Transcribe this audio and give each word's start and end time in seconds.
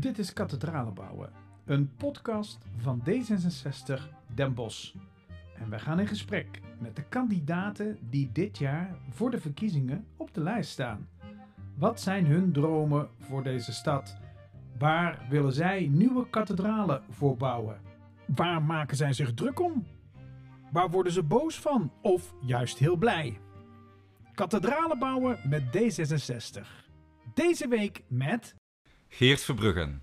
Dit 0.00 0.18
is 0.18 0.32
Kathedralen 0.32 0.94
bouwen, 0.94 1.30
een 1.64 1.90
podcast 1.96 2.58
van 2.76 3.02
D66 3.08 3.94
Den 4.34 4.54
Bosch. 4.54 4.94
En 5.56 5.70
wij 5.70 5.78
gaan 5.78 6.00
in 6.00 6.06
gesprek 6.06 6.60
met 6.78 6.96
de 6.96 7.02
kandidaten 7.02 7.98
die 8.10 8.32
dit 8.32 8.58
jaar 8.58 8.96
voor 9.10 9.30
de 9.30 9.40
verkiezingen 9.40 10.06
op 10.16 10.34
de 10.34 10.40
lijst 10.40 10.70
staan. 10.70 11.08
Wat 11.76 12.00
zijn 12.00 12.26
hun 12.26 12.52
dromen 12.52 13.08
voor 13.18 13.42
deze 13.42 13.72
stad? 13.72 14.16
Waar 14.78 15.26
willen 15.28 15.52
zij 15.52 15.86
nieuwe 15.86 16.30
kathedralen 16.30 17.02
voor 17.10 17.36
bouwen? 17.36 17.80
Waar 18.26 18.62
maken 18.62 18.96
zij 18.96 19.12
zich 19.12 19.34
druk 19.34 19.60
om? 19.60 19.86
Waar 20.72 20.90
worden 20.90 21.12
ze 21.12 21.22
boos 21.22 21.60
van 21.60 21.92
of 22.02 22.34
juist 22.40 22.78
heel 22.78 22.96
blij? 22.96 23.40
Kathedralen 24.34 24.98
bouwen 24.98 25.38
met 25.48 25.62
D66. 25.62 26.66
Deze 27.34 27.68
week 27.68 28.02
met. 28.08 28.58
Geert 29.10 29.42
Verbruggen. 29.42 30.02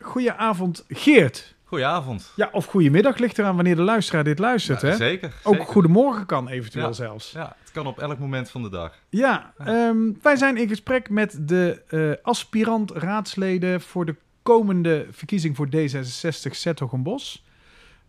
Goedenavond, 0.00 0.84
Geert. 0.88 1.54
Goedenavond. 1.64 2.32
Ja, 2.36 2.48
of 2.52 2.64
goedemiddag 2.64 3.18
ligt 3.18 3.38
eraan 3.38 3.54
wanneer 3.54 3.76
de 3.76 3.82
luisteraar 3.82 4.24
dit 4.24 4.38
luistert, 4.38 4.80
Ja, 4.80 4.88
hè? 4.88 4.96
Zeker. 4.96 5.32
Ook 5.42 5.54
zeker. 5.54 5.68
goedemorgen 5.72 6.26
kan 6.26 6.48
eventueel 6.48 6.86
Ja. 6.86 6.92
zelfs. 6.92 7.30
Ja, 7.30 7.56
het 7.60 7.70
kan 7.70 7.86
op 7.86 7.98
elk 7.98 8.18
moment 8.18 8.50
van 8.50 8.62
de 8.62 8.68
dag. 8.70 8.94
Ja, 9.08 9.52
ehm, 9.58 9.96
wij 10.22 10.36
zijn 10.36 10.56
in 10.56 10.68
gesprek 10.68 11.10
met 11.10 11.38
de 11.48 11.82
eh, 11.88 12.24
aspirant-raadsleden 12.26 13.80
voor 13.80 14.04
de 14.06 14.16
komende 14.42 15.06
verkiezing 15.10 15.56
voor 15.56 15.66
D66 15.66 16.50
Zethogenbos. 16.56 17.44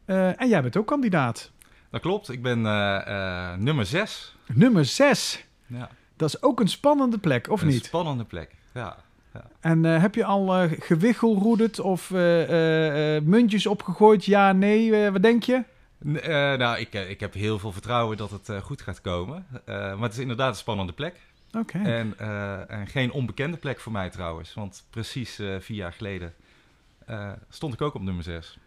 Eh 0.06 0.42
en 0.42 0.50
jij 0.50 0.62
bent 0.62 0.78
ook 0.78 0.88
kandidaat. 0.88 1.52
Dat 1.90 2.02
klopt. 2.02 2.30
Ik 2.30 2.42
ben 2.42 2.66
eh, 2.66 3.54
nummer 3.56 3.86
6. 3.86 4.36
Nummer 4.54 4.86
6. 4.86 5.46
Ja. 5.68 5.90
Dat 6.16 6.30
is 6.30 6.42
ook 6.42 6.60
een 6.60 6.68
spannende 6.70 7.18
plek, 7.18 7.50
of 7.50 7.62
een 7.62 7.68
niet? 7.68 7.86
spannende 7.86 8.24
plek. 8.24 8.56
Ja. 8.74 8.98
En 9.60 9.86
eh, 9.86 10.02
heb 10.02 10.16
je 10.16 10.26
al 10.26 10.56
eh 10.56 10.72
gewichelroederd 10.80 11.80
of 11.80 12.12
eh, 12.12 13.22
muntjes 13.22 13.68
opgegooid? 13.68 14.26
Ja, 14.26 14.52
nee, 14.52 15.12
wat 15.12 15.22
denk 15.22 15.44
je? 15.44 15.64
N- 16.08 16.20
nou, 16.58 16.80
ik, 16.80 16.94
ik 16.94 17.20
heb 17.20 17.34
heel 17.34 17.60
veel 17.60 17.72
vertrouwen 17.72 18.18
dat 18.18 18.32
het 18.32 18.52
goed 18.64 18.82
gaat 18.82 19.02
komen. 19.02 19.46
Maar 19.66 19.98
het 20.02 20.14
is 20.14 20.18
inderdaad 20.20 20.50
een 20.50 20.56
spannende 20.56 20.94
plek. 20.94 21.16
Oké. 21.58 21.78
En, 21.78 22.20
en 22.70 22.88
geen 22.88 23.12
onbekende 23.12 23.58
plek 23.58 23.80
voor 23.80 23.92
mij 23.92 24.10
trouwens. 24.10 24.54
Want 24.54 24.86
precies 24.90 25.36
vier 25.60 25.78
jaar 25.78 25.94
geleden 25.94 26.34
stond 27.50 27.74
ik 27.74 27.82
ook 27.82 27.94
op 27.94 28.02
nummer 28.02 28.24
6. 28.24 28.58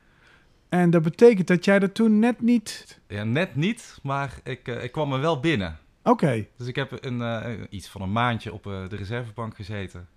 En 0.68 0.90
dat 0.90 1.02
betekent 1.02 1.46
dat 1.46 1.64
jij 1.64 1.80
er 1.80 1.92
toen 1.92 2.18
net 2.18 2.40
niet... 2.40 3.00
Ja, 3.08 3.24
net 3.24 3.54
niet, 3.56 3.98
maar 4.02 4.34
ik, 4.44 4.68
ik 4.68 4.92
kwam 4.92 5.12
er 5.12 5.20
wel 5.20 5.40
binnen. 5.40 5.78
Oké, 6.02 6.46
Dus 6.56 6.66
ik 6.66 6.76
heb 6.76 7.04
een, 7.04 7.66
iets 7.70 7.88
van 7.88 8.00
een 8.02 8.12
maandje 8.12 8.52
op 8.52 8.62
de 8.62 8.96
reservebank 8.96 9.54
gezeten. 9.56 10.08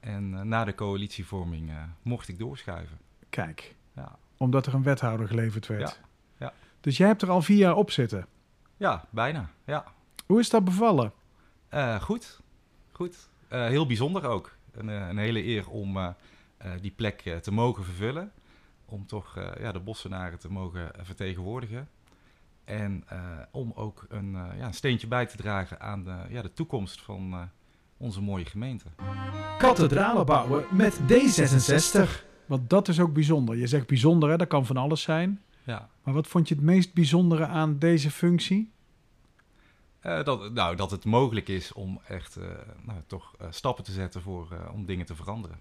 En 0.00 0.34
eh, 0.34 0.40
na 0.40 0.64
de 0.64 0.74
coalitievorming 0.74 1.70
eh, 1.70 1.82
mocht 2.02 2.28
ik 2.28 2.38
doorschuiven. 2.38 2.98
kijk. 3.28 3.74
Ja. 3.94 4.18
Omdat 4.36 4.66
er 4.66 4.74
een 4.74 4.82
wethouder 4.82 5.26
geleverd 5.26 5.66
werd. 5.66 6.00
Ja, 6.38 6.46
ja. 6.46 6.52
Dus 6.80 6.96
jij 6.96 7.06
hebt 7.06 7.22
er 7.22 7.30
al 7.30 7.42
vier 7.42 7.56
jaar 7.56 7.76
op 7.76 7.90
zitten. 7.90 8.26
Ja, 8.76 9.04
bijna. 9.10 9.50
Ja. 9.64 9.84
Hoe 10.26 10.40
is 10.40 10.50
dat 10.50 10.64
bevallen? 10.64 11.12
Eh, 11.68 12.00
goed. 12.00 12.40
Goed. 12.92 13.28
Heel 13.48 13.86
bijzonder 13.86 14.24
ook. 14.24 14.56
Een, 14.72 14.88
een 14.88 15.18
hele 15.18 15.44
eer 15.44 15.68
om 15.68 16.14
die 16.80 16.90
plek 16.90 17.20
te 17.42 17.52
mogen 17.52 17.84
vervullen. 17.84 18.32
Om 18.84 19.06
toch 19.06 19.34
ja, 19.58 19.72
de 19.72 19.80
Bossenaren 19.80 20.38
te 20.38 20.50
mogen 20.50 20.90
vertegenwoordigen. 21.02 21.88
En 22.64 23.04
om 23.50 23.72
ook 23.74 24.06
een, 24.08 24.30
ja, 24.32 24.66
een 24.66 24.74
steentje 24.74 25.06
bij 25.06 25.26
te 25.26 25.36
dragen 25.36 25.80
aan 25.80 26.04
de, 26.04 26.16
ja, 26.28 26.42
de 26.42 26.52
toekomst 26.52 27.02
van 27.02 27.50
onze 27.98 28.20
mooie 28.20 28.44
gemeente. 28.44 28.84
Kathedralen 29.58 30.26
bouwen 30.26 30.64
met 30.70 31.00
D66. 31.00 32.26
Want 32.46 32.70
dat 32.70 32.88
is 32.88 33.00
ook 33.00 33.12
bijzonder. 33.12 33.56
Je 33.56 33.66
zegt 33.66 33.86
bijzonder, 33.86 34.30
hè? 34.30 34.36
dat 34.36 34.48
kan 34.48 34.66
van 34.66 34.76
alles 34.76 35.02
zijn. 35.02 35.42
Ja. 35.64 35.88
Maar 36.02 36.14
wat 36.14 36.26
vond 36.26 36.48
je 36.48 36.54
het 36.54 36.64
meest 36.64 36.94
bijzondere 36.94 37.46
aan 37.46 37.78
deze 37.78 38.10
functie? 38.10 38.70
Eh, 40.00 40.24
dat, 40.24 40.52
nou, 40.52 40.76
dat 40.76 40.90
het 40.90 41.04
mogelijk 41.04 41.48
is 41.48 41.72
om 41.72 42.00
echt 42.08 42.36
eh, 42.36 42.44
nou, 42.82 42.98
toch 43.06 43.34
eh, 43.38 43.46
stappen 43.50 43.84
te 43.84 43.92
zetten 43.92 44.22
voor, 44.22 44.48
eh, 44.52 44.74
om 44.74 44.86
dingen 44.86 45.06
te 45.06 45.14
veranderen. 45.14 45.58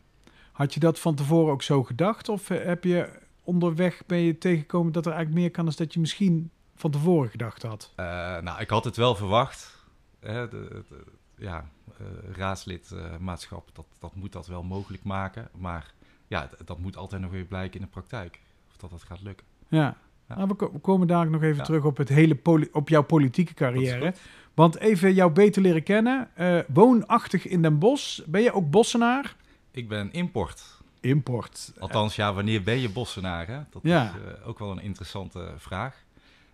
Had 0.51 0.73
je 0.73 0.79
dat 0.79 0.99
van 0.99 1.15
tevoren 1.15 1.51
ook 1.53 1.61
zo 1.63 1.83
gedacht? 1.83 2.29
Of 2.29 2.47
heb 2.47 2.83
je 2.83 3.09
onderweg 3.43 4.03
ben 4.05 4.17
je 4.17 4.37
tegengekomen 4.37 4.91
dat 4.91 5.05
er 5.05 5.11
eigenlijk 5.11 5.41
meer 5.41 5.51
kan 5.51 5.65
dan 5.65 5.73
dat 5.77 5.93
je 5.93 5.99
misschien 5.99 6.51
van 6.75 6.91
tevoren 6.91 7.29
gedacht 7.29 7.63
had? 7.63 7.93
Eh, 7.95 8.05
nou, 8.39 8.59
ik 8.61 8.69
had 8.69 8.83
het 8.83 8.95
wel 8.95 9.15
verwacht. 9.15 9.85
Hè, 10.19 10.47
de, 10.49 10.83
de- 10.89 11.03
ja, 11.37 11.69
eh, 11.99 12.05
raadslidmaatschap, 12.35 13.69
dat, 13.73 13.85
dat 13.99 14.15
moet 14.15 14.31
dat 14.31 14.47
wel 14.47 14.63
mogelijk 14.63 15.03
maken. 15.03 15.49
Maar 15.57 15.93
ja, 16.27 16.49
dat 16.65 16.79
moet 16.79 16.97
altijd 16.97 17.21
nog 17.21 17.31
weer 17.31 17.45
blijken 17.45 17.79
in 17.79 17.85
de 17.85 17.91
praktijk. 17.91 18.39
Of 18.69 18.77
dat 18.77 18.89
dat 18.89 19.03
gaat 19.03 19.21
lukken. 19.21 19.45
Ja. 19.67 19.95
Ja. 20.29 20.35
Nou, 20.35 20.47
we, 20.47 20.53
ko- 20.55 20.71
we 20.71 20.79
komen 20.79 21.07
daar 21.07 21.29
nog 21.29 21.41
even 21.43 21.57
Ja. 21.57 21.63
terug 21.63 21.83
op, 21.83 21.97
het 21.97 22.09
hele 22.09 22.39
op 22.71 22.89
jouw 22.89 23.03
politieke 23.03 23.53
carrière. 23.53 24.13
Want 24.53 24.77
even 24.77 25.13
jou 25.13 25.31
beter 25.31 25.61
leren 25.61 25.83
kennen. 25.83 26.29
Eh, 26.35 26.59
woonachtig 26.67 27.47
in 27.47 27.61
Den 27.61 27.79
Bosch. 27.79 28.19
Ben 28.25 28.41
je 28.41 28.51
ook 28.53 28.69
Bossenaar? 28.69 29.35
Ik 29.71 29.87
ben 29.87 30.11
import. 30.11 30.63
Import. 30.99 31.73
Althans, 31.79 32.15
ja, 32.15 32.33
wanneer 32.33 32.63
ben 32.63 32.77
je 32.77 32.89
Bossenaar? 32.89 33.47
Hè? 33.47 33.59
Dat 33.69 33.81
Ja. 33.83 34.03
is 34.03 34.09
eh, 34.33 34.47
ook 34.47 34.59
wel 34.59 34.71
een 34.71 34.81
interessante 34.81 35.53
vraag. 35.57 36.03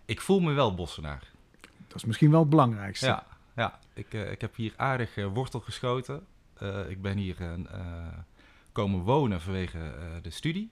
Ik 0.04 0.20
voel 0.20 0.40
me 0.40 0.52
wel 0.52 0.74
Bossenaar. 0.74 1.30
Dat 1.88 1.96
is 1.96 2.04
misschien 2.04 2.30
wel 2.30 2.40
het 2.40 2.50
belangrijkste. 2.50 3.06
Ja, 3.06 3.26
ja. 3.54 3.78
Ik, 3.94 4.14
eh, 4.14 4.30
ik 4.30 4.40
heb 4.40 4.56
hier 4.56 4.72
aardig 4.76 5.16
eh, 5.16 5.26
wortel 5.26 5.60
geschoten. 5.60 6.26
Eh, 6.54 6.90
ik 6.90 7.02
ben 7.02 7.16
hier 7.16 7.36
komen 8.72 9.00
wonen 9.00 9.40
vanwege 9.40 9.92
de 10.22 10.30
studie. 10.30 10.70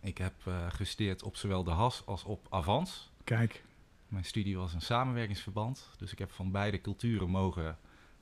Ik 0.00 0.18
heb 0.18 0.34
gestudeerd 0.68 1.22
op 1.22 1.36
zowel 1.36 1.64
de 1.64 1.70
HAS 1.70 2.06
als 2.06 2.24
op 2.24 2.46
Avans. 2.50 3.10
Kijk. 3.24 3.64
Mijn 4.08 4.24
studie 4.24 4.56
was 4.56 4.74
een 4.74 4.80
samenwerkingsverband, 4.80 5.90
dus 5.98 6.12
ik 6.12 6.18
heb 6.18 6.32
van 6.32 6.50
beide 6.50 6.80
culturen 6.80 7.30
mogen 7.30 7.78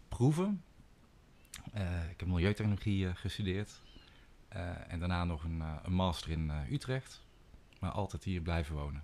proeven. 0.08 0.62
Ik 2.10 2.20
heb 2.20 2.26
milieutechnologie 2.28 3.14
gestudeerd 3.14 3.80
en 4.88 4.98
daarna 4.98 5.24
nog 5.24 5.44
een, 5.44 5.62
een 5.82 5.92
master 5.92 6.30
in 6.30 6.52
Utrecht, 6.70 7.22
maar 7.80 7.90
altijd 7.90 8.24
hier 8.24 8.40
blijven 8.40 8.74
wonen. 8.74 9.02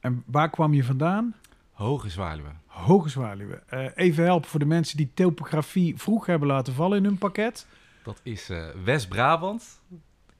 En 0.00 0.22
waar 0.26 0.50
kwam 0.50 0.74
je 0.74 0.84
vandaan? 0.84 1.34
Hoge 1.72 2.10
Zwaluwe. 2.10 2.50
Hoge 2.66 3.08
Zwaluwe. 3.08 3.62
Eh, 3.66 3.86
even 3.94 4.24
helpen 4.24 4.50
voor 4.50 4.60
de 4.60 4.66
mensen 4.66 4.96
die 4.96 5.10
topografie 5.14 5.96
vroeg 5.96 6.26
hebben 6.26 6.48
laten 6.48 6.74
vallen 6.74 6.98
in 6.98 7.04
hun 7.04 7.18
pakket. 7.18 7.66
Dat 8.02 8.20
is 8.22 8.50
eh, 8.50 8.68
West-Brabant. 8.84 9.80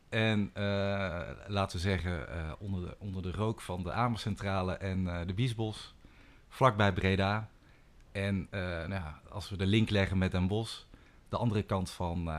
En 0.09 0.51
eh, 0.53 0.63
laten 1.47 1.77
we 1.77 1.83
zeggen, 1.83 2.27
onder, 2.59 2.81
de, 2.81 2.97
onder 2.99 3.23
de 3.23 3.31
rook 3.31 3.61
van 3.61 3.83
de 3.83 3.93
Amercentrale 3.93 4.73
en 4.73 5.27
de 5.27 5.35
Biesbos, 5.35 5.95
vlakbij 6.49 6.93
Breda. 6.93 7.49
En 8.13 8.49
nou 8.51 8.93
ja, 8.93 9.21
als 9.31 9.51
we 9.51 9.57
de 9.57 9.67
link 9.67 9.91
leggen 9.91 10.19
met 10.19 10.31
Den 10.31 10.47
Bosch, 10.47 10.83
de 11.29 11.37
andere 11.37 11.63
kant 11.63 11.91
van 11.91 12.31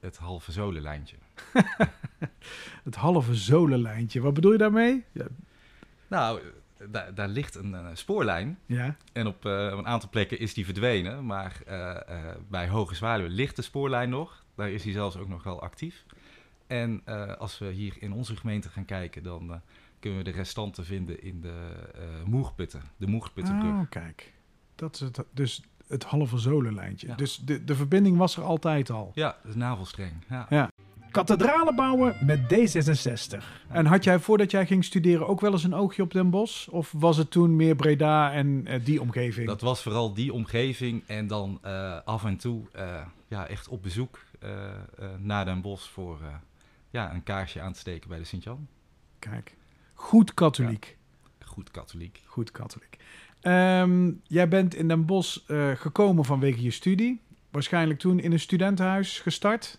het 0.00 0.16
halve 0.16 0.52
zolenlijntje. 0.52 1.16
Het 2.84 2.94
halve 2.94 3.34
zolenlijntje. 3.34 4.20
Wat 4.20 4.34
bedoel 4.34 4.52
je 4.52 4.58
daarmee? 4.58 5.04
Ja. 5.12 5.26
Nou, 6.08 6.40
daar, 6.88 7.14
daar 7.14 7.28
ligt 7.28 7.54
een, 7.54 7.74
eh, 7.74 7.86
spoorlijn. 7.92 8.58
ja. 8.66 8.96
En 9.12 9.26
op 9.26 9.44
eh, 9.46 9.52
een 9.52 9.86
aantal 9.86 10.08
plekken 10.08 10.38
is 10.38 10.54
die 10.54 10.64
verdwenen. 10.64 11.26
Maar 11.26 11.60
eh, 11.66 12.34
bij 12.48 12.68
Hoge 12.68 12.94
Zwaluwe 12.94 13.28
ligt 13.28 13.56
de 13.56 13.62
spoorlijn 13.62 14.08
nog. 14.08 14.44
Daar 14.54 14.70
is 14.70 14.84
hij 14.84 14.92
zelfs 14.92 15.16
ook 15.16 15.28
nog 15.28 15.42
wel 15.42 15.62
actief. 15.62 16.04
En 16.66 17.04
als 17.38 17.58
we 17.58 17.70
hier 17.70 17.96
in 17.98 18.12
onze 18.12 18.36
gemeente 18.36 18.68
gaan 18.68 18.84
kijken, 18.84 19.22
dan 19.22 19.60
kunnen 19.98 20.18
we 20.18 20.24
de 20.24 20.36
restanten 20.36 20.84
vinden 20.84 21.22
in 21.22 21.40
de 21.40 21.72
Moerputten. 22.24 22.82
De 22.96 23.06
Moerputtenbrug. 23.06 23.72
Oh, 23.72 23.88
kijk. 23.88 24.32
Dat 24.74 24.94
is 24.94 25.00
het, 25.00 25.24
dus 25.32 25.62
het 25.88 26.04
halve 26.04 26.38
zolenlijntje. 26.38 27.06
Ja. 27.06 27.14
Dus 27.14 27.36
de, 27.36 27.64
de 27.64 27.74
verbinding 27.74 28.16
was 28.16 28.36
er 28.36 28.42
altijd 28.42 28.90
al. 28.90 29.10
Ja, 29.14 29.36
is 29.44 29.54
navelstreng. 29.54 30.12
Ja. 30.28 30.46
Ja. 30.48 30.70
Kathedralen 31.10 31.74
bouwen 31.76 32.16
met 32.26 32.40
D66. 32.40 33.42
En 33.68 33.86
had 33.86 34.04
jij 34.04 34.18
voordat 34.18 34.50
jij 34.50 34.66
ging 34.66 34.84
studeren 34.84 35.28
ook 35.28 35.40
wel 35.40 35.52
eens 35.52 35.64
een 35.64 35.74
oogje 35.74 36.02
op 36.02 36.12
Den 36.12 36.30
Bosch? 36.30 36.68
Of 36.68 36.92
was 36.96 37.16
het 37.16 37.30
toen 37.30 37.56
meer 37.56 37.74
Breda 37.74 38.32
en 38.32 38.62
eh, 38.66 38.84
die 38.84 39.00
omgeving? 39.00 39.46
Dat 39.46 39.60
was 39.60 39.82
vooral 39.82 40.14
die 40.14 40.32
omgeving. 40.32 41.02
En 41.06 41.26
dan 41.26 41.58
eh, 41.62 41.98
af 42.04 42.24
en 42.24 42.36
toe 42.36 42.62
eh, 42.72 43.06
ja, 43.28 43.46
echt 43.46 43.68
op 43.68 43.82
bezoek 43.82 44.18
eh, 44.38 44.68
eh, 44.68 44.74
naar 45.18 45.44
Den 45.44 45.60
Bosch 45.60 45.90
voor 45.90 46.18
eh, 46.20 46.26
ja, 46.90 47.14
een 47.14 47.22
kaarsje 47.22 47.60
aan 47.60 47.72
te 47.72 47.78
steken 47.78 48.08
bij 48.08 48.18
de 48.18 48.24
Sint-Jan. 48.24 48.66
Kijk. 49.18 49.56
Goed 49.94 50.34
katholiek. 50.34 50.96
Goed 51.44 51.70
katholiek. 51.70 52.22
Goed 52.26 52.50
katholiek. 52.50 52.96
Ehm, 53.40 54.10
jij 54.22 54.48
bent 54.48 54.74
in 54.74 54.88
Den 54.88 55.04
Bosch 55.06 55.38
eh, 55.46 55.70
gekomen 55.70 56.24
vanwege 56.24 56.62
je 56.62 56.70
studie. 56.70 57.20
Waarschijnlijk 57.50 57.98
toen 57.98 58.20
in 58.20 58.32
een 58.32 58.40
studentenhuis 58.40 59.18
gestart. 59.20 59.78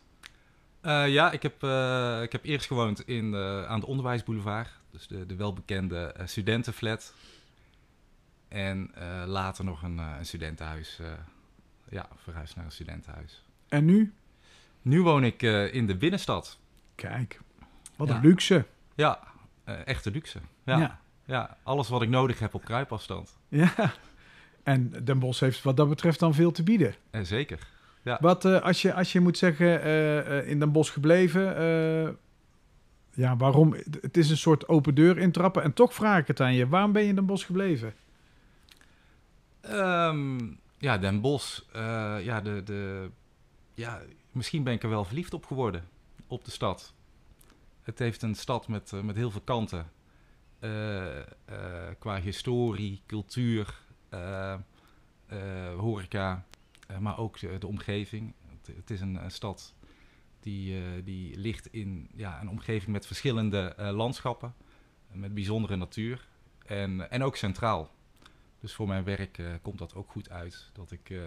Eh, 0.82 1.08
ja, 1.08 1.32
ik 1.32 1.42
heb, 1.42 1.64
eh, 1.64 2.22
ik 2.22 2.32
heb 2.32 2.44
eerst 2.44 2.68
gewoond 2.68 3.08
in, 3.08 3.36
aan 3.68 3.80
de 3.80 3.86
Onderwijsboulevard. 3.86 4.70
Dus 4.92 5.08
de, 5.08 5.26
de 5.26 5.36
welbekende 5.36 5.98
eh, 6.06 6.28
studentenflat. 6.28 7.14
En 8.48 8.92
later 9.26 9.66
nog 9.66 9.84
een, 9.84 9.98
een 9.98 10.26
studentenhuis. 10.26 11.00
ja, 11.90 12.08
verhuisd 12.16 12.56
naar 12.56 12.66
een 12.66 12.72
studentenhuis. 12.72 13.44
En 13.68 13.86
nu? 13.86 14.14
Nu 14.82 15.02
woon 15.02 15.24
ik 15.24 15.42
in 15.72 15.88
de 15.88 15.98
binnenstad. 15.98 16.60
Kijk, 16.96 17.40
wat 17.96 18.08
Ja. 18.08 18.16
een 18.16 18.22
luxe. 18.22 18.66
Ja, 18.96 19.20
echte 19.86 20.12
luxe. 20.12 20.40
Ja. 20.64 20.78
Ja. 20.78 21.00
ja. 21.26 21.58
alles 21.64 21.90
wat 21.90 22.02
ik 22.02 22.10
nodig 22.10 22.40
heb 22.40 22.54
op 22.54 22.66
kruipafstand. 22.66 23.38
Ja. 23.48 23.94
En 24.64 25.06
Den 25.06 25.20
Bosch 25.20 25.40
heeft 25.40 25.64
wat 25.64 25.78
dat 25.78 25.90
betreft 25.90 26.20
dan 26.20 26.34
veel 26.34 26.52
te 26.52 26.64
bieden. 26.64 26.96
Eh, 27.10 27.22
zeker. 28.04 28.18
Wat 28.22 28.46
eh, 28.46 28.62
als, 28.62 28.82
je, 28.82 28.94
als 28.94 29.12
je 29.12 29.20
moet 29.20 29.38
zeggen, 29.38 29.82
eh, 29.82 30.40
eh, 30.40 30.50
in 30.50 30.60
Den 30.60 30.72
Bosch 30.72 30.94
gebleven, 30.94 31.44
ja, 33.14 33.38
waarom? 33.38 33.76
Het 34.02 34.18
is 34.18 34.30
een 34.30 34.38
soort 34.38 34.68
open 34.68 34.96
deur 34.96 35.18
intrappen. 35.18 35.64
En 35.64 35.74
toch 35.74 35.94
vraag 35.94 36.20
ik 36.20 36.28
het 36.28 36.40
aan 36.40 36.54
je, 36.54 36.68
waarom 36.68 36.92
ben 36.92 37.02
je 37.02 37.08
in 37.08 37.16
Den 37.16 37.26
Bosch 37.26 37.46
gebleven? 37.46 37.94
Ehm, 39.62 40.40
ja, 40.78 40.98
Den 40.98 41.22
Bosch. 41.22 41.62
ja, 42.24 42.42
de, 42.42 42.64
de, 42.64 43.10
ja, 43.74 44.02
misschien 44.32 44.64
ben 44.64 44.74
ik 44.74 44.84
er 44.84 44.90
wel 44.90 45.06
verliefd 45.06 45.34
op 45.34 45.46
geworden. 45.46 45.84
Op 46.28 46.46
de 46.46 46.52
stad. 46.52 46.94
Het 47.84 48.00
heeft 48.00 48.22
een 48.22 48.36
stad 48.36 48.68
met, 48.68 48.92
met 49.04 49.16
heel 49.16 49.32
veel 49.32 49.42
kanten. 49.42 49.92
Qua 52.00 52.20
historie, 52.22 53.02
cultuur, 53.08 53.80
horeca, 55.78 56.46
maar 57.00 57.18
ook 57.18 57.40
de, 57.40 57.68
omgeving. 57.68 58.34
Het, 58.76 58.90
is 58.90 59.02
een, 59.02 59.20
stad 59.28 59.74
die, 60.40 60.76
eh, 60.76 60.84
die 61.04 61.38
ligt 61.38 61.68
in 61.68 62.10
ja, 62.16 62.42
een 62.42 62.50
omgeving 62.50 62.92
met 62.92 63.06
verschillende 63.06 63.74
eh, 63.78 63.92
landschappen, 63.92 64.54
met 65.12 65.34
bijzondere 65.34 65.76
natuur 65.76 66.28
en, 66.66 67.12
en 67.12 67.24
ook 67.24 67.36
centraal. 67.36 67.92
Dus 68.60 68.74
voor 68.74 68.88
mijn 68.88 69.04
werk 69.04 69.38
eh, 69.38 69.46
komt 69.62 69.78
dat 69.78 69.96
ook 69.96 70.10
goed 70.10 70.30
uit, 70.30 70.70
dat 70.74 70.92
ik 70.92 71.10
eh, 71.10 71.18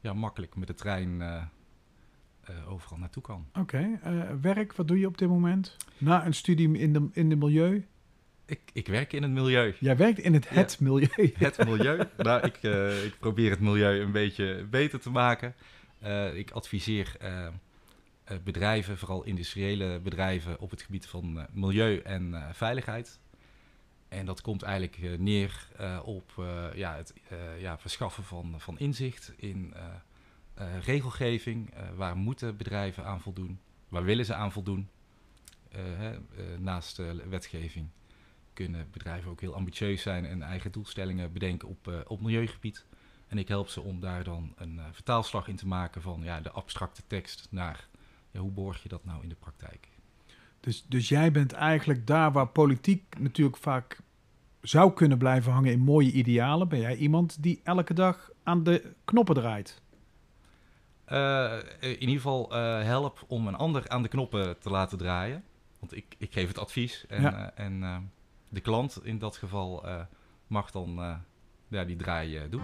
ja, 0.00 0.12
makkelijk 0.12 0.56
met 0.56 0.66
de 0.66 0.74
trein 0.74 1.22
eh, 1.22 1.42
eh, 2.40 2.72
overal 2.72 2.98
naartoe 2.98 3.22
kan. 3.22 3.46
Oké, 3.52 3.98
eh, 4.02 4.30
werk, 4.40 4.72
wat 4.72 4.88
doe 4.88 4.98
je 4.98 5.06
op 5.06 5.18
dit 5.18 5.28
moment? 5.28 5.76
Na 5.98 6.26
een 6.26 6.34
studie 6.34 6.78
in 6.78 6.92
de, 6.92 7.08
in 7.12 7.28
de 7.28 7.36
milieu? 7.36 7.86
Ik, 8.48 8.60
ik 8.72 8.86
werk 8.86 9.12
in 9.12 9.22
het 9.22 9.32
milieu. 9.32 9.74
Jij 9.80 9.96
werkt 9.96 10.18
in 10.18 10.34
het 10.34 10.44
Ja. 10.44 10.54
het 10.54 10.80
milieu. 10.80 11.32
Het 11.38 11.64
milieu. 11.64 12.08
nou, 12.16 12.46
ik, 12.46 12.56
eh, 12.56 13.04
ik 13.04 13.18
probeer 13.18 13.50
het 13.50 13.60
milieu 13.60 14.00
een 14.00 14.12
beetje 14.12 14.66
beter 14.70 15.00
te 15.00 15.10
maken. 15.10 15.54
Eh, 15.98 16.34
ik 16.36 16.50
adviseer 16.50 17.16
eh, 17.20 17.48
bedrijven, 18.44 18.98
vooral 18.98 19.24
industriële 19.24 20.00
bedrijven, 20.00 20.60
op 20.60 20.70
het 20.70 20.82
gebied 20.82 21.06
van 21.06 21.46
milieu 21.52 21.98
en 21.98 22.48
veiligheid. 22.52 23.20
En 24.08 24.26
dat 24.26 24.40
komt 24.40 24.62
eigenlijk 24.62 25.18
neer 25.18 25.68
op 26.04 26.32
ja, 26.74 26.96
het 26.96 27.14
ja, 27.58 27.78
verschaffen 27.78 28.24
van, 28.24 28.54
van 28.58 28.78
inzicht 28.78 29.32
in 29.36 29.74
regelgeving. 30.80 31.74
Waar 31.96 32.16
moeten 32.16 32.56
bedrijven 32.56 33.04
aan 33.04 33.20
voldoen? 33.20 33.60
Waar 33.88 34.04
willen 34.04 34.24
ze 34.24 34.34
aan 34.34 34.52
voldoen? 34.52 34.88
Hè, 35.70 36.18
naast 36.58 37.00
wetgeving 37.28 37.88
kunnen 38.58 38.88
bedrijven 38.90 39.30
ook 39.30 39.40
heel 39.40 39.54
ambitieus 39.54 40.02
zijn 40.02 40.26
en 40.26 40.42
eigen 40.42 40.72
doelstellingen 40.72 41.32
bedenken 41.32 41.68
op, 41.68 41.88
eh, 41.88 41.94
op 42.06 42.20
milieugebied. 42.20 42.84
En 43.28 43.38
ik 43.38 43.48
help 43.48 43.68
ze 43.68 43.80
om 43.80 44.00
daar 44.00 44.24
dan 44.24 44.52
een 44.56 44.78
eh, 44.78 44.84
vertaalslag 44.92 45.48
in 45.48 45.56
te 45.56 45.66
maken 45.66 46.02
van 46.02 46.20
ja, 46.22 46.40
de 46.40 46.50
abstracte 46.50 47.02
tekst 47.06 47.46
naar 47.50 47.88
ja, 48.30 48.40
hoe 48.40 48.50
borg 48.50 48.82
je 48.82 48.88
dat 48.88 49.04
nou 49.04 49.22
in 49.22 49.28
de 49.28 49.34
praktijk. 49.34 49.88
Dus, 50.60 50.84
dus 50.88 51.08
jij 51.08 51.32
bent 51.32 51.52
eigenlijk 51.52 52.06
daar 52.06 52.32
waar 52.32 52.48
politiek 52.48 53.18
natuurlijk 53.18 53.56
vaak 53.56 54.00
zou 54.60 54.92
kunnen 54.92 55.18
blijven 55.18 55.52
hangen 55.52 55.72
in 55.72 55.80
mooie 55.80 56.12
idealen. 56.12 56.68
Ben 56.68 56.80
jij 56.80 56.96
iemand 56.96 57.42
die 57.42 57.60
elke 57.64 57.94
dag 57.94 58.30
aan 58.42 58.62
de 58.62 58.94
knoppen 59.04 59.34
draait? 59.34 59.82
Eh, 61.04 61.58
in 61.80 62.00
ieder 62.00 62.16
geval 62.16 62.52
help 62.84 63.24
om 63.28 63.46
een 63.46 63.54
ander 63.54 63.88
aan 63.88 64.02
de 64.02 64.08
knoppen 64.08 64.58
te 64.58 64.70
laten 64.70 64.98
draaien. 64.98 65.44
Want 65.78 65.96
ik, 65.96 66.14
ik 66.18 66.32
geef 66.32 66.48
het 66.48 66.58
advies 66.58 67.06
en, 67.06 67.22
Ja. 67.22 67.52
en 67.54 68.10
de 68.48 68.60
klant 68.60 69.00
in 69.02 69.18
dat 69.18 69.36
geval 69.36 69.86
eh, 69.86 70.00
mag 70.46 70.70
dan 70.70 70.98
eh, 70.98 71.14
ja, 71.68 71.84
die 71.84 71.96
draai 71.96 72.36
eh, 72.36 72.42
doen. 72.50 72.62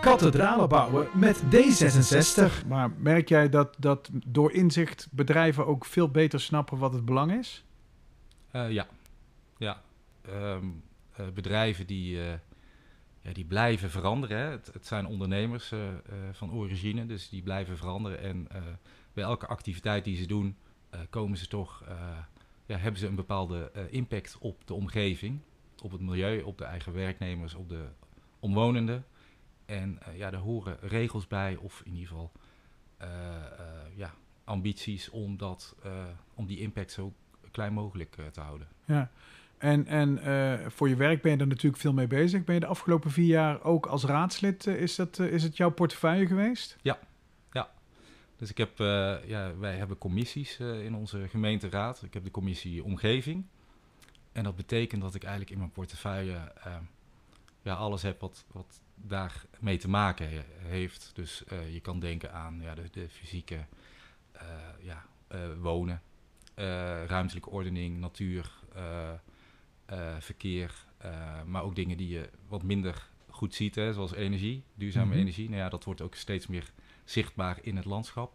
Kathedralen 0.00 0.68
bouwen 0.68 1.08
met 1.14 1.42
D66. 1.42 2.66
Maar 2.66 2.90
merk 2.90 3.28
jij 3.28 3.48
dat, 3.48 3.76
dat 3.78 4.10
door 4.26 4.52
inzicht 4.52 5.08
bedrijven 5.10 5.66
ook 5.66 5.84
veel 5.84 6.10
beter 6.10 6.40
snappen 6.40 6.78
wat 6.78 6.92
het 6.92 7.04
belang 7.04 7.32
is? 7.32 7.64
Eh, 8.50 8.70
ja, 8.70 8.86
ja. 9.58 9.82
Ehm, 10.22 10.66
eh, 11.12 11.26
bedrijven 11.34 11.86
die, 11.86 12.20
eh, 12.22 12.32
ja, 13.20 13.32
die 13.32 13.44
blijven 13.44 13.90
veranderen. 13.90 14.38
Hè. 14.38 14.50
Het, 14.50 14.70
het 14.72 14.86
zijn 14.86 15.06
ondernemers 15.06 15.72
eh, 15.72 15.88
eh, 15.88 15.94
van 16.32 16.52
origine, 16.52 17.06
dus 17.06 17.28
die 17.28 17.42
blijven 17.42 17.76
veranderen. 17.76 18.20
En 18.20 18.46
eh, 18.50 18.62
bij 19.12 19.24
elke 19.24 19.46
activiteit 19.46 20.04
die 20.04 20.16
ze 20.16 20.26
doen, 20.26 20.56
eh, 20.90 21.00
komen 21.10 21.38
ze 21.38 21.46
toch, 21.46 21.82
eh, 21.88 21.96
ja, 22.66 22.76
hebben 22.76 23.00
ze 23.00 23.06
een 23.06 23.14
bepaalde 23.14 23.70
eh, 23.74 23.82
impact 23.90 24.36
op 24.40 24.66
de 24.66 24.74
omgeving, 24.74 25.38
op 25.82 25.92
het 25.92 26.00
milieu, 26.00 26.42
op 26.42 26.58
de 26.58 26.64
eigen 26.64 26.92
werknemers, 26.92 27.54
op 27.54 27.68
de 27.68 27.84
omwonenden. 28.40 29.04
En 29.66 29.98
eh, 30.02 30.18
ja, 30.18 30.30
daar 30.30 30.40
horen 30.40 30.76
regels 30.80 31.26
bij, 31.26 31.56
of 31.56 31.82
in 31.84 31.92
ieder 31.92 32.08
geval 32.08 32.32
eh, 32.96 33.08
ja, 33.94 34.14
ambities 34.44 35.10
om, 35.10 35.36
dat, 35.36 35.76
om 36.34 36.46
die 36.46 36.58
impact 36.58 36.92
zo 36.92 37.12
klein 37.50 37.72
mogelijk 37.72 38.16
te 38.32 38.40
houden. 38.40 38.68
Ja. 38.84 39.10
En, 39.58 39.86
en 39.86 40.20
voor 40.70 40.88
je 40.88 40.96
werk 40.96 41.22
ben 41.22 41.32
je 41.32 41.38
er 41.38 41.46
natuurlijk 41.46 41.82
veel 41.82 41.92
mee 41.92 42.06
bezig. 42.06 42.44
Ben 42.44 42.54
je 42.54 42.60
de 42.60 42.66
afgelopen 42.66 43.10
vier 43.10 43.26
jaar 43.26 43.62
ook 43.62 43.86
als 43.86 44.04
raadslid, 44.04 44.66
is, 44.66 44.96
dat, 44.96 45.18
is 45.18 45.42
het 45.42 45.56
jouw 45.56 45.70
portefeuille 45.70 46.26
geweest? 46.26 46.76
Dus 48.42 48.50
ik 48.50 48.58
heb, 48.58 48.80
eh, 48.80 49.14
ja, 49.26 49.56
wij 49.56 49.76
hebben 49.76 49.98
commissies 49.98 50.58
eh, 50.58 50.84
in 50.84 50.94
onze 50.94 51.28
gemeenteraad. 51.28 52.02
Ik 52.02 52.14
heb 52.14 52.24
de 52.24 52.30
commissie 52.30 52.84
omgeving. 52.84 53.44
En 54.32 54.44
dat 54.44 54.56
betekent 54.56 55.02
dat 55.02 55.14
ik 55.14 55.22
eigenlijk 55.22 55.52
in 55.52 55.58
mijn 55.58 55.70
portefeuille 55.70 56.34
eh, 56.34 56.76
ja, 57.62 57.74
alles 57.74 58.02
heb 58.02 58.20
wat, 58.20 58.44
wat 58.52 58.80
daarmee 58.94 59.78
te 59.78 59.88
maken 59.88 60.28
he- 60.30 60.44
heeft. 60.68 61.10
Dus 61.14 61.42
je 61.72 61.80
kan 61.80 62.00
denken 62.00 62.32
aan 62.32 62.58
ja, 62.60 62.74
de, 62.74 62.82
de 62.90 63.08
fysieke 63.08 63.66
ja, 64.80 65.04
wonen, 65.60 66.02
ruimtelijke 67.06 67.50
ordening, 67.50 67.98
natuur, 67.98 68.52
verkeer. 70.18 70.84
maar 71.46 71.62
ook 71.62 71.74
dingen 71.74 71.96
die 71.96 72.08
je 72.08 72.28
wat 72.48 72.62
minder 72.62 73.08
goed 73.28 73.54
ziet, 73.54 73.74
hè, 73.74 73.92
zoals 73.92 74.12
energie, 74.14 74.62
duurzame 74.74 75.10
Mhm. 75.10 75.18
energie. 75.18 75.48
Nou 75.48 75.60
ja, 75.60 75.68
dat 75.68 75.84
wordt 75.84 76.00
ook 76.00 76.14
steeds 76.14 76.46
meer 76.46 76.72
zichtbaar 77.04 77.58
in 77.62 77.76
het 77.76 77.84
landschap. 77.84 78.32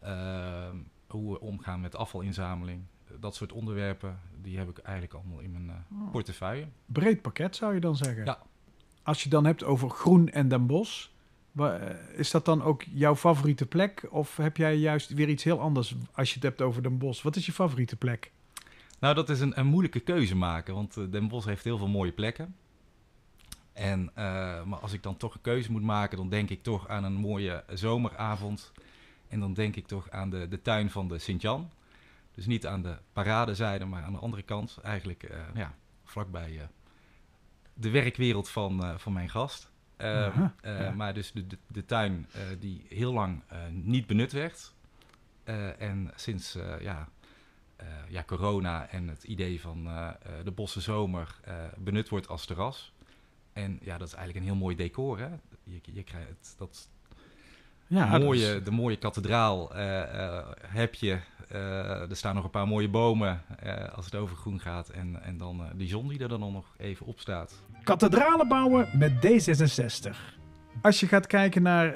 Ehm, 0.00 0.76
hoe 1.06 1.32
we 1.32 1.40
omgaan 1.40 1.80
met 1.80 1.96
afvalinzameling. 1.96 2.82
Dat 3.20 3.34
soort 3.34 3.52
onderwerpen, 3.52 4.20
die 4.42 4.58
heb 4.58 4.68
ik 4.68 4.78
eigenlijk 4.78 5.14
allemaal 5.14 5.38
in 5.38 5.52
mijn 5.52 5.68
eh, 5.68 6.10
portefeuille. 6.12 6.66
Breed 6.86 7.22
pakket 7.22 7.56
zou 7.56 7.74
je 7.74 7.80
dan 7.80 7.96
zeggen. 7.96 8.24
Ja. 8.24 8.38
Als 9.02 9.22
je 9.22 9.28
dan 9.28 9.44
hebt 9.44 9.64
over 9.64 9.90
groen 9.90 10.28
en 10.30 10.48
Den 10.48 10.66
Bosch, 10.66 11.06
wa- 11.52 11.76
eh, 11.78 12.18
is 12.18 12.30
dat 12.30 12.44
dan 12.44 12.62
ook 12.62 12.82
jouw 12.82 13.16
favoriete 13.16 13.66
plek? 13.66 14.06
Of 14.10 14.36
heb 14.36 14.56
jij 14.56 14.76
juist 14.76 15.10
weer 15.12 15.28
iets 15.28 15.44
heel 15.44 15.60
anders 15.60 15.94
als 16.12 16.28
je 16.28 16.34
het 16.34 16.42
hebt 16.42 16.62
over 16.62 16.82
Den 16.82 16.98
Bosch? 16.98 17.22
Wat 17.22 17.36
is 17.36 17.46
je 17.46 17.52
favoriete 17.52 17.96
plek? 17.96 18.32
Nou, 19.00 19.14
dat 19.14 19.28
is 19.28 19.40
een, 19.40 19.58
een 19.58 19.66
moeilijke 19.66 20.00
keuze 20.00 20.36
maken, 20.36 20.74
want 20.74 20.96
eh, 20.96 21.04
Den 21.10 21.28
Bosch 21.28 21.46
heeft 21.46 21.64
heel 21.64 21.78
veel 21.78 21.88
mooie 21.88 22.12
plekken. 22.12 22.56
En, 23.72 24.10
eh, 24.14 24.62
maar 24.62 24.78
als 24.78 24.92
ik 24.92 25.02
dan 25.02 25.16
toch 25.16 25.34
een 25.34 25.40
keuze 25.40 25.72
moet 25.72 25.82
maken, 25.82 26.16
dan 26.16 26.28
denk 26.28 26.50
ik 26.50 26.62
toch 26.62 26.88
aan 26.88 27.04
een 27.04 27.14
mooie 27.14 27.64
zomeravond. 27.72 28.72
En 29.28 29.40
dan 29.40 29.54
denk 29.54 29.76
ik 29.76 29.86
toch 29.86 30.10
aan 30.10 30.30
de, 30.30 30.48
de 30.48 30.62
tuin 30.62 30.90
van 30.90 31.08
de 31.08 31.18
Sint-Jan. 31.18 31.70
Dus 32.34 32.46
niet 32.46 32.66
aan 32.66 32.82
de 32.82 32.96
paradezijde, 33.12 33.84
maar 33.84 34.02
aan 34.02 34.12
de 34.12 34.18
andere 34.18 34.42
kant. 34.42 34.78
Eigenlijk 34.82 35.22
eh, 35.22 35.38
ja, 35.54 35.74
vlakbij 36.04 36.60
eh, 36.60 36.66
de 37.74 37.90
werkwereld 37.90 38.48
van, 38.48 39.00
van 39.00 39.12
mijn 39.12 39.28
gast. 39.28 39.70
Ja. 39.98 40.52
Maar 40.96 41.14
dus 41.14 41.32
de, 41.32 41.46
de, 41.46 41.58
de 41.66 41.84
tuin 41.84 42.28
die 42.58 42.86
heel 42.88 43.12
lang 43.12 43.42
niet 43.70 44.06
benut 44.06 44.32
werd. 44.32 44.74
En 45.78 46.10
sinds 46.14 46.58
ja, 46.80 47.08
ja, 48.08 48.24
corona 48.24 48.88
en 48.88 49.08
het 49.08 49.24
idee 49.24 49.60
van 49.60 49.84
de 50.44 50.50
bosse 50.50 50.80
zomer 50.80 51.40
benut 51.76 52.08
wordt 52.08 52.28
als 52.28 52.46
terras. 52.46 52.91
En 53.52 53.78
ja, 53.82 53.98
dat 53.98 54.06
is 54.08 54.14
eigenlijk 54.14 54.46
een 54.46 54.52
heel 54.52 54.60
mooi 54.60 54.76
decor. 54.76 55.18
Hè? 55.18 55.28
Je, 55.64 55.80
je 55.92 56.02
krijgt 56.02 56.28
het, 56.28 56.54
dat 56.58 56.88
Ja, 57.86 58.18
mooie, 58.18 58.62
de 58.62 58.70
mooie 58.70 58.96
kathedraal 58.96 59.74
eh, 59.74 60.02
eh, 60.02 60.46
heb 60.60 60.94
je. 60.94 61.18
Eh, 61.48 62.10
er 62.10 62.16
staan 62.16 62.34
nog 62.34 62.44
een 62.44 62.50
paar 62.50 62.68
mooie 62.68 62.88
bomen 62.88 63.42
als 63.94 64.04
het 64.04 64.14
over 64.14 64.36
groen 64.36 64.60
gaat. 64.60 64.88
En, 64.88 65.22
en 65.22 65.38
dan 65.38 65.62
die 65.74 65.88
zon 65.88 66.08
die 66.08 66.18
er 66.18 66.28
dan 66.28 66.52
nog 66.52 66.74
even 66.76 67.06
op 67.06 67.20
staat. 67.20 67.62
Kathedralen 67.84 68.48
bouwen 68.48 68.88
met 68.98 69.12
D66. 69.12 70.16
Als 70.82 71.00
je 71.00 71.06
gaat 71.06 71.26
kijken 71.26 71.62
naar 71.62 71.94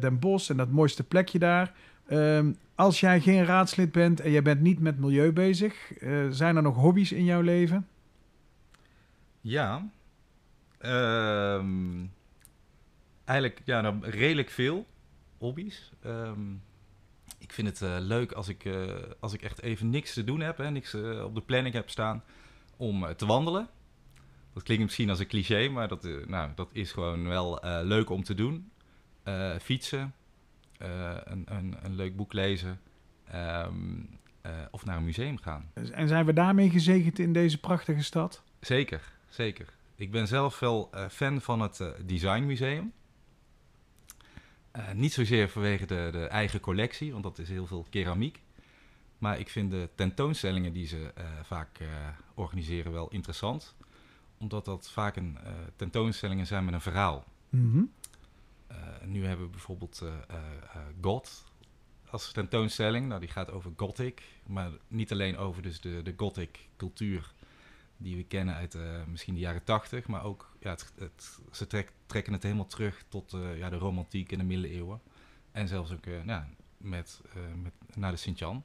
Den 0.00 0.18
Bosch 0.18 0.50
en 0.50 0.56
dat 0.56 0.70
mooiste 0.70 1.04
plekje 1.04 1.38
daar. 1.38 1.72
ehm, 2.06 2.52
als 2.74 3.00
jij 3.00 3.20
geen 3.20 3.44
raadslid 3.44 3.92
bent 3.92 4.20
en 4.20 4.30
jij 4.30 4.42
bent 4.42 4.60
niet 4.60 4.80
met 4.80 4.98
milieu 4.98 5.32
bezig, 5.32 5.92
zijn 6.30 6.56
er 6.56 6.62
nog 6.62 6.76
hobby's 6.76 7.12
in 7.12 7.24
jouw 7.24 7.40
leven? 7.40 7.86
Ja. 9.40 9.88
Ehm, 10.84 12.06
eigenlijk 13.24 13.60
ja, 13.64 13.80
nou, 13.80 14.10
redelijk 14.10 14.50
veel 14.50 14.86
hobby's. 15.38 15.92
Ehm, 16.02 16.52
ik 17.38 17.52
vind 17.52 17.68
het 17.68 17.82
eh, 17.82 17.96
leuk 17.98 18.32
als 18.32 18.48
ik, 18.48 18.64
eh, 18.64 18.92
als 19.20 19.32
ik 19.32 19.42
echt 19.42 19.62
even 19.62 19.90
niks 19.90 20.12
te 20.12 20.24
doen 20.24 20.40
heb, 20.40 20.56
hè, 20.56 20.70
niks 20.70 20.94
eh, 20.94 21.24
op 21.24 21.34
de 21.34 21.40
planning 21.40 21.74
heb 21.74 21.90
staan, 21.90 22.22
om 22.76 23.14
te 23.16 23.26
wandelen. 23.26 23.68
Dat 24.52 24.62
klinkt 24.62 24.84
misschien 24.84 25.10
als 25.10 25.18
een 25.18 25.26
cliché, 25.26 25.68
maar 25.68 25.88
dat, 25.88 26.08
nou, 26.26 26.50
dat 26.54 26.68
is 26.72 26.92
gewoon 26.92 27.28
wel 27.28 27.58
leuk 27.82 28.10
om 28.10 28.24
te 28.24 28.34
doen. 28.34 28.70
Fietsen, 29.60 30.14
een, 30.78 31.44
een, 31.44 31.76
een 31.82 31.94
leuk 31.94 32.16
boek 32.16 32.32
lezen 32.32 32.80
ehm, 33.24 33.72
eh, 34.44 34.52
of 34.70 34.84
naar 34.84 34.96
een 34.96 35.04
museum 35.04 35.38
gaan. 35.38 35.70
En 35.92 36.08
zijn 36.08 36.26
we 36.26 36.32
daarmee 36.32 36.70
gezegend 36.70 37.18
in 37.18 37.32
deze 37.32 37.60
prachtige 37.60 38.02
stad? 38.02 38.42
Zeker, 38.60 39.12
zeker. 39.28 39.66
Ik 39.96 40.10
ben 40.10 40.26
zelf 40.26 40.58
wel 40.58 40.88
eh, 40.92 41.08
fan 41.08 41.40
van 41.40 41.60
het 41.60 41.80
eh, 41.80 41.88
Designmuseum. 42.04 42.92
Eh, 44.70 44.92
niet 44.92 45.12
zozeer 45.12 45.48
vanwege 45.48 45.86
de, 45.86 46.08
de 46.12 46.26
eigen 46.26 46.60
collectie, 46.60 47.12
want 47.12 47.24
dat 47.24 47.38
is 47.38 47.48
heel 47.48 47.66
veel 47.66 47.86
keramiek. 47.90 48.42
Maar 49.18 49.38
ik 49.38 49.48
vind 49.48 49.70
de 49.70 49.88
tentoonstellingen 49.94 50.72
die 50.72 50.86
ze 50.86 51.12
vaak 51.42 51.80
organiseren 52.34 52.92
wel 52.92 53.08
interessant. 53.08 53.74
Omdat 54.38 54.64
dat 54.64 54.90
vaak 54.90 55.16
een, 55.16 55.38
tentoonstellingen 55.76 56.46
zijn 56.46 56.64
met 56.64 56.74
een 56.74 56.80
verhaal. 56.80 57.24
Mhm. 57.48 57.82
Nu 59.04 59.26
hebben 59.26 59.46
we 59.46 59.50
bijvoorbeeld 59.50 60.02
God 61.00 61.44
als 62.10 62.32
tentoonstelling. 62.32 63.06
Nou, 63.06 63.20
die 63.20 63.28
gaat 63.28 63.50
over 63.50 63.72
Gothic. 63.76 64.22
Maar 64.46 64.70
niet 64.88 65.12
alleen 65.12 65.36
over 65.36 65.62
dus 65.62 65.80
de, 65.80 66.02
de 66.02 66.14
Gothic 66.16 66.68
cultuur 66.76 67.32
die 68.04 68.16
we 68.16 68.24
kennen 68.24 68.54
uit 68.54 68.74
eh, 68.74 69.04
misschien 69.06 69.34
de 69.34 69.40
jaren 69.40 69.64
tachtig. 69.64 70.06
Maar 70.06 70.24
ook, 70.24 70.56
ja, 70.60 70.70
het, 70.70 70.92
het, 70.98 71.38
ze 71.52 71.66
trek- 71.66 71.92
trekken 72.06 72.32
het 72.32 72.42
helemaal 72.42 72.66
terug 72.66 73.04
tot 73.08 73.32
eh, 73.32 73.58
ja, 73.58 73.70
de 73.70 73.76
romantiek 73.76 74.32
en 74.32 74.38
de 74.38 74.44
middeleeuwen. 74.44 75.00
En 75.52 75.68
zelfs 75.68 75.92
ook 75.92 76.06
eh, 76.06 76.24
ja, 76.24 76.48
met, 76.76 77.20
met, 77.62 77.72
naar 77.94 78.10
de 78.10 78.16
Sint-Jan. 78.16 78.64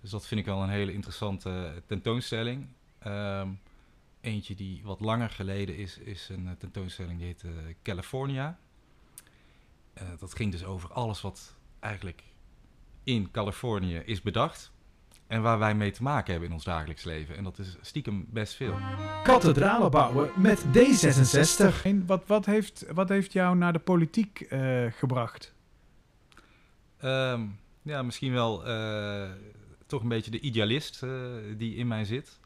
Dus 0.00 0.10
dat 0.10 0.26
vind 0.26 0.40
ik 0.40 0.46
wel 0.46 0.62
een 0.62 0.68
hele 0.68 0.92
interessante 0.92 1.82
tentoonstelling. 1.86 2.66
Ehm, 2.98 3.48
eentje 4.20 4.54
die 4.54 4.82
wat 4.82 5.00
langer 5.00 5.30
geleden 5.30 5.76
is, 5.76 5.98
is 5.98 6.28
een 6.28 6.56
tentoonstelling 6.58 7.18
die 7.18 7.26
heet 7.26 7.44
California. 7.82 8.58
Dat 10.18 10.34
ging 10.34 10.52
dus 10.52 10.64
over 10.64 10.92
alles 10.92 11.20
wat 11.20 11.54
eigenlijk 11.80 12.22
in 13.04 13.30
Californië 13.30 13.96
is 13.96 14.22
bedacht. 14.22 14.71
En 15.32 15.42
waar 15.42 15.58
wij 15.58 15.74
mee 15.74 15.90
te 15.90 16.02
maken 16.02 16.30
hebben 16.30 16.48
in 16.48 16.54
ons 16.54 16.64
dagelijks 16.64 17.04
leven. 17.04 17.36
En 17.36 17.44
dat 17.44 17.58
is 17.58 17.76
stiekem 17.80 18.26
best 18.28 18.54
veel. 18.54 18.78
Kathedralen 19.22 19.90
bouwen 19.90 20.30
met 20.36 20.64
D66. 20.64 21.82
En 21.82 22.06
wat, 22.06 22.26
wat, 22.26 22.46
heeft, 22.46 22.86
wat 22.94 23.08
heeft 23.08 23.32
jou 23.32 23.56
naar 23.56 23.72
de 23.72 23.78
politiek 23.78 24.40
eh, 24.40 24.84
gebracht? 24.90 25.54
Ehm, 26.98 27.40
ja, 27.82 28.02
misschien 28.02 28.32
wel 28.32 28.66
eh, 28.66 29.30
toch 29.86 30.02
een 30.02 30.08
beetje 30.08 30.30
de 30.30 30.40
idealist 30.40 31.02
eh, 31.02 31.10
die 31.56 31.74
in 31.74 31.86
mij 31.86 32.04
zit. 32.04 32.38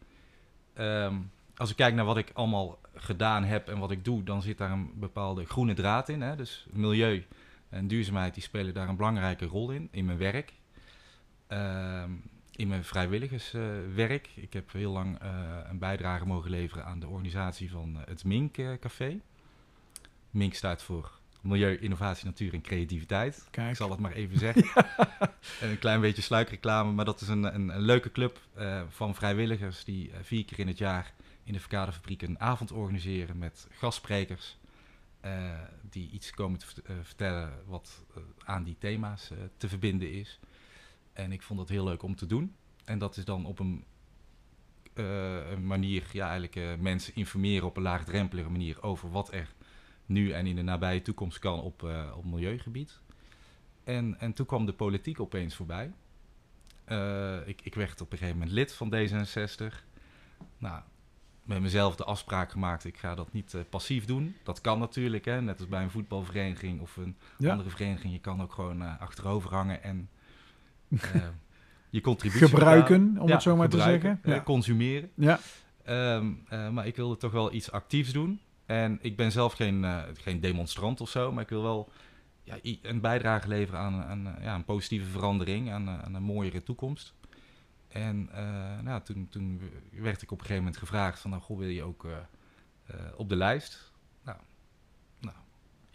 Ehm, 0.74 1.14
als 1.56 1.70
ik 1.70 1.76
kijk 1.76 1.94
naar 1.94 2.04
wat 2.04 2.16
ik 2.16 2.30
allemaal 2.32 2.78
gedaan 2.94 3.44
heb 3.44 3.68
en 3.68 3.78
wat 3.78 3.90
ik 3.90 4.04
doe, 4.04 4.22
dan 4.22 4.42
zit 4.42 4.58
daar 4.58 4.70
een 4.70 4.90
bepaalde 4.94 5.44
groene 5.44 5.74
draad 5.74 6.08
in. 6.08 6.20
Hè? 6.20 6.36
Dus 6.36 6.66
milieu 6.72 7.24
en 7.68 7.88
duurzaamheid 7.88 8.34
die 8.34 8.42
spelen 8.42 8.74
daar 8.74 8.88
een 8.88 8.96
belangrijke 8.96 9.44
rol 9.44 9.70
in, 9.70 9.88
in 9.90 10.04
mijn 10.04 10.18
werk. 10.18 10.52
Ehm, 11.46 12.10
in 12.56 12.68
mijn 12.68 12.84
vrijwilligerswerk. 12.84 14.28
ik 14.34 14.52
heb 14.52 14.72
heel 14.72 14.92
lang 14.92 15.18
eh, 15.18 15.58
een 15.68 15.78
bijdrage 15.78 16.26
mogen 16.26 16.50
leveren 16.50 16.84
aan 16.84 17.00
de 17.00 17.08
organisatie 17.08 17.70
van 17.70 17.96
eh, 18.00 18.06
het 18.06 18.24
Mink 18.24 18.56
eh, 18.58 18.72
Café. 18.80 19.20
Mink 20.30 20.54
staat 20.54 20.82
voor 20.82 21.18
Milieu, 21.40 21.78
Innovatie, 21.78 22.24
Natuur 22.24 22.52
en 22.54 22.60
Creativiteit. 22.60 23.46
Kijk. 23.50 23.70
Ik 23.70 23.76
zal 23.76 23.90
het 23.90 24.00
maar 24.00 24.12
even 24.12 24.38
zeggen. 24.46 24.84
En 25.60 25.70
een 25.70 25.78
klein 25.78 26.00
beetje 26.00 26.22
sluikreclame, 26.22 26.92
maar 26.92 27.04
dat 27.04 27.20
is 27.20 27.28
een, 27.28 27.54
een, 27.54 27.68
een 27.68 27.80
leuke 27.80 28.12
club 28.12 28.40
van 28.88 29.14
vrijwilligers 29.14 29.84
die 29.84 30.10
vier 30.22 30.44
keer 30.44 30.58
in 30.58 30.66
het 30.66 30.78
jaar 30.78 31.14
in 31.44 31.52
de 31.52 31.60
Verkaderfabriek 31.60 32.22
een 32.22 32.40
avond 32.40 32.72
organiseren 32.72 33.38
met 33.38 33.68
gastsprekers. 33.70 34.58
die 35.90 36.10
iets 36.10 36.30
komen 36.30 36.58
te 36.58 36.66
vert- 36.66 36.88
vertellen 37.02 37.52
wat 37.66 38.04
aan 38.44 38.64
die 38.64 38.76
thema's 38.78 39.30
te 39.56 39.68
verbinden 39.68 40.12
is. 40.12 40.38
En 41.16 41.32
ik 41.32 41.42
vond 41.42 41.58
dat 41.58 41.68
heel 41.68 41.84
leuk 41.84 42.02
om 42.02 42.16
te 42.16 42.26
doen. 42.26 42.54
En 42.84 42.98
dat 42.98 43.16
is 43.16 43.24
dan 43.24 43.46
op 43.46 43.58
een, 43.58 43.84
eh, 44.94 45.50
een 45.50 45.66
manier, 45.66 46.04
ja, 46.12 46.22
eigenlijk 46.24 46.56
eh, 46.56 46.74
mensen 46.78 47.14
informeren 47.14 47.66
op 47.66 47.76
een 47.76 47.82
laagdrempelige 47.82 48.50
manier 48.50 48.82
over 48.82 49.10
wat 49.10 49.32
er 49.32 49.54
nu 50.06 50.30
en 50.32 50.46
in 50.46 50.56
de 50.56 50.62
nabije 50.62 51.02
toekomst 51.02 51.38
kan 51.38 51.60
op, 51.60 51.82
eh, 51.84 52.12
op 52.16 52.24
milieugebied. 52.24 53.00
En, 53.84 54.20
en 54.20 54.32
toen 54.32 54.46
kwam 54.46 54.66
de 54.66 54.72
politiek 54.72 55.20
opeens 55.20 55.54
voorbij. 55.54 55.92
Ik, 57.46 57.60
ik 57.62 57.74
werd 57.74 58.00
op 58.00 58.12
een 58.12 58.18
gegeven 58.18 58.38
moment 58.38 58.56
lid 58.56 58.72
van 58.74 58.94
D66. 58.94 59.84
Nou, 60.58 60.82
met 61.42 61.60
mezelf 61.60 61.96
de 61.96 62.04
afspraak 62.04 62.50
gemaakt, 62.50 62.84
ik 62.84 62.98
ga 62.98 63.14
dat 63.14 63.32
niet 63.32 63.56
passief 63.70 64.04
doen. 64.04 64.36
Dat 64.42 64.60
kan 64.60 64.78
natuurlijk, 64.78 65.24
hè? 65.24 65.40
net 65.40 65.58
als 65.58 65.68
bij 65.68 65.82
een 65.82 65.90
voetbalvereniging 65.90 66.80
of 66.80 66.96
een 66.96 67.16
Ja. 67.38 67.50
andere 67.50 67.70
vereniging. 67.70 68.12
Je 68.12 68.18
kan 68.20 68.42
ook 68.42 68.52
gewoon 68.52 68.98
achterover 68.98 69.50
hangen 69.50 69.82
en 69.82 70.08
je 71.90 72.00
contributie 72.00 72.48
Gebruiken, 72.48 73.16
om 73.18 73.30
het 73.30 73.42
zo 73.42 73.56
maar 73.56 73.68
te 73.68 73.80
zeggen. 73.80 74.20
eh, 74.22 74.42
consumeren. 74.42 75.10
Ja. 75.14 75.38
Ehm, 75.84 76.32
eh, 76.48 76.68
maar 76.68 76.86
ik 76.86 76.96
wilde 76.96 77.16
toch 77.16 77.32
wel 77.32 77.52
iets 77.52 77.70
actiefs 77.72 78.12
doen. 78.12 78.40
En 78.66 78.98
ik 79.02 79.16
ben 79.16 79.32
zelf 79.32 79.52
geen, 79.52 79.84
eh, 79.84 80.02
geen 80.14 80.40
demonstrant 80.40 81.00
of 81.00 81.08
zo, 81.10 81.32
maar 81.32 81.42
ik 81.42 81.48
wil 81.48 81.62
wel 81.62 81.90
ja, 82.42 82.58
een 82.82 83.00
bijdrage 83.00 83.48
leveren 83.48 83.80
aan, 83.80 84.02
aan 84.04 84.26
eh, 84.36 84.44
ja, 84.44 84.54
een 84.54 84.64
positieve 84.64 85.10
verandering, 85.10 85.72
aan, 85.72 85.88
eh, 85.88 85.98
aan 85.98 86.14
een 86.14 86.22
mooiere 86.22 86.62
toekomst. 86.62 87.14
En 87.88 88.28
eh, 88.32 88.80
nou, 88.82 89.02
toen, 89.02 89.28
toen 89.30 89.60
werd 89.92 90.22
ik 90.22 90.30
op 90.30 90.38
een 90.38 90.44
gegeven 90.44 90.62
moment 90.64 90.80
gevraagd 90.80 91.20
van, 91.20 91.30
nou, 91.30 91.42
goh, 91.42 91.58
wil 91.58 91.68
je 91.68 91.82
ook 91.82 92.04
eh, 92.04 92.10
eh, 92.86 92.96
op 93.16 93.28
de 93.28 93.36
lijst? 93.36 93.92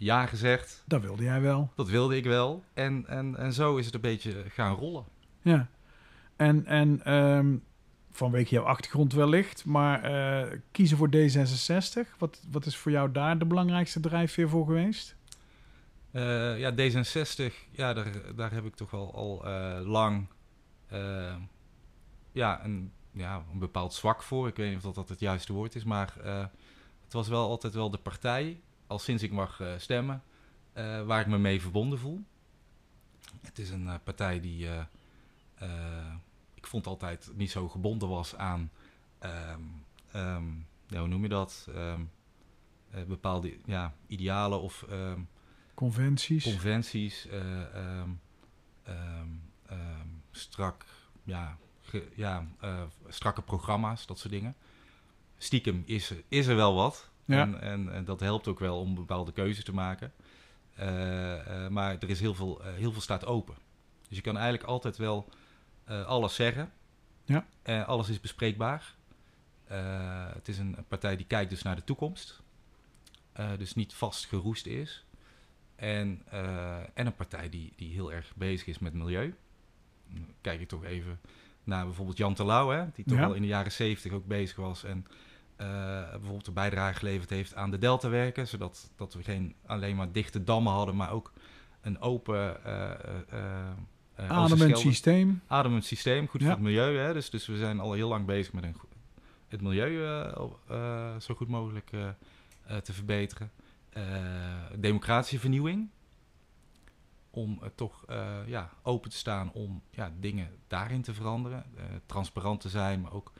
Ja 0.01 0.25
gezegd, 0.25 0.84
Dat 0.86 1.01
wilde 1.01 1.24
jij 1.24 1.41
wel. 1.41 1.72
dat 1.75 1.89
wilde 1.89 2.15
ik 2.15 2.24
wel. 2.24 2.63
En, 2.74 3.08
en, 3.08 3.38
en 3.38 3.53
zo 3.53 3.77
is 3.77 3.86
het 3.86 3.93
een 3.93 4.01
beetje 4.01 4.43
gaan 4.50 4.75
rollen. 4.75 5.05
Ja. 5.41 5.67
En, 6.36 6.65
en 6.65 7.03
ehm, 7.03 7.55
vanwege 8.12 8.55
jouw 8.55 8.63
achtergrond 8.63 9.13
wellicht, 9.13 9.65
maar 9.65 10.03
eh, 10.03 10.58
kiezen 10.72 10.98
voor 10.98 11.10
D66, 11.15 12.17
wat, 12.17 12.41
wat 12.51 12.65
is 12.65 12.77
voor 12.77 12.91
jou 12.91 13.12
daar 13.12 13.39
de 13.39 13.46
belangrijkste 13.46 14.00
drijfveer 14.00 14.50
voor 14.50 14.65
geweest? 14.65 15.15
Eh, 16.12 16.60
ja, 16.60 16.72
D66, 16.72 17.53
ja, 17.72 17.93
daar, 17.93 18.36
daar 18.36 18.51
heb 18.51 18.65
ik 18.65 18.75
toch 18.75 18.91
wel 18.91 19.13
al 19.15 19.46
eh, 19.46 19.79
lang 19.84 20.27
ja, 22.31 22.65
een, 22.65 22.91
ja, 23.12 23.43
een 23.51 23.60
bepaald 23.60 23.93
zwak 23.93 24.24
voor. 24.24 24.48
Ik 24.48 24.55
weet 24.55 24.67
niet 24.67 24.77
of 24.77 24.84
dat, 24.84 24.96
dat 24.96 25.10
het 25.10 25.20
juiste 25.20 25.53
woord 25.53 25.75
is, 25.75 25.84
maar 25.84 26.13
het 27.03 27.13
was 27.13 27.27
wel 27.27 27.50
altijd 27.50 27.74
wel 27.74 27.89
de 27.89 27.98
partij, 27.98 28.62
al 28.91 29.00
sinds 29.00 29.24
ik 29.24 29.31
mag 29.31 29.60
eh, 29.60 29.74
stemmen, 29.77 30.24
eh, 30.74 31.03
waar 31.05 31.21
ik 31.21 31.27
me 31.27 31.38
mee 31.38 31.62
verbonden 31.62 32.00
voel. 32.00 32.24
Het 33.41 33.60
is 33.60 33.69
een 33.69 33.88
eh, 33.88 33.95
partij 34.03 34.39
die 34.39 34.67
ik 36.53 36.67
vond 36.67 36.88
altijd 36.88 37.31
niet 37.36 37.51
zo 37.51 37.69
gebonden 37.69 38.10
was 38.10 38.36
aan, 38.36 38.71
ehm, 39.19 39.62
ehm, 40.12 40.45
ja, 40.88 41.00
hoe 41.00 41.07
noem 41.07 41.21
je 41.21 41.29
dat, 41.29 41.67
Ehm, 41.75 42.01
eh, 42.89 43.03
bepaalde 43.03 43.57
ja, 43.65 43.93
idealen 44.07 44.62
of... 44.62 44.86
Conventies. 45.74 46.43
conventies, 46.43 47.27
strak, 50.31 50.86
ja, 51.24 51.57
ge- 51.81 52.12
ja, 52.15 52.48
strakke 53.07 53.41
programma's, 53.41 54.05
dat 54.05 54.19
soort 54.19 54.33
dingen. 54.33 54.55
Stiekem 55.38 55.83
is, 55.86 56.13
is 56.27 56.48
er 56.48 56.55
wel 56.55 56.74
wat. 56.75 57.11
Ja. 57.31 57.41
En, 57.41 57.61
en, 57.61 57.93
en 57.93 58.05
dat 58.05 58.19
helpt 58.19 58.47
ook 58.47 58.59
wel 58.59 58.79
om 58.79 58.95
bepaalde 58.95 59.31
keuzes 59.31 59.63
te 59.63 59.73
maken. 59.73 60.13
Eh, 60.75 61.65
eh, 61.65 61.71
maar 61.71 61.97
er 62.00 62.09
is 62.09 62.19
heel 62.19 62.35
veel, 62.35 62.63
eh, 62.63 62.73
heel 62.73 62.91
veel 62.91 63.01
staat 63.01 63.25
open. 63.25 63.55
Dus 64.07 64.17
je 64.17 64.23
kan 64.23 64.35
eigenlijk 64.35 64.67
altijd 64.67 64.97
wel 64.97 65.29
alles 66.05 66.35
zeggen. 66.35 66.71
Ja. 67.25 67.45
Alles 67.81 68.09
is 68.09 68.19
bespreekbaar. 68.19 68.95
Het 70.33 70.47
is 70.47 70.57
een 70.57 70.77
partij 70.88 71.15
die 71.15 71.25
kijkt 71.25 71.50
dus 71.50 71.61
naar 71.61 71.75
de 71.75 71.83
toekomst. 71.83 72.41
Dus 73.57 73.75
niet 73.75 73.93
vast 73.93 74.25
geroest 74.25 74.65
is. 74.65 75.05
En, 75.75 76.21
en 76.93 77.05
een 77.05 77.15
partij 77.15 77.50
die, 77.50 77.73
die 77.75 77.93
heel 77.93 78.13
erg 78.13 78.31
bezig 78.35 78.67
is 78.67 78.79
met 78.79 78.93
milieu. 78.93 79.35
Dan 80.07 80.25
Kijk 80.41 80.61
ik 80.61 80.67
toch 80.67 80.83
even 80.83 81.19
naar 81.63 81.85
bijvoorbeeld 81.85 82.17
Jan 82.17 82.33
Terlouw, 82.33 82.69
hè, 82.69 82.85
die 82.93 83.05
toch 83.05 83.17
Ja. 83.17 83.25
al 83.25 83.33
in 83.33 83.41
de 83.41 83.47
jaren 83.47 83.71
zeventig 83.71 84.11
ook 84.11 84.27
bezig 84.27 84.55
was. 84.55 84.83
En 84.83 85.05
bijvoorbeeld 86.12 86.48
een 86.48 86.53
bijdrage 86.53 86.98
geleverd 86.98 87.30
heeft 87.30 87.56
aan 87.56 87.72
de 87.72 87.77
deltawerken. 87.77 88.48
Zodat 88.48 88.91
dat 88.96 89.13
we 89.13 89.24
geen 89.24 89.56
alleen 89.65 89.96
maar 89.96 90.12
dichte 90.12 90.44
dammen 90.44 90.74
hadden, 90.74 90.96
maar 90.96 91.12
ook 91.12 91.32
een 91.82 92.00
open 92.01 92.63
eh, 92.65 92.91
eh, 92.91 92.91
eh, 93.30 93.68
eh, 94.15 94.30
Ademend 94.30 94.77
systeem. 94.77 95.41
ademend 95.48 95.86
systeem, 95.86 96.27
goed 96.27 96.41
Ja. 96.41 96.46
voor 96.48 96.56
het 96.56 96.63
milieu. 96.65 96.98
Hè? 96.98 97.13
Dus, 97.13 97.30
dus 97.30 97.48
we 97.48 97.58
zijn 97.58 97.80
al 97.80 97.94
heel 97.94 98.08
lang 98.10 98.25
bezig 98.25 98.53
met 98.53 98.63
een, 98.63 98.75
het 99.48 99.62
milieu 99.62 100.03
eh, 100.06 100.44
eh, 100.68 101.20
zo 101.20 101.34
goed 101.36 101.48
mogelijk 101.48 101.89
eh, 101.91 102.08
eh, 102.65 102.77
te 102.77 102.94
verbeteren. 102.94 103.51
Eh, 103.89 104.03
democratische 104.77 105.39
vernieuwing. 105.39 105.89
om 107.34 107.60
eh, 107.62 107.70
toch 107.75 108.06
eh, 108.08 108.38
ja, 108.46 108.70
open 108.84 109.10
te 109.10 109.15
staan 109.18 109.51
om 109.51 109.82
ja, 109.89 110.12
dingen 110.20 110.50
daarin 110.68 111.01
te 111.01 111.13
veranderen. 111.13 111.63
Eh, 111.77 111.84
transparant 112.06 112.62
te 112.62 112.70
zijn, 112.70 113.01
maar 113.01 113.13
ook 113.13 113.32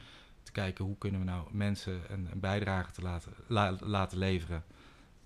te 0.52 0.60
kijken 0.60 0.86
hoe 0.86 0.98
kunnen 0.98 1.20
we 1.20 1.26
nou 1.26 1.48
mensen 1.52 2.02
een, 2.10 2.28
een 2.32 2.40
bijdrage 2.40 2.92
te 2.92 3.02
laten, 3.02 3.34
la- 3.48 3.78
laten 3.80 4.18
leveren 4.18 4.64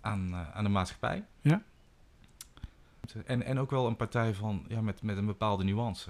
aan, 0.01 0.33
eh, 0.33 0.51
aan 0.51 0.63
de 0.63 0.69
maatschappij. 0.69 1.25
Ja. 1.41 1.63
En, 3.25 3.43
en 3.43 3.59
ook 3.59 3.69
wel 3.71 3.87
een 3.87 3.95
partij 3.95 4.33
van, 4.33 4.65
ja, 4.67 4.81
met, 4.81 5.01
met 5.01 5.17
een 5.17 5.25
bepaalde 5.25 5.63
nuance. 5.63 6.09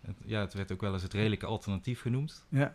Het, 0.00 0.16
ja, 0.24 0.40
het 0.40 0.54
werd 0.54 0.72
ook 0.72 0.80
wel 0.80 0.92
eens 0.92 1.02
het 1.02 1.12
redelijke 1.12 1.46
alternatief 1.46 2.00
genoemd. 2.00 2.44
Ja. 2.48 2.74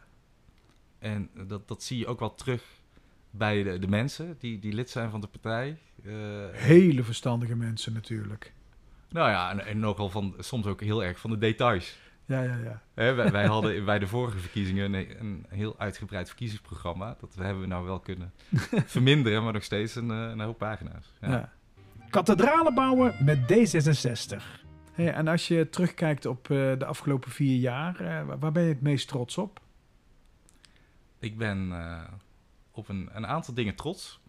En 1.00 1.30
dat, 1.48 1.68
dat 1.68 1.84
zie 1.84 1.98
je 1.98 2.08
ook 2.08 2.20
wel 2.20 2.36
terug 2.36 2.64
bij 3.30 3.64
de, 3.64 3.80
de 3.80 3.88
mensen 3.88 4.36
die, 4.40 4.60
die 4.60 4.74
lid 4.74 4.90
zijn 4.90 5.10
van 5.10 5.22
de 5.22 5.28
partij. 5.28 5.78
Eh, 6.04 6.14
Hele 6.52 7.04
verstandige 7.04 7.56
mensen 7.56 7.94
natuurlijk. 7.94 8.54
nou 9.10 9.30
ja, 9.30 9.52
en, 9.52 9.66
en 9.66 9.80
nogal 9.80 10.10
van, 10.10 10.36
soms 10.40 10.66
ook 10.66 10.82
heel 10.82 11.04
erg 11.04 11.20
van 11.20 11.30
de 11.30 11.38
details. 11.38 11.98
Ja, 12.26 12.42
ja, 12.42 12.56
ja. 12.58 12.82
Hè, 12.94 13.14
wij, 13.14 13.32
wij 13.32 13.46
hadden 13.46 13.86
bij 13.86 14.00
de 14.00 14.08
vorige 14.08 14.38
verkiezingen 14.38 14.94
een, 14.94 15.20
een 15.20 15.46
heel 15.50 15.76
uitgebreid 15.80 16.28
verkiezingsprogramma. 16.28 17.16
Dat 17.20 17.36
hebben 17.36 17.62
we 17.62 17.68
nou 17.68 17.86
wel 17.86 18.00
kunnen 18.00 18.32
verminderen, 18.86 19.44
maar 19.44 19.54
nog 19.54 19.64
steeds 19.64 19.96
een, 19.96 20.12
eh, 20.12 20.18
een 20.18 20.40
hoop 20.40 20.58
pagina's. 20.58 21.12
Ja. 21.22 21.30
Ja. 21.30 21.52
Kathedralen 22.10 22.74
bouwen 22.74 23.16
met 23.26 23.40
D66. 23.40 24.44
Hey, 24.94 25.14
en 25.14 25.28
als 25.28 25.48
je 25.48 25.70
terugkijkt 25.70 26.26
op 26.26 26.50
eh, 26.50 26.58
de 26.78 26.86
afgelopen 26.86 27.32
vier 27.32 27.58
jaar, 27.58 28.00
eh, 28.00 28.36
waar- 28.40 28.52
ben 28.52 28.64
je 28.64 28.70
het 28.70 28.82
meest 28.82 29.08
trots 29.08 29.38
op? 29.38 29.60
Ik 31.20 31.38
ben 31.38 31.74
op 32.72 32.90
een, 32.90 33.10
een 33.14 33.28
aantal 33.28 33.54
dingen 33.54 33.76
trots. 33.76 34.22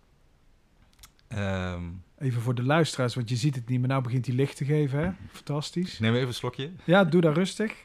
Ehm, 1.34 1.82
Even 2.18 2.42
voor 2.42 2.54
de 2.54 2.62
luisteraars, 2.62 3.14
want 3.14 3.28
je 3.28 3.36
ziet 3.36 3.54
het 3.54 3.68
niet, 3.68 3.78
maar 3.80 3.88
nou 3.88 4.02
begint 4.02 4.26
hij 4.26 4.34
licht 4.34 4.56
te 4.56 4.64
geven. 4.64 4.98
Hè? 4.98 5.10
Fantastisch. 5.30 5.98
neem 5.98 6.14
even 6.14 6.26
een 6.26 6.34
slokje. 6.34 6.70
Ja, 6.84 7.04
doe 7.04 7.20
dat 7.20 7.36
rustig. 7.36 7.84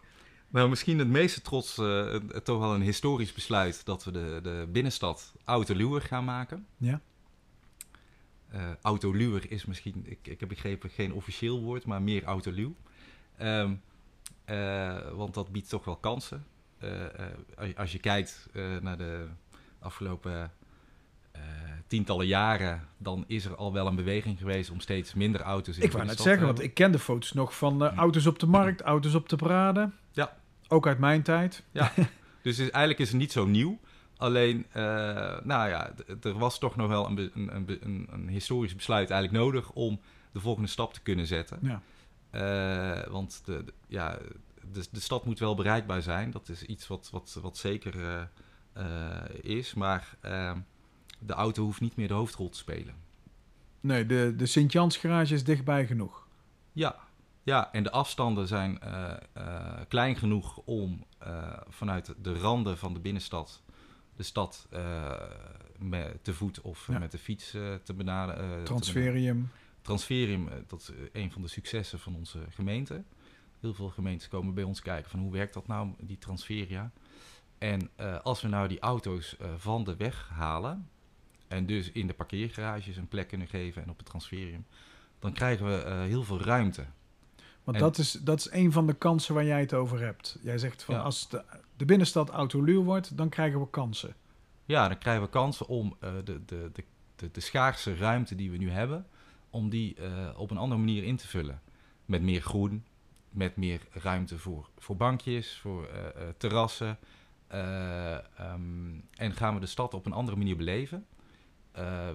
Nou, 0.50 0.70
misschien 0.70 1.00
het 1.00 1.08
meeste 1.08 1.42
trots, 1.42 1.78
eh, 1.78 2.16
toch 2.16 2.60
wel 2.60 2.74
een 2.74 2.82
historisch 2.82 3.34
besluit 3.34 3.86
dat 3.86 4.04
we 4.04 4.12
de, 4.12 4.40
de 4.44 4.68
binnenstad 4.72 5.34
autoluwer 5.44 6.02
gaan 6.02 6.26
maken. 6.26 6.66
Ja. 6.78 7.02
Eh 8.50 8.70
autoluwer 8.82 9.52
is 9.52 9.66
misschien, 9.66 10.04
ik, 10.06 10.20
ik 10.22 10.40
heb 10.40 10.50
begrepen, 10.50 10.90
geen 10.90 11.14
officieel 11.14 11.62
woord, 11.62 11.86
maar 11.86 12.02
meer 12.02 12.24
autoluw. 12.24 12.76
Eh, 13.38 13.72
want 15.14 15.34
dat 15.34 15.52
biedt 15.52 15.70
toch 15.70 15.86
wel 15.86 15.98
kansen. 15.98 16.46
Als, 17.58 17.76
als 17.76 17.92
je 17.92 18.00
kijkt 18.00 18.50
naar 18.82 18.98
de 18.98 19.28
afgelopen 19.80 20.52
tientallen 21.90 22.28
jaren, 22.28 22.82
dan 22.98 23.24
is 23.28 23.46
er 23.46 23.56
al 23.56 23.74
wel 23.74 23.88
een 23.88 23.96
beweging 23.96 24.38
geweest 24.38 24.70
om 24.72 24.80
steeds 24.80 25.14
minder 25.14 25.42
auto's 25.42 25.78
in 25.78 25.84
Ik 25.84 25.92
de 25.92 25.96
wou 25.98 26.08
net 26.10 26.20
zeggen, 26.20 26.40
te 26.42 26.46
want 26.46 26.62
ik 26.62 26.74
ken 26.74 26.92
de 26.92 27.00
foto's 27.00 27.34
nog 27.34 27.56
van 27.56 27.84
eh, 27.84 27.92
Hm. 27.94 28.00
auto's 28.00 28.26
op 28.26 28.40
de 28.40 28.46
markt, 28.46 28.82
auto's 28.82 29.14
op 29.14 29.30
de 29.30 29.36
parade. 29.36 29.90
Ja. 30.12 30.38
Ook 30.68 30.88
uit 30.88 31.00
mijn 31.00 31.22
tijd. 31.24 31.64
Dus 32.42 32.58
het 32.58 32.66
is, 32.68 32.72
eigenlijk 32.72 33.00
is 33.00 33.10
het 33.10 33.18
niet 33.18 33.32
zo 33.32 33.46
nieuw. 33.46 33.80
Alleen, 34.18 34.66
eh, 34.72 34.84
nou 35.44 35.70
ja, 35.70 35.92
er 36.22 36.38
was 36.38 36.60
toch 36.60 36.76
nog 36.76 36.88
wel 36.88 37.08
een, 37.08 37.32
een, 37.34 37.56
een, 37.56 38.08
een, 38.12 38.28
historisch 38.28 38.76
besluit 38.76 39.10
eigenlijk 39.10 39.44
nodig 39.44 39.72
om 39.72 40.00
de 40.32 40.40
volgende 40.40 40.70
stap 40.70 40.94
te 40.94 41.02
kunnen 41.02 41.28
zetten. 41.28 41.60
Ja. 41.62 41.82
Eh, 42.30 43.12
want 43.12 43.42
de, 43.46 43.64
de- 43.64 43.74
ja, 43.88 44.18
de, 44.72 44.86
de 44.92 45.00
stad 45.00 45.26
moet 45.26 45.40
wel 45.40 45.56
bereikbaar 45.56 46.02
zijn. 46.02 46.32
Dat 46.32 46.50
is 46.50 46.64
iets 46.64 46.88
wat, 46.88 47.10
wat, 47.12 47.38
wat 47.42 47.58
zeker 47.58 47.96
eh, 48.04 48.22
eh, 48.74 49.30
is. 49.42 49.74
Maar 49.74 50.16
eh, 50.22 50.52
de 51.20 51.34
auto 51.34 51.64
hoeft 51.64 51.82
niet 51.82 51.96
meer 51.96 52.08
de 52.08 52.14
hoofdrol 52.14 52.50
te 52.50 52.58
spelen. 52.58 52.96
Nee, 53.80 54.06
de, 54.06 54.34
de 54.38 54.46
Sint-Jans 54.46 54.98
garage 54.98 55.34
is 55.34 55.44
dichtbij 55.44 55.86
genoeg. 55.86 56.28
Ja, 56.72 56.96
ja 57.44 57.72
en 57.72 57.84
de 57.84 57.92
afstanden 57.92 58.48
zijn 58.48 58.80
eh, 58.80 59.12
eh, 59.34 59.80
klein 59.88 60.16
genoeg 60.16 60.58
om 60.58 61.06
eh, 61.18 61.54
vanuit 61.68 62.14
de 62.22 62.34
randen 62.34 62.78
van 62.78 62.94
de 62.94 63.00
binnenstad 63.00 63.64
de 64.16 64.24
stad 64.26 64.68
met, 65.78 66.24
te 66.24 66.34
voet 66.34 66.62
of 66.62 66.88
Ja. 66.88 67.00
met 67.00 67.12
de 67.12 67.18
fiets 67.18 67.52
te 67.84 67.94
benaderen. 67.96 68.64
Transferium. 68.64 69.50
Transferium, 69.82 70.50
dat 70.68 70.80
is 70.82 70.92
een 71.12 71.32
van 71.32 71.42
de 71.42 71.48
successen 71.48 72.00
van 72.00 72.16
onze 72.16 72.40
gemeente. 72.50 73.04
Heel 73.60 73.74
veel 73.74 73.90
gemeentes 73.90 74.28
komen 74.28 74.54
bij 74.54 74.64
ons 74.64 74.82
kijken 74.82 75.10
van 75.10 75.20
hoe 75.20 75.32
werkt 75.32 75.54
dat 75.54 75.68
nou, 75.68 75.90
die 76.00 76.18
transferia. 76.18 76.92
En 77.58 77.90
als 78.24 78.42
we 78.42 78.48
nou 78.48 78.68
die 78.68 78.80
auto's 78.80 79.36
van 79.58 79.84
de 79.84 79.96
weg 79.96 80.30
halen 80.34 80.90
en 81.50 81.66
dus 81.66 81.92
in 81.92 82.08
de 82.08 82.14
parkeergarages 82.14 82.98
een 82.98 83.08
plek 83.08 83.28
kunnen 83.28 83.48
geven 83.48 83.84
en 83.84 83.90
op 83.90 83.98
het 83.98 84.06
transferium, 84.06 84.66
dan 85.20 85.34
krijgen 85.34 85.66
we 85.66 85.84
eh, 85.84 86.02
heel 86.02 86.24
veel 86.24 86.42
ruimte. 86.42 86.86
Want 87.64 87.78
En- 87.78 87.84
dat, 87.84 87.98
is, 87.98 88.12
dat 88.12 88.40
is 88.40 88.52
een 88.52 88.72
van 88.72 88.88
de 88.88 88.94
kansen 88.94 89.34
waar 89.34 89.46
jij 89.46 89.60
het 89.60 89.74
over 89.74 90.00
hebt. 90.00 90.38
Jij 90.42 90.58
zegt 90.58 90.84
van 90.84 90.96
Ja. 90.96 91.02
als 91.02 91.30
de, 91.30 91.44
de 91.78 91.86
binnenstad 91.86 92.30
autoluw 92.30 92.84
wordt, 92.84 93.18
dan 93.18 93.30
krijgen 93.30 93.60
we 93.60 93.70
kansen. 93.70 94.16
Ja, 94.66 94.88
dan 94.88 94.98
krijgen 94.98 95.24
we 95.24 95.30
kansen 95.30 95.68
om 95.68 95.96
eh, 96.00 96.12
de, 96.24 96.46
de, 96.46 96.70
de, 96.74 96.84
de, 97.16 97.32
de 97.32 97.40
schaarse 97.40 97.96
ruimte 97.96 98.36
die 98.36 98.52
we 98.52 98.58
nu 98.58 98.70
hebben, 98.70 99.08
om 99.50 99.70
die 99.70 99.96
eh, 99.96 100.30
op 100.40 100.52
een 100.52 100.58
andere 100.58 100.80
manier 100.80 101.04
in 101.04 101.16
te 101.16 101.28
vullen. 101.28 101.62
Met 102.06 102.22
meer 102.22 102.42
groen, 102.42 102.84
met 103.30 103.56
meer 103.56 103.82
ruimte 103.92 104.38
voor, 104.38 104.70
voor 104.78 104.96
bankjes, 104.96 105.58
voor 105.58 105.90
terrassen. 106.38 106.98
Eh, 107.50 108.14
ehm, 108.40 109.00
en 109.16 109.34
gaan 109.34 109.54
we 109.54 109.60
de 109.60 109.66
stad 109.66 109.94
op 109.94 110.06
een 110.06 110.14
andere 110.14 110.38
manier 110.38 110.56
beleven, 110.58 111.06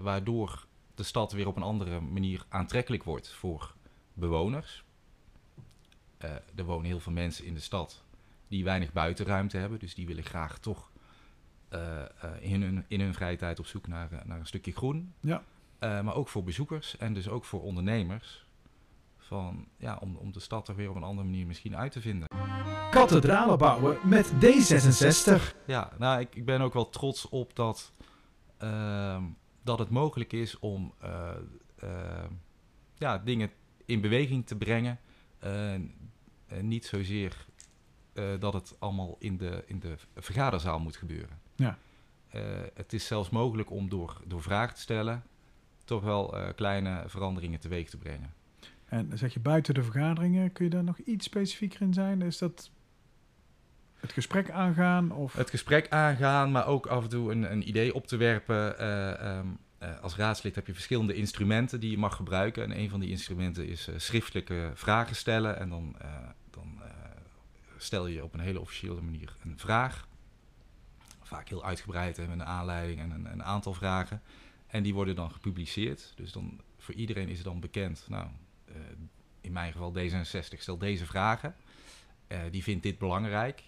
waardoor 0.02 0.66
de 0.94 1.02
stad 1.02 1.32
weer 1.32 1.46
op 1.46 1.56
een 1.56 1.62
andere 1.62 2.00
manier 2.00 2.44
aantrekkelijk 2.48 3.04
wordt 3.04 3.32
voor 3.32 3.74
bewoners. 4.12 4.84
Eh, 6.18 6.30
er 6.54 6.64
wonen 6.64 6.86
heel 6.86 7.00
veel 7.00 7.12
mensen 7.12 7.44
in 7.44 7.54
de 7.54 7.60
stad 7.60 8.02
die 8.48 8.64
weinig 8.64 8.92
buitenruimte 8.92 9.56
hebben, 9.56 9.78
dus 9.78 9.94
die 9.94 10.06
willen 10.06 10.24
graag 10.24 10.58
toch 10.58 10.90
eh, 11.68 12.00
eh, 12.00 12.06
in, 12.40 12.62
hun, 12.62 12.84
in 12.88 13.00
hun 13.00 13.14
vrije 13.14 13.36
tijd 13.36 13.58
op 13.58 13.66
zoek 13.66 13.86
naar, 13.86 14.12
eh, 14.12 14.18
naar 14.24 14.38
een 14.38 14.46
stukje 14.46 14.72
groen. 14.72 15.14
Ja. 15.20 15.42
Eh, 15.78 16.00
maar 16.00 16.14
ook 16.14 16.28
voor 16.28 16.44
bezoekers 16.44 16.96
en 16.96 17.14
dus 17.14 17.28
ook 17.28 17.44
voor 17.44 17.62
ondernemers. 17.62 18.46
Van, 19.18 19.66
ja, 19.76 19.98
om, 20.00 20.16
om 20.16 20.32
de 20.32 20.40
stad 20.40 20.68
er 20.68 20.76
weer 20.76 20.90
op 20.90 20.96
een 20.96 21.02
andere 21.02 21.26
manier 21.26 21.46
misschien 21.46 21.76
uit 21.76 21.92
te 21.92 22.00
vinden. 22.00 22.28
Kathedralen 22.90 23.58
bouwen 23.58 23.98
met 24.04 24.32
D66. 24.32 25.56
Ja, 25.66 25.92
nou, 25.98 26.20
ik, 26.20 26.34
ik 26.34 26.44
ben 26.44 26.60
ook 26.60 26.72
wel 26.72 26.88
trots 26.88 27.28
op 27.28 27.56
dat, 27.56 27.92
ehm, 28.58 29.22
dat 29.64 29.78
het 29.78 29.90
mogelijk 29.90 30.32
is 30.32 30.58
om 30.58 30.94
eh, 31.00 31.30
eh, 31.78 32.24
ja, 32.94 33.18
dingen 33.18 33.50
in 33.84 34.00
beweging 34.00 34.46
te 34.46 34.56
brengen. 34.56 34.98
En 35.38 36.68
niet 36.68 36.84
zozeer 36.84 37.46
eh, 38.12 38.24
dat 38.38 38.52
het 38.52 38.76
allemaal 38.78 39.16
in 39.18 39.36
de, 39.36 39.62
in 39.66 39.78
de 39.78 39.96
vergaderzaal 40.14 40.80
moet 40.80 40.96
gebeuren. 40.96 41.38
Ja. 41.56 41.78
Het 42.74 42.92
is 42.92 43.06
zelfs 43.06 43.30
mogelijk 43.30 43.70
om 43.70 43.88
door, 43.88 44.20
door 44.26 44.42
vragen 44.42 44.74
te 44.74 44.80
stellen 44.80 45.22
toch 45.84 46.02
wel 46.02 46.34
kleine 46.54 47.04
veranderingen 47.06 47.60
teweeg 47.60 47.90
te 47.90 47.96
brengen. 47.96 48.34
En 48.84 49.18
zeg 49.18 49.34
je 49.34 49.40
buiten 49.40 49.74
de 49.74 49.82
vergaderingen, 49.82 50.52
kun 50.52 50.64
je 50.64 50.70
daar 50.70 50.84
nog 50.84 50.98
iets 50.98 51.24
specifieker 51.24 51.80
in 51.80 51.92
zijn? 51.94 52.22
Is 52.22 52.38
dat 52.38 52.70
het 54.04 54.12
gesprek 54.12 54.50
aangaan? 54.50 55.12
Of... 55.12 55.32
Het 55.32 55.50
gesprek 55.50 55.88
aangaan, 55.88 56.50
maar 56.50 56.66
ook 56.66 56.86
af 56.86 57.02
en 57.02 57.08
toe 57.08 57.32
een, 57.32 57.52
een 57.52 57.68
idee 57.68 57.94
op 57.94 58.06
te 58.06 58.16
werpen. 58.16 58.78
Eh, 58.78 59.20
ehm, 59.20 59.46
eh, 59.78 60.00
als 60.00 60.16
raadslid 60.16 60.54
heb 60.54 60.66
je 60.66 60.72
verschillende 60.72 61.14
instrumenten 61.14 61.80
die 61.80 61.90
je 61.90 61.98
mag 61.98 62.16
gebruiken. 62.16 62.62
En 62.64 62.78
een 62.78 62.90
van 62.90 63.00
die 63.00 63.10
instrumenten 63.10 63.66
is 63.66 63.88
eh, 63.88 63.94
schriftelijke 63.98 64.70
vragen 64.74 65.16
stellen. 65.16 65.58
En 65.58 65.68
dan, 65.68 65.96
dan 66.50 66.80
stel 67.76 68.06
je 68.06 68.24
op 68.24 68.34
een 68.34 68.40
hele 68.40 68.60
officiële 68.60 69.00
manier 69.00 69.36
een 69.44 69.58
vraag. 69.58 70.08
Vaak 71.22 71.48
heel 71.48 71.64
uitgebreid 71.64 72.18
en 72.18 72.28
met 72.28 72.40
een 72.40 72.46
aanleiding 72.46 73.00
en 73.00 73.10
een, 73.10 73.32
een 73.32 73.44
aantal 73.44 73.74
vragen. 73.74 74.22
En 74.66 74.82
die 74.82 74.94
worden 74.94 75.14
dan 75.14 75.30
gepubliceerd. 75.30 76.12
Dus 76.16 76.32
dan, 76.32 76.60
voor 76.78 76.94
iedereen 76.94 77.28
is 77.28 77.36
het 77.36 77.46
dan 77.46 77.60
bekend. 77.60 78.04
Nou, 78.08 78.26
in 79.40 79.52
mijn 79.52 79.72
geval 79.72 79.94
D66 79.96 80.58
stelt 80.58 80.80
deze 80.80 81.06
vragen. 81.06 81.54
Die 82.50 82.62
vindt 82.62 82.82
dit 82.82 82.98
belangrijk. 82.98 83.62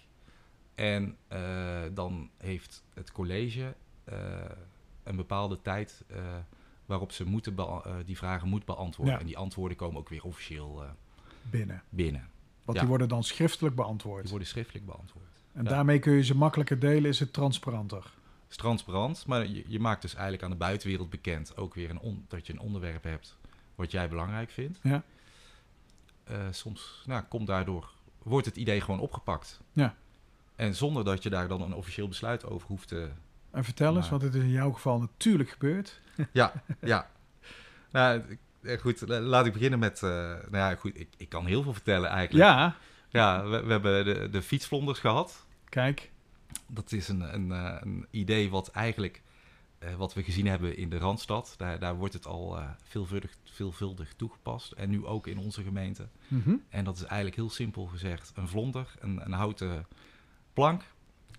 En 0.77 1.17
eh, 1.27 1.81
dan 1.93 2.29
heeft 2.37 2.83
het 2.93 3.11
college 3.11 3.75
eh, 4.03 4.17
een 5.03 5.15
bepaalde 5.15 5.61
tijd 5.61 6.03
eh, 6.07 6.17
waarop 6.85 7.11
ze 7.11 7.25
moeten 7.25 7.55
die 8.05 8.17
vragen 8.17 8.47
moet 8.47 8.65
beantwoorden. 8.65 9.13
Ja. 9.13 9.19
En 9.19 9.25
die 9.25 9.37
antwoorden 9.37 9.77
komen 9.77 9.99
ook 9.99 10.09
weer 10.09 10.23
officieel 10.23 10.83
binnen? 11.41 11.83
binnen. 11.89 12.29
Want 12.63 12.77
Ja. 12.77 12.79
die 12.79 12.87
worden 12.89 13.07
dan 13.09 13.23
schriftelijk 13.23 13.75
beantwoord. 13.75 14.21
Die 14.21 14.29
worden 14.29 14.47
schriftelijk 14.47 14.85
beantwoord. 14.85 15.43
En 15.53 15.63
ja. 15.63 15.69
daarmee 15.69 15.99
kun 15.99 16.13
je 16.13 16.23
ze 16.23 16.35
makkelijker 16.35 16.79
delen, 16.79 17.09
is 17.09 17.19
het 17.19 17.33
transparanter. 17.33 18.03
Het 18.03 18.49
is 18.49 18.55
transparant, 18.57 19.25
maar 19.25 19.47
je, 19.47 19.63
je 19.67 19.79
maakt 19.79 20.01
dus 20.01 20.13
eigenlijk 20.13 20.43
aan 20.43 20.49
de 20.49 20.55
buitenwereld 20.55 21.09
bekend 21.09 21.57
ook 21.57 21.73
weer 21.73 21.89
een 21.89 21.99
on- 21.99 22.25
dat 22.27 22.47
je 22.47 22.53
een 22.53 22.59
onderwerp 22.59 23.03
hebt 23.03 23.37
wat 23.75 23.91
jij 23.91 24.09
belangrijk 24.09 24.49
vindt. 24.49 24.79
Ja. 24.83 25.03
Soms 26.51 27.03
nou, 27.05 27.23
komt 27.23 27.47
daardoor, 27.47 27.91
wordt 28.23 28.45
het 28.45 28.57
idee 28.57 28.81
gewoon 28.81 28.99
opgepakt. 28.99 29.61
Ja. 29.73 29.95
En 30.57 30.75
zonder 30.75 31.03
dat 31.03 31.23
je 31.23 31.29
daar 31.29 31.47
dan 31.47 31.61
een 31.61 31.73
officieel 31.73 32.07
besluit 32.07 32.45
over 32.45 32.67
hoeft 32.67 32.87
te, 32.87 33.09
En 33.51 33.63
vertel 33.63 33.95
eens, 33.95 34.09
want 34.09 34.21
het 34.21 34.33
is 34.35 34.41
in 34.43 34.49
jouw 34.49 34.71
geval 34.71 34.99
natuurlijk 34.99 35.49
gebeurd. 35.49 36.01
Ja, 36.31 36.53
ja. 36.81 37.09
Nou, 37.91 38.37
eh, 38.61 38.79
goed, 38.79 39.01
la- 39.07 39.19
laat 39.19 39.45
ik 39.45 39.53
beginnen 39.53 39.79
met... 39.79 40.03
eh, 40.03 40.09
nou 40.09 40.39
ja, 40.51 40.75
goed, 40.75 40.99
ik, 40.99 41.07
ik 41.17 41.29
kan 41.29 41.45
heel 41.45 41.63
veel 41.63 41.73
vertellen 41.73 42.09
eigenlijk. 42.09 42.45
Ja, 42.49 42.75
Ja, 43.09 43.47
we, 43.49 43.63
we 43.63 43.71
hebben 43.71 44.05
de, 44.05 44.29
de 44.29 44.41
fietsvlonders 44.41 44.99
gehad. 44.99 45.45
kijk. 45.69 46.11
Dat 46.67 46.91
is 46.91 47.07
een, 47.07 47.33
een, 47.33 47.51
eh, 47.51 47.75
een 47.79 48.07
idee 48.11 48.49
wat 48.49 48.67
eigenlijk... 48.71 49.21
wat 49.97 50.13
we 50.13 50.23
gezien 50.23 50.47
hebben 50.47 50.77
in 50.77 50.89
de 50.89 50.97
Randstad. 50.97 51.53
Daar, 51.57 51.79
daar 51.79 51.95
wordt 51.95 52.13
het 52.13 52.25
al 52.27 52.59
veelvuldig, 52.83 53.31
veelvuldig 53.43 54.13
toegepast. 54.15 54.71
En 54.71 54.89
nu 54.89 55.05
ook 55.05 55.27
in 55.27 55.37
onze 55.37 55.63
gemeente. 55.63 56.07
Mhm. 56.27 56.55
En 56.69 56.83
dat 56.83 56.95
is 56.95 57.03
eigenlijk 57.03 57.35
heel 57.35 57.49
simpel 57.49 57.85
gezegd. 57.85 58.31
Een 58.35 58.47
vlonder, 58.47 58.93
een, 58.99 59.21
een 59.25 59.31
houten 59.31 59.85
plank... 60.61 60.83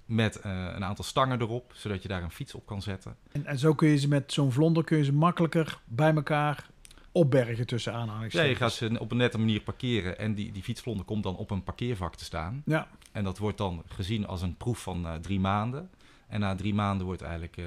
met 0.04 0.40
eh, 0.40 0.50
een 0.74 0.84
aantal 0.84 1.04
stangen 1.04 1.40
erop... 1.40 1.72
zodat 1.74 2.02
je 2.02 2.08
daar 2.08 2.22
een 2.22 2.30
fiets 2.30 2.54
op 2.54 2.66
kan 2.66 2.82
zetten. 2.82 3.16
En, 3.32 3.46
en 3.46 3.58
zo 3.58 3.74
kun 3.74 3.88
je 3.88 3.96
ze 3.96 4.08
met 4.08 4.32
zo'n 4.32 4.52
vlonder 4.52 4.84
kun 4.84 4.98
je 4.98 5.04
ze 5.04 5.12
makkelijker 5.12 5.80
bij 5.84 6.14
elkaar 6.14 6.66
opbergen 7.12 7.66
tussen 7.66 7.92
Ja, 7.92 7.98
aanhalingstekens. 7.98 8.50
je 8.50 8.64
gaat 8.64 8.72
ze 8.72 8.96
op 8.98 9.10
een 9.10 9.16
nette 9.16 9.38
manier 9.38 9.60
parkeren 9.60 10.18
en 10.18 10.34
die, 10.34 10.52
die 10.52 10.62
fietsvlonder 10.62 11.04
komt 11.04 11.22
dan 11.22 11.36
op 11.36 11.50
een 11.50 11.62
parkeervak 11.62 12.14
te 12.16 12.24
staan. 12.24 12.62
Ja, 12.64 12.88
En 13.12 13.24
dat 13.24 13.38
wordt 13.38 13.58
dan 13.58 13.82
gezien 13.86 14.26
als 14.26 14.42
een 14.42 14.56
proef 14.56 14.82
van 14.82 15.06
eh, 15.06 15.14
drie 15.14 15.40
maanden. 15.40 15.90
En 16.28 16.40
na 16.40 16.54
drie 16.54 16.74
maanden 16.74 17.06
wordt 17.06 17.22
eigenlijk 17.22 17.56
eh, 17.56 17.64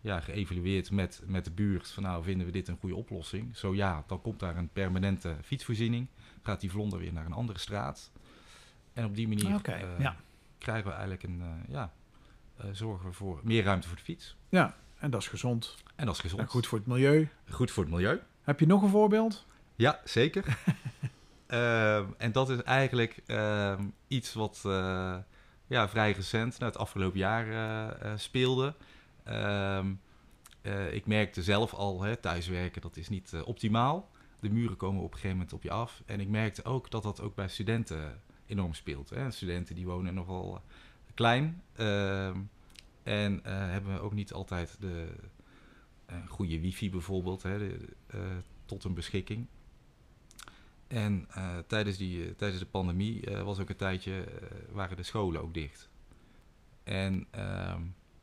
ja, 0.00 0.20
geëvalueerd 0.20 0.90
met, 0.90 1.22
met 1.26 1.44
de 1.44 1.50
buurt 1.50 1.90
van 1.90 2.02
nou, 2.02 2.22
vinden 2.22 2.46
we 2.46 2.52
dit 2.52 2.68
een 2.68 2.76
goede 2.80 2.94
oplossing? 2.96 3.56
Zo 3.56 3.74
ja, 3.74 4.04
dan 4.06 4.22
komt 4.22 4.40
daar 4.40 4.56
een 4.56 4.68
permanente 4.68 5.36
fietsvoorziening. 5.42 6.06
Gaat 6.42 6.60
die 6.60 6.70
vlonder 6.70 6.98
weer 6.98 7.12
naar 7.12 7.26
een 7.26 7.32
andere 7.32 7.58
straat. 7.58 8.10
En 8.92 9.04
op 9.04 9.16
die 9.16 9.28
manier 9.28 9.60
eh, 9.62 9.80
ja. 9.98 10.16
Krijgen 10.66 10.86
we 10.86 10.92
eigenlijk 10.92 11.22
een, 11.22 11.40
eh, 11.40 11.72
ja, 11.74 11.92
eh, 12.56 12.66
zorgen 12.72 13.06
we 13.08 13.12
voor 13.12 13.40
meer 13.42 13.64
ruimte 13.64 13.88
voor 13.88 13.96
de 13.96 14.02
fiets. 14.02 14.36
ja, 14.48 14.76
en 14.98 15.10
dat 15.10 15.20
is 15.20 15.28
gezond. 15.28 15.74
En 15.96 16.06
dat 16.06 16.14
is 16.14 16.20
gezond. 16.20 16.40
En 16.40 16.48
goed 16.48 16.66
voor 16.66 16.78
het 16.78 16.86
milieu. 16.86 17.28
goed 17.50 17.70
voor 17.70 17.82
het 17.82 17.92
milieu. 17.92 18.20
Heb 18.42 18.60
je 18.60 18.66
nog 18.66 18.82
een 18.82 18.88
voorbeeld? 18.88 19.46
Ja, 19.74 20.00
zeker. 20.04 20.44
Ehm, 21.46 22.04
en 22.18 22.32
dat 22.32 22.50
is 22.50 22.62
eigenlijk 22.62 23.22
iets 24.08 24.32
wat 24.34 24.62
eh, 24.66 25.16
ja, 25.66 25.88
vrij 25.88 26.12
recent, 26.12 26.58
nou, 26.58 26.72
het 26.72 26.80
afgelopen 26.80 27.18
jaar 27.18 27.48
eh, 27.48 28.12
eh, 28.12 28.18
speelde. 28.18 28.74
Ehm, 29.24 29.94
eh, 30.62 30.94
ik 30.94 31.06
merkte 31.06 31.42
zelf 31.42 31.74
al, 31.74 32.02
hè, 32.02 32.16
thuiswerken, 32.16 32.82
dat 32.82 32.96
is 32.96 33.08
niet 33.08 33.32
eh, 33.32 33.46
optimaal. 33.46 34.10
De 34.40 34.50
muren 34.50 34.76
komen 34.76 35.02
op 35.02 35.06
een 35.06 35.14
gegeven 35.14 35.36
moment 35.36 35.52
op 35.52 35.62
je 35.62 35.70
af. 35.70 36.02
En 36.06 36.20
ik 36.20 36.28
merkte 36.28 36.64
ook 36.64 36.90
dat 36.90 37.02
dat 37.02 37.20
ook 37.20 37.34
bij 37.34 37.48
studenten 37.48 38.20
enorm 38.46 38.74
speelt. 38.74 39.10
Hè. 39.10 39.30
Studenten 39.30 39.74
die 39.74 39.86
wonen 39.86 40.14
nogal 40.14 40.54
eh, 40.54 40.60
klein. 41.14 41.62
ehm, 41.76 42.40
en 43.02 43.44
eh, 43.44 43.52
hebben 43.52 44.00
ook 44.00 44.12
niet 44.12 44.32
altijd 44.32 44.76
de 44.80 45.06
eh, 46.06 46.16
goede 46.28 46.60
wifi 46.60 46.90
bijvoorbeeld 46.90 47.42
hè, 47.42 47.76
tot 48.64 48.82
hun 48.82 48.94
beschikking. 48.94 49.46
En 50.86 51.28
tijdens, 51.66 51.96
die, 51.96 52.34
tijdens 52.36 52.60
de 52.60 52.66
pandemie 52.66 53.24
was 53.44 53.58
ook 53.58 53.68
een 53.68 53.76
tijdje, 53.76 54.24
waren 54.72 54.96
de 54.96 55.02
scholen 55.02 55.42
ook 55.42 55.54
dicht. 55.54 55.88
En, 56.84 57.26
ehm, 57.30 57.82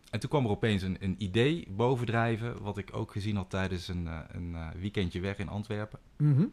en 0.10 0.20
toen 0.20 0.30
kwam 0.30 0.46
er 0.46 0.52
opeens 0.52 0.82
een, 0.82 0.98
een 1.00 1.16
idee 1.18 1.68
bovendrijven, 1.70 2.62
wat 2.62 2.78
ik 2.78 2.96
ook 2.96 3.12
gezien 3.12 3.36
had 3.36 3.50
tijdens 3.50 3.88
een, 3.88 4.08
een 4.32 4.72
weekendje 4.80 5.20
weg 5.20 5.38
in 5.38 5.50
Antwerpen. 5.50 6.00
Mhm. 6.18 6.46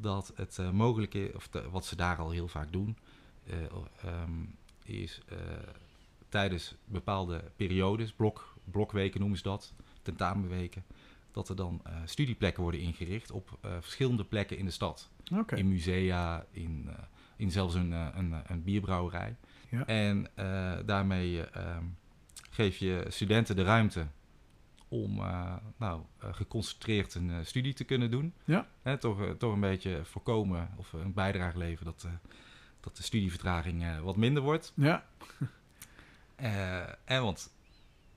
Dat 0.00 0.32
het 0.34 0.58
eh, 0.58 0.70
mogelijk 0.70 1.14
is, 1.14 1.32
of 1.32 1.48
de- 1.48 1.70
wat 1.70 1.84
ze 1.86 1.96
daar 1.96 2.16
al 2.16 2.30
heel 2.30 2.48
vaak 2.48 2.72
doen, 2.72 2.96
eh, 3.46 3.56
ehm, 4.02 4.30
is 4.84 5.20
eh, 5.28 5.38
tijdens 6.28 6.74
bepaalde 6.84 7.44
periodes, 7.56 8.12
blok, 8.12 8.54
blokweken 8.64 9.20
noemen 9.20 9.38
ze 9.38 9.44
dat, 9.44 9.74
tentamenweken, 10.02 10.84
dat 11.32 11.48
er 11.48 11.56
dan 11.56 11.82
studieplekken 12.04 12.62
worden 12.62 12.80
ingericht 12.80 13.30
op 13.30 13.58
verschillende 13.80 14.24
plekken 14.24 14.58
in 14.58 14.64
de 14.64 14.70
stad. 14.70 15.10
In 15.58 15.68
musea, 15.68 16.46
in, 16.50 16.88
in 17.36 17.50
zelfs 17.50 17.74
een, 17.74 17.92
een, 17.92 18.34
een 18.46 18.62
bierbrouwerij. 18.62 19.36
Ja. 19.70 19.86
En 19.86 20.26
daarmee 20.86 21.42
eh, 21.42 21.64
ehm, 21.70 21.84
geef 22.50 22.76
je 22.76 23.04
studenten 23.08 23.56
de 23.56 23.62
ruimte 23.62 24.06
om 24.88 25.18
eh, 25.18 25.56
nou, 25.76 26.02
eh, 26.18 26.28
geconcentreerd 26.32 27.14
een 27.14 27.30
eh, 27.30 27.36
studie 27.42 27.74
te 27.74 27.84
kunnen 27.84 28.10
doen. 28.10 28.34
Ja. 28.44 28.68
Hè, 28.82 28.98
toch, 28.98 29.18
toch 29.38 29.52
een 29.52 29.60
beetje 29.60 30.00
voorkomen 30.04 30.70
of 30.76 30.92
een 30.92 31.12
bijdrage 31.12 31.58
leveren 31.58 31.84
dat, 31.84 32.06
dat 32.80 32.96
de 32.96 33.02
studievertraging 33.02 34.00
wat 34.00 34.16
minder 34.16 34.42
wordt. 34.42 34.72
Ja, 34.76 35.04
en 37.04 37.22
want 37.22 37.50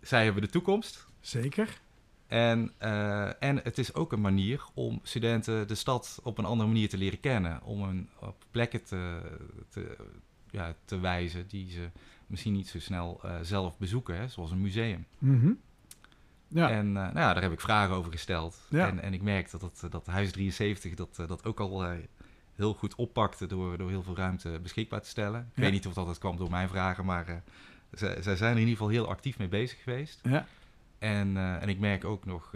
zij 0.01 0.23
hebben 0.23 0.41
de 0.41 0.49
toekomst. 0.49 1.07
zeker. 1.19 1.79
En, 2.27 2.71
en 3.39 3.57
het 3.63 3.77
is 3.77 3.93
ook 3.93 4.11
een 4.11 4.21
manier 4.21 4.63
om 4.73 4.99
studenten 5.03 5.67
de 5.67 5.75
stad 5.75 6.19
op 6.23 6.37
een 6.37 6.45
andere 6.45 6.69
manier 6.69 6.89
te 6.89 6.97
leren 6.97 7.19
kennen. 7.19 7.63
Om 7.63 7.83
hen 7.83 8.09
op 8.19 8.45
plekken 8.51 8.83
te, 8.83 9.21
te, 9.69 9.97
ja, 10.51 10.75
te 10.85 10.99
wijzen 10.99 11.47
die 11.47 11.71
ze 11.71 11.89
misschien 12.27 12.53
niet 12.53 12.67
zo 12.67 12.79
snel 12.79 13.21
zelf 13.41 13.77
bezoeken, 13.77 14.17
hè, 14.17 14.27
zoals 14.27 14.51
een 14.51 14.61
museum. 14.61 15.05
Mhm. 15.17 15.51
Ja, 16.53 16.69
En 16.69 16.87
eh, 16.87 16.93
nou 16.93 17.17
ja, 17.19 17.33
daar 17.33 17.41
heb 17.41 17.51
ik 17.51 17.61
vragen 17.61 17.95
over 17.95 18.11
gesteld. 18.11 18.61
Ja. 18.69 18.87
En, 18.87 19.01
en 19.01 19.13
ik 19.13 19.21
merk 19.21 19.51
dat, 19.51 19.61
dat, 19.61 19.91
dat 19.91 20.05
Huis 20.05 20.31
73 20.31 20.93
dat, 20.93 21.19
eh, 21.19 21.27
dat 21.27 21.45
ook 21.45 21.59
al 21.59 21.83
eh, 21.85 21.91
heel 22.55 22.73
goed 22.73 22.95
oppakte 22.95 23.45
door, 23.47 23.77
door 23.77 23.89
heel 23.89 24.03
veel 24.03 24.15
ruimte 24.15 24.59
beschikbaar 24.61 25.01
te 25.01 25.09
stellen. 25.09 25.39
Ik 25.39 25.55
Ja. 25.55 25.61
weet 25.61 25.71
niet 25.71 25.87
of 25.87 25.93
dat, 25.93 26.05
dat 26.05 26.17
kwam 26.17 26.37
door 26.37 26.49
mijn 26.49 26.69
vragen, 26.69 27.05
maar 27.05 27.27
eh, 27.27 27.35
zij, 27.91 28.21
zij 28.21 28.35
zijn 28.35 28.49
er 28.51 28.61
in 28.61 28.67
ieder 28.67 28.77
geval 28.77 28.89
heel 28.89 29.07
actief 29.09 29.37
mee 29.37 29.47
bezig 29.47 29.83
geweest. 29.83 30.19
ja. 30.23 30.45
En, 30.99 31.37
en 31.37 31.69
ik 31.69 31.79
merk 31.79 32.05
ook 32.05 32.25
nog 32.25 32.53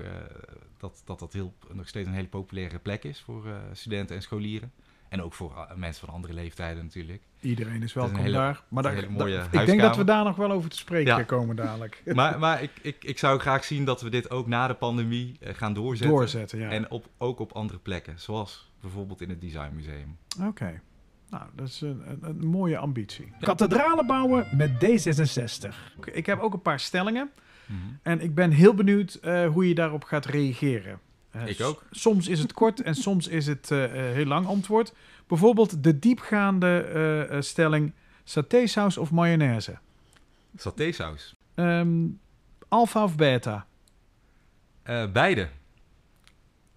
dat, 0.77 1.01
dat 1.05 1.19
dat 1.19 1.33
heel, 1.33 1.53
nog 1.71 1.87
steeds 1.87 2.07
een 2.07 2.13
hele 2.13 2.27
populaire 2.27 2.79
plek 2.79 3.03
is 3.03 3.21
voor 3.21 3.43
studenten 3.73 4.15
en 4.15 4.21
scholieren. 4.21 4.71
En 5.09 5.21
ook 5.21 5.33
voor 5.33 5.67
mensen 5.75 6.05
van 6.05 6.15
andere 6.15 6.33
leeftijden 6.33 6.83
natuurlijk. 6.83 7.21
Iedereen 7.45 7.77
is 7.77 7.83
is 7.83 7.93
welkom 7.93 8.15
hele- 8.19 8.37
daar. 8.37 8.61
Maar 8.67 8.83
daar, 8.83 8.93
daar- 9.17 9.29
ik 9.51 9.65
denk 9.65 9.81
dat 9.81 9.95
we 9.97 10.03
daar 10.03 10.23
nog 10.23 10.35
wel 10.35 10.51
over 10.51 10.69
te 10.69 10.77
spreken 10.77 11.17
Ja. 11.17 11.23
komen 11.23 11.55
dadelijk. 11.55 12.01
Maar, 12.13 12.39
maar 12.39 12.63
ik, 12.63 12.71
ik, 12.81 13.03
ik 13.03 13.17
zou 13.19 13.39
graag 13.39 13.63
zien 13.63 13.85
dat 13.85 14.01
we 14.01 14.09
dit 14.09 14.29
ook 14.29 14.47
na 14.47 14.67
de 14.67 14.73
pandemie 14.73 15.37
eh, 15.39 15.53
gaan 15.53 15.73
doorzetten. 15.73 16.15
Doorzetten, 16.15 16.59
ja. 16.59 16.69
En 16.69 16.91
op, 16.91 17.05
ook 17.17 17.39
op 17.39 17.51
andere 17.51 17.79
plekken, 17.79 18.13
zoals 18.19 18.71
bijvoorbeeld 18.81 19.21
in 19.21 19.29
het 19.29 19.41
Designmuseum. 19.41 20.17
Oké. 20.41 20.81
Nou, 21.29 21.43
dat 21.55 21.67
is 21.67 21.81
een, 21.81 22.01
een, 22.09 22.19
een 22.21 22.47
mooie 22.47 22.77
ambitie. 22.77 23.31
Kathedralen 23.39 24.07
bouwen 24.07 24.47
met 24.57 24.71
D66. 24.71 25.69
Oké, 25.97 26.11
Ik 26.11 26.25
heb 26.25 26.39
ook 26.39 26.53
een 26.53 26.61
paar 26.61 26.79
stellingen. 26.79 27.29
En 28.01 28.21
ik 28.21 28.35
ben 28.35 28.51
heel 28.51 28.73
benieuwd 28.73 29.13
eh, 29.13 29.47
hoe 29.47 29.67
je 29.67 29.75
daarop 29.75 30.03
gaat 30.03 30.25
reageren. 30.25 30.99
Eh, 31.31 31.47
Ik 31.47 31.61
ook. 31.61 31.83
Soms 31.91 32.27
is 32.27 32.39
het 32.39 32.53
kort 32.53 32.81
en 32.81 32.95
soms 32.95 33.27
is 33.27 33.47
het 33.47 33.69
heel 33.69 34.25
lang 34.25 34.45
antwoord. 34.47 34.93
Bijvoorbeeld 35.27 35.83
de 35.83 35.99
diepgaande 35.99 36.77
eh, 37.29 37.41
stelling 37.41 37.93
satésaus 38.23 38.97
of 38.97 39.11
mayonaise. 39.11 39.77
Satésaus. 40.55 41.35
Ehm 41.53 42.07
alpha 42.67 43.03
of 43.03 43.15
beta? 43.15 43.65
Eh, 44.83 45.11
beide. 45.11 45.49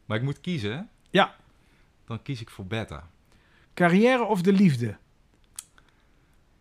Maar 0.06 0.16
ik 0.16 0.22
moet 0.22 0.40
kiezen. 0.40 0.72
hè? 0.76 0.82
Ja. 1.10 1.34
Dan 2.06 2.22
kies 2.22 2.40
ik 2.40 2.50
voor 2.50 2.66
beta. 2.66 3.08
Carrière 3.74 4.24
of 4.24 4.42
de 4.42 4.52
liefde? 4.52 4.86
Dat 4.86 4.96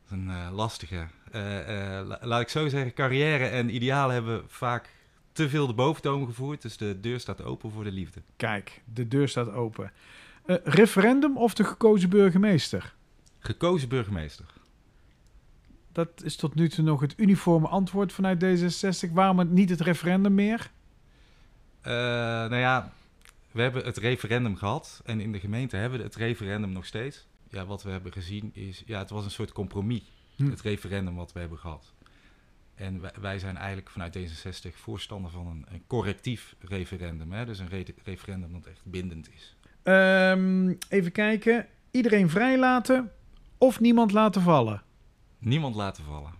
is 0.05 0.11
een 0.11 0.51
lastige. 0.51 1.07
La- 1.31 2.17
laat 2.21 2.41
ik 2.41 2.49
zo 2.49 2.67
zeggen, 2.67 2.93
carrière 2.93 3.45
en 3.47 3.75
idealen 3.75 4.13
hebben 4.13 4.43
vaak 4.47 4.89
te 5.31 5.49
veel 5.49 5.67
de 5.67 5.73
boventoon 5.73 6.25
gevoerd. 6.25 6.61
Dus 6.61 6.77
de 6.77 6.99
deur 6.99 7.19
staat 7.19 7.43
open 7.43 7.71
voor 7.71 7.83
de 7.83 7.91
liefde. 7.91 8.21
Kijk, 8.35 8.81
de 8.93 9.07
deur 9.07 9.27
staat 9.27 9.51
open. 9.51 9.91
Eh, 10.47 10.55
referendum 10.63 11.37
of 11.37 11.53
de 11.53 11.63
gekozen 11.63 12.09
burgemeester? 12.09 12.95
Gekozen 13.39 13.89
burgemeester. 13.89 14.45
Dat 15.91 16.23
is 16.23 16.35
tot 16.35 16.55
nu 16.55 16.69
toe 16.69 16.83
nog 16.83 17.01
het 17.01 17.13
uniforme 17.17 17.67
antwoord 17.67 18.13
vanuit 18.13 18.43
D66. 18.43 19.11
Waarom 19.11 19.39
het 19.39 19.51
niet 19.51 19.69
het 19.69 19.81
referendum 19.81 20.33
meer? 20.33 20.71
Eh, 21.81 21.91
nou 21.93 22.55
ja, 22.55 22.93
we 23.51 23.61
hebben 23.61 23.85
het 23.85 23.97
referendum 23.97 24.55
gehad. 24.55 25.01
En 25.05 25.19
in 25.19 25.31
de 25.31 25.39
gemeente 25.39 25.75
hebben 25.75 25.99
we 25.99 26.05
het 26.05 26.15
referendum 26.15 26.71
nog 26.71 26.85
steeds. 26.85 27.27
Ja, 27.49 27.65
wat 27.65 27.83
we 27.83 27.89
hebben 27.89 28.11
gezien 28.11 28.49
is, 28.53 28.83
ja, 28.85 28.99
het 28.99 29.09
was 29.09 29.25
een 29.25 29.31
soort 29.31 29.51
compromis. 29.51 30.11
Hm. 30.35 30.49
Het 30.49 30.61
referendum 30.61 31.15
wat 31.15 31.33
we 31.33 31.39
hebben 31.39 31.57
gehad. 31.57 31.93
En 32.75 33.01
wij, 33.01 33.11
wij 33.19 33.39
zijn 33.39 33.57
eigenlijk 33.57 33.89
vanuit 33.89 34.17
D66 34.17 34.75
voorstander 34.75 35.31
van 35.31 35.47
een, 35.47 35.65
een 35.69 35.83
correctief 35.87 36.55
referendum. 36.59 37.31
Hè? 37.31 37.45
Dus 37.45 37.59
een 37.59 37.69
re- 37.69 37.83
referendum 38.03 38.51
dat 38.53 38.65
echt 38.65 38.81
bindend 38.83 39.29
is. 39.33 39.55
Ehm, 39.87 40.73
even 40.89 41.11
kijken. 41.11 41.67
Iedereen 41.91 42.29
vrijlaten 42.29 43.11
of 43.57 43.79
niemand 43.79 44.11
laten 44.11 44.41
vallen? 44.41 44.81
Niemand 45.39 45.75
laten 45.75 46.03
vallen. 46.03 46.31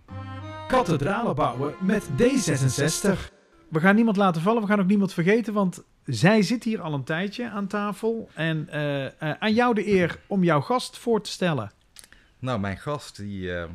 Kathedralen 0.68 1.34
bouwen 1.34 1.74
met 1.80 2.08
D66. 2.10 3.32
We 3.68 3.80
gaan 3.80 3.94
niemand 3.94 4.16
laten 4.16 4.42
vallen, 4.42 4.62
we 4.62 4.68
gaan 4.68 4.80
ook 4.80 4.86
niemand 4.86 5.12
vergeten, 5.12 5.52
want 5.52 5.82
zij 6.04 6.42
zit 6.42 6.64
hier 6.64 6.80
al 6.80 6.92
een 6.92 7.04
tijdje 7.04 7.50
aan 7.50 7.66
tafel. 7.66 8.30
En 8.34 8.68
eh, 8.68 9.06
eh, 9.06 9.12
aan 9.38 9.54
jou 9.54 9.74
de 9.74 9.88
eer 9.88 10.20
om 10.26 10.44
jouw 10.44 10.60
gast 10.60 10.98
voor 10.98 11.22
te 11.22 11.30
stellen. 11.30 11.72
Nou, 12.38 12.60
mijn 12.60 12.78
gast 12.78 13.16
die, 13.16 13.54
eh, 13.56 13.68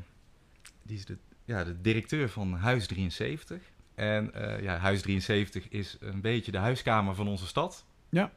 die 0.83 0.97
is 0.97 1.05
de, 1.05 1.17
ja, 1.45 1.63
de 1.63 1.81
directeur 1.81 2.29
van 2.29 2.53
Huis 2.53 2.87
73. 2.87 3.61
En 3.95 4.33
eh, 4.33 4.63
ja, 4.63 4.77
Huis 4.77 5.01
73 5.01 5.69
is 5.69 5.97
een 5.99 6.21
beetje 6.21 6.51
de 6.51 6.57
huiskamer 6.57 7.15
van 7.15 7.27
onze 7.27 7.47
stad. 7.47 7.85
Ja. 8.09 8.31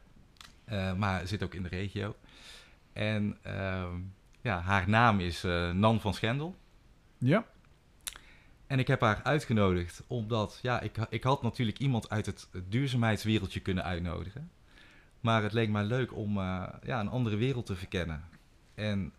Eh, 0.67 0.93
maar 0.93 1.27
zit 1.27 1.43
ook 1.43 1.53
in 1.53 1.63
de 1.63 1.69
regio. 1.69 2.15
En 2.93 3.37
ehm, 3.41 3.99
ja, 4.41 4.59
haar 4.59 4.89
naam 4.89 5.19
is 5.19 5.43
eh, 5.43 5.71
Nan 5.71 6.01
van 6.01 6.13
Schendel. 6.13 6.55
Ja. 7.17 7.45
En 8.67 8.79
ik 8.79 8.87
heb 8.87 9.01
haar 9.01 9.23
uitgenodigd 9.23 10.03
omdat, 10.07 10.59
ja, 10.61 10.79
ik, 10.79 10.97
ik 11.09 11.23
had 11.23 11.41
natuurlijk 11.41 11.79
iemand 11.79 12.09
uit 12.09 12.25
het 12.25 12.49
duurzaamheidswereldje 12.69 13.59
kunnen 13.59 13.83
uitnodigen. 13.83 14.51
Maar 15.19 15.43
het 15.43 15.53
leek 15.53 15.69
mij 15.69 15.83
leuk 15.83 16.15
om 16.15 16.37
eh, 16.37 16.63
ja, 16.83 16.99
een 16.99 17.09
andere 17.09 17.35
wereld 17.35 17.65
te 17.65 17.75
verkennen. 17.75 18.23
En 18.75 19.13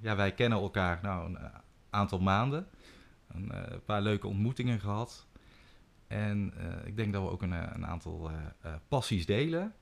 ja, 0.00 0.16
wij 0.16 0.32
kennen 0.32 0.58
elkaar 0.58 0.98
nou 1.02 1.28
een 1.28 1.38
aantal 1.90 2.18
maanden. 2.18 2.66
Een 3.28 3.52
paar 3.84 4.02
leuke 4.02 4.26
ontmoetingen 4.26 4.80
gehad. 4.80 5.26
En 6.06 6.54
ik 6.84 6.96
denk 6.96 7.12
dat 7.12 7.22
we 7.22 7.30
ook 7.30 7.42
een, 7.42 7.74
een 7.74 7.86
aantal 7.86 8.30
passies 8.88 9.26
delen. 9.26 9.74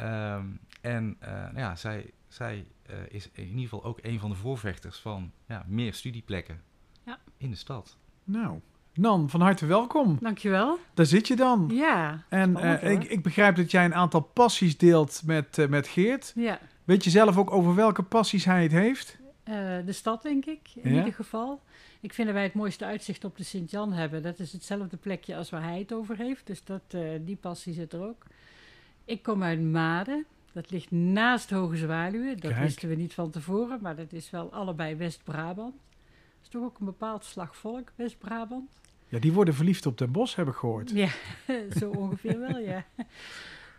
Ehm, 0.00 0.46
en 0.80 1.16
eh, 1.20 1.30
nou 1.32 1.58
ja, 1.58 1.76
zij, 1.76 2.10
zij 2.28 2.66
eh, 2.86 2.96
is 3.08 3.28
in 3.32 3.46
ieder 3.46 3.62
geval 3.62 3.84
ook 3.84 3.98
een 4.02 4.18
van 4.18 4.30
de 4.30 4.36
voorvechters 4.36 4.98
van 4.98 5.32
ja, 5.48 5.64
meer 5.66 5.94
studieplekken 5.94 6.62
Ja. 7.06 7.18
in 7.36 7.50
de 7.50 7.56
stad. 7.56 7.96
Nou, 8.24 8.60
Nan, 8.94 9.30
van 9.30 9.40
harte 9.40 9.66
welkom. 9.66 10.18
Dankjewel. 10.20 10.78
Daar 10.94 11.06
zit 11.06 11.26
je 11.28 11.36
dan. 11.36 11.70
Ja. 11.72 12.24
En 12.28 12.50
spannend, 12.50 12.80
eh, 12.82 12.88
hoor. 12.90 13.02
ik, 13.02 13.04
ik 13.10 13.22
begrijp 13.22 13.56
dat 13.56 13.70
jij 13.70 13.84
een 13.84 13.94
aantal 13.94 14.20
passies 14.20 14.78
deelt 14.78 15.22
met, 15.24 15.58
eh, 15.58 15.68
met 15.68 15.88
Geert. 15.88 16.32
Ja. 16.36 16.58
Weet 16.84 17.04
je 17.04 17.10
zelf 17.10 17.36
ook 17.36 17.50
over 17.50 17.74
welke 17.74 18.02
passies 18.02 18.44
hij 18.44 18.62
het 18.62 18.72
heeft? 18.72 19.18
Eh, 19.42 19.54
de 19.86 19.92
stad, 19.92 20.22
denk 20.22 20.44
ik, 20.46 20.60
in 20.74 20.90
Ja? 20.92 20.98
ieder 20.98 21.14
geval. 21.14 21.62
Ik 22.00 22.14
vind 22.14 22.26
dat 22.26 22.36
wij 22.36 22.44
het 22.46 22.54
mooiste 22.54 22.84
uitzicht 22.84 23.24
op 23.24 23.36
de 23.36 23.44
Sint-Jan 23.44 23.92
hebben. 23.92 24.22
Dat 24.22 24.38
is 24.38 24.52
hetzelfde 24.52 24.96
plekje 24.96 25.36
als 25.36 25.50
waar 25.50 25.62
hij 25.62 25.78
het 25.78 25.92
over 25.92 26.16
heeft. 26.16 26.46
Dus 26.46 26.64
dat, 26.64 26.82
eh, 26.88 27.00
die 27.20 27.36
passie 27.36 27.72
zit 27.74 27.92
er 27.92 28.02
ook. 28.02 28.26
Ik 29.04 29.22
kom 29.22 29.42
uit 29.42 29.60
Maden. 29.60 30.24
Dat 30.52 30.70
ligt 30.70 30.90
naast 30.90 31.50
Hoge 31.50 31.76
Zwaluwen. 31.76 32.36
Dat 32.38 32.50
Kijk. 32.50 32.62
wisten 32.62 32.88
we 32.88 32.94
niet 32.94 33.14
van 33.14 33.30
tevoren, 33.30 33.78
maar 33.82 33.96
dat 33.96 34.12
is 34.12 34.30
wel 34.30 34.52
allebei 34.52 34.94
West-Brabant. 34.96 35.74
Dat 35.74 36.42
is 36.42 36.48
toch 36.48 36.62
ook 36.62 36.78
een 36.78 36.86
bepaald 36.86 37.24
slag 37.24 37.56
volk, 37.56 37.92
West-Brabant? 37.94 38.70
Ja, 39.08 39.18
die 39.18 39.32
worden 39.32 39.54
verliefd 39.54 39.86
op 39.86 39.98
Den 39.98 40.12
Bosch, 40.12 40.36
heb 40.36 40.48
ik 40.48 40.54
gehoord. 40.54 40.90
Ja, 40.90 41.08
zo 41.80 41.90
ongeveer 41.90 42.38
wel, 42.38 42.58
ja. 42.58 42.84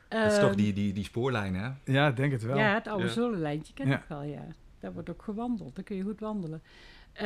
Dat 0.07 0.31
is 0.31 0.39
toch 0.39 0.49
Ehm, 0.49 0.57
die, 0.57 0.73
die, 0.73 0.93
die 0.93 1.03
spoorlijn, 1.03 1.55
hè? 1.55 1.69
Ja, 1.85 2.07
ik 2.07 2.15
denk 2.15 2.31
het 2.31 2.43
wel. 2.43 2.57
Ja, 2.57 2.73
het 2.73 2.87
oude 2.87 3.05
Ja. 3.05 3.11
zolenlijntje 3.11 3.73
ken 3.73 3.87
Ja. 3.87 3.97
ik 3.97 4.05
wel, 4.07 4.23
ja. 4.23 4.45
Daar 4.79 4.93
wordt 4.93 5.09
ook 5.09 5.21
gewandeld, 5.21 5.75
daar 5.75 5.83
kun 5.83 5.95
je 5.95 6.03
goed 6.03 6.19
wandelen. 6.19 6.61
Eh 7.13 7.25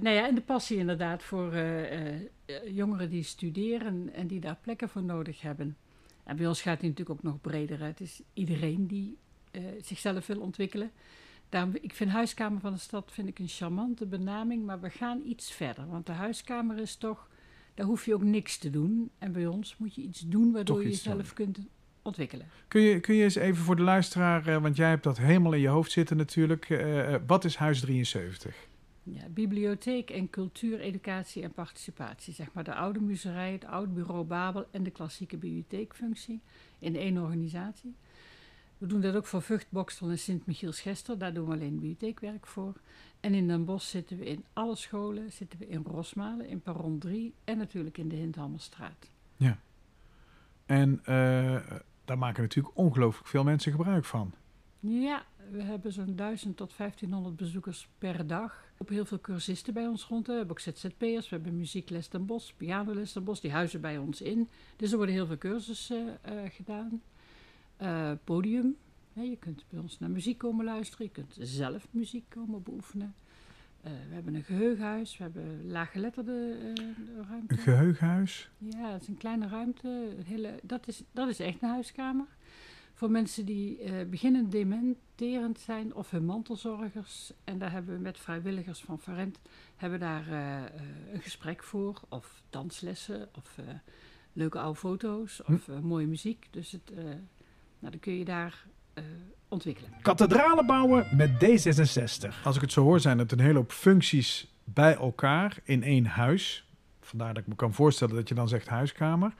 nou 0.00 0.08
ja, 0.08 0.28
en 0.28 0.34
de 0.34 0.40
passie 0.40 0.78
inderdaad 0.78 1.22
voor 1.22 1.52
eh, 1.52 2.12
eh, 2.14 2.20
jongeren 2.64 3.10
die 3.10 3.22
studeren 3.22 4.10
en 4.14 4.26
die 4.26 4.40
daar 4.40 4.56
plekken 4.60 4.88
voor 4.88 5.02
nodig 5.02 5.40
hebben. 5.40 5.76
En 6.24 6.36
bij 6.36 6.46
ons 6.46 6.62
gaat 6.62 6.72
het 6.80 6.82
natuurlijk 6.82 7.10
ook 7.10 7.22
nog 7.22 7.40
breder. 7.40 7.78
hè. 7.78 7.86
Het 7.86 8.00
is 8.00 8.22
iedereen 8.32 8.86
die 8.86 9.16
eh, 9.50 9.62
zichzelf 9.82 10.26
wil 10.26 10.40
ontwikkelen. 10.40 10.90
Daarom, 11.48 11.72
ik 11.80 11.94
vind 11.94 12.10
huiskamer 12.10 12.60
van 12.60 12.72
de 12.72 12.78
stad 12.78 13.10
vind 13.12 13.28
ik 13.28 13.38
een 13.38 13.48
charmante 13.48 14.06
benaming, 14.06 14.64
maar 14.64 14.80
we 14.80 14.90
gaan 14.90 15.22
iets 15.26 15.52
verder. 15.52 15.86
Want 15.86 16.06
de 16.06 16.12
huiskamer 16.12 16.78
is 16.78 16.96
toch, 16.96 17.28
daar 17.74 17.86
hoef 17.86 18.04
je 18.04 18.14
ook 18.14 18.22
niks 18.22 18.58
te 18.58 18.70
doen. 18.70 19.10
En 19.18 19.32
bij 19.32 19.46
ons 19.46 19.76
moet 19.76 19.94
je 19.94 20.02
iets 20.02 20.20
doen 20.20 20.52
waardoor 20.52 20.82
je 20.82 20.88
jezelf 20.88 21.32
kunt 21.32 21.58
ontwikkelen. 22.02 22.46
Kun, 22.68 22.80
je, 22.80 23.00
kun 23.00 23.14
je 23.14 23.22
eens 23.22 23.34
even 23.34 23.64
voor 23.64 23.76
de 23.76 23.82
luisteraar, 23.82 24.46
eh, 24.46 24.62
want 24.62 24.76
jij 24.76 24.88
hebt 24.88 25.04
dat 25.04 25.18
helemaal 25.18 25.52
in 25.52 25.60
je 25.60 25.68
hoofd 25.68 25.90
zitten 25.92 26.16
natuurlijk. 26.16 26.70
eh, 26.70 27.14
wat 27.26 27.44
is 27.44 27.56
Huis 27.56 27.80
73? 27.80 28.56
Ja, 29.06 29.28
bibliotheek 29.28 30.10
en 30.10 30.30
cultuur, 30.30 30.80
educatie 30.80 31.42
en 31.42 31.52
participatie. 31.52 32.34
Zeg 32.34 32.52
maar 32.52 32.64
de 32.64 32.74
oude 32.74 33.00
muzerij, 33.00 33.52
het 33.52 33.64
oude 33.64 33.92
bureau 33.92 34.24
Babel 34.24 34.66
en 34.70 34.82
de 34.82 34.90
klassieke 34.90 35.36
bibliotheekfunctie 35.36 36.40
in 36.78 36.96
één 36.96 37.18
organisatie. 37.18 37.94
We 38.78 38.86
doen 38.86 39.00
dat 39.00 39.14
ook 39.14 39.26
voor 39.26 39.42
Vught, 39.42 39.66
Bokstel 39.68 40.10
en 40.10 40.18
Sint-Michiels-Gester. 40.18 41.18
Daar 41.18 41.34
doen 41.34 41.46
we 41.46 41.52
alleen 41.52 41.74
bibliotheekwerk 41.74 42.46
voor. 42.46 42.80
En 43.20 43.34
in 43.34 43.48
Den 43.48 43.64
Bosch 43.64 43.88
zitten 43.88 44.18
we 44.18 44.24
in 44.24 44.44
alle 44.52 44.76
scholen. 44.76 45.32
Zitten 45.32 45.58
we 45.58 45.68
in 45.68 45.82
Rosmalen, 45.82 46.48
in 46.48 46.60
Perron 46.60 46.98
3 46.98 47.34
en 47.44 47.58
natuurlijk 47.58 47.98
in 47.98 48.08
de 48.08 48.16
Hindhammerstraat. 48.16 49.10
En 50.66 51.00
eh, 51.04 51.56
daar 52.04 52.18
maken 52.18 52.42
natuurlijk 52.42 52.76
ongelooflijk 52.76 53.28
veel 53.28 53.44
mensen 53.44 53.72
gebruik 53.72 54.04
van. 54.04 54.32
Ja, 54.86 55.24
we 55.50 55.62
hebben 55.62 55.92
zo'n 55.92 56.16
1000 56.16 56.56
tot 56.56 56.76
1500 56.76 57.36
bezoekers 57.36 57.88
per 57.98 58.26
dag. 58.26 58.64
Op 58.78 58.88
heel 58.88 59.04
veel 59.04 59.20
cursisten 59.20 59.74
bij 59.74 59.86
ons 59.86 60.04
rond. 60.04 60.26
We 60.26 60.32
hebben 60.32 60.50
ook 60.50 60.60
ZZP'ers, 60.60 61.28
we 61.28 61.34
hebben 61.36 61.56
muziekles 61.56 62.08
ten 62.08 62.26
bos, 62.26 62.52
pianoles 62.52 63.12
ten 63.12 63.24
bos. 63.24 63.40
Die 63.40 63.50
huizen 63.50 63.80
bij 63.80 63.98
ons 63.98 64.20
in. 64.20 64.48
Dus 64.76 64.90
er 64.90 64.96
worden 64.96 65.14
heel 65.14 65.26
veel 65.26 65.38
cursussen 65.38 66.24
eh, 66.24 66.34
gedaan. 66.48 67.02
Eh, 67.76 68.12
podium. 68.24 68.76
je 69.12 69.36
kunt 69.38 69.64
bij 69.68 69.80
ons 69.80 69.98
naar 69.98 70.10
muziek 70.10 70.38
komen 70.38 70.64
luisteren. 70.64 71.06
Je 71.06 71.12
kunt 71.12 71.36
zelf 71.40 71.86
muziek 71.90 72.24
komen 72.28 72.62
beoefenen. 72.62 73.14
Eh, 73.80 73.92
we 74.08 74.14
hebben 74.14 74.34
een 74.34 74.44
geheugenhuis. 74.44 75.16
We 75.16 75.22
hebben 75.22 75.66
laaggeletterde 75.66 76.56
ruimte. 77.28 77.54
Een 77.54 77.58
geheugenhuis. 77.58 78.50
Ja, 78.58 78.92
het 78.92 79.02
is 79.02 79.08
een 79.08 79.16
kleine 79.16 79.48
ruimte. 79.48 80.16
Hele, 80.24 80.60
dat, 80.62 80.88
is, 80.88 81.02
dat 81.12 81.28
is 81.28 81.38
echt 81.38 81.62
een 81.62 81.68
huiskamer. 81.68 82.26
Voor 83.04 83.12
mensen 83.12 83.44
die 83.44 83.78
eh 83.78 84.06
beginnend 84.10 84.50
dementerend 84.50 85.58
zijn 85.58 85.94
of 85.94 86.10
hun 86.10 86.24
mantelzorgers. 86.24 87.32
En 87.44 87.58
daar 87.58 87.72
hebben 87.72 87.94
we 87.94 88.00
met 88.00 88.18
vrijwilligers 88.18 88.80
van 88.80 89.00
Farent 89.00 89.40
hebben 89.76 90.00
daar 90.00 90.28
eh, 90.28 90.64
eh, 90.64 90.70
een 91.12 91.20
gesprek 91.20 91.62
voor. 91.62 92.00
Of 92.08 92.42
danslessen, 92.50 93.28
of 93.34 93.58
eh, 93.58 93.64
leuke 94.32 94.58
oude 94.58 94.78
foto's, 94.78 95.42
of 95.44 95.68
eh, 95.68 95.78
mooie 95.78 96.06
muziek. 96.06 96.46
Dus 96.50 96.72
het, 96.72 96.90
eh, 96.96 97.04
nou, 97.04 97.20
dan 97.78 97.98
kun 98.00 98.18
je 98.18 98.24
daar 98.24 98.66
eh, 98.94 99.04
ontwikkelen. 99.48 99.90
Kathedralen 100.02 100.66
bouwen 100.66 101.16
met 101.16 101.30
D66. 101.30 102.42
Als 102.44 102.56
ik 102.56 102.62
het 102.62 102.72
zo 102.72 102.82
hoor, 102.82 103.00
zijn 103.00 103.18
het 103.18 103.32
een 103.32 103.40
hele 103.40 103.58
hoop 103.58 103.72
functies 103.72 104.54
bij 104.64 104.94
elkaar 104.96 105.58
in 105.64 105.82
één 105.82 106.06
huis. 106.06 106.68
Vandaar 107.00 107.34
dat 107.34 107.42
ik 107.42 107.48
me 107.48 107.54
kan 107.54 107.74
voorstellen 107.74 108.14
dat 108.14 108.28
je 108.28 108.34
dan 108.34 108.48
zegt 108.48 108.68
huiskamer. 108.68 109.34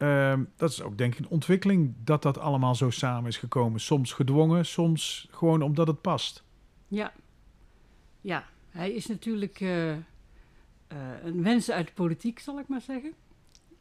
Ehm, 0.00 0.44
dat 0.56 0.70
is 0.70 0.82
ook 0.82 0.98
denk 0.98 1.12
ik 1.12 1.18
een 1.18 1.28
ontwikkeling 1.28 1.94
dat 2.04 2.22
dat 2.22 2.38
allemaal 2.38 2.74
zo 2.74 2.90
samen 2.90 3.28
is 3.28 3.36
gekomen. 3.36 3.80
Soms 3.80 4.12
gedwongen, 4.12 4.66
soms 4.66 5.28
gewoon 5.30 5.62
omdat 5.62 5.86
het 5.86 6.00
past. 6.00 6.44
Ja, 6.88 7.12
ja. 8.20 8.44
hij 8.70 8.92
is 8.92 9.06
natuurlijk 9.06 9.60
eh, 9.60 9.92
eh, 9.92 9.98
een 11.24 11.42
wens 11.42 11.70
uit 11.70 11.86
de 11.86 11.92
politiek, 11.92 12.38
zal 12.38 12.58
ik 12.58 12.68
maar 12.68 12.80
zeggen. 12.80 13.12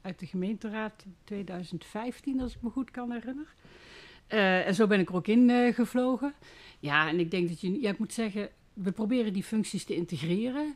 Uit 0.02 0.20
de 0.20 0.26
gemeenteraad 0.26 1.06
2015, 1.24 2.42
als 2.42 2.56
ik 2.56 2.62
me 2.62 2.70
goed 2.70 2.92
kan 2.92 3.12
herinneren. 3.12 3.54
Eh, 4.28 4.68
en 4.68 4.76
zo 4.76 4.88
ben 4.88 5.00
ik 5.00 5.10
er 5.10 5.16
ook 5.16 5.28
in 5.28 5.74
gevlogen. 5.74 6.34
Ja, 6.80 7.08
en 7.08 7.20
ik 7.20 7.32
denk 7.32 7.48
dat 7.48 7.62
je, 7.62 7.82
ja, 7.82 7.90
ik 7.90 8.00
moet 8.00 8.14
zeggen, 8.14 8.50
we 8.74 8.92
proberen 8.92 9.34
die 9.34 9.44
functies 9.44 9.86
te 9.86 9.96
integreren. 9.96 10.76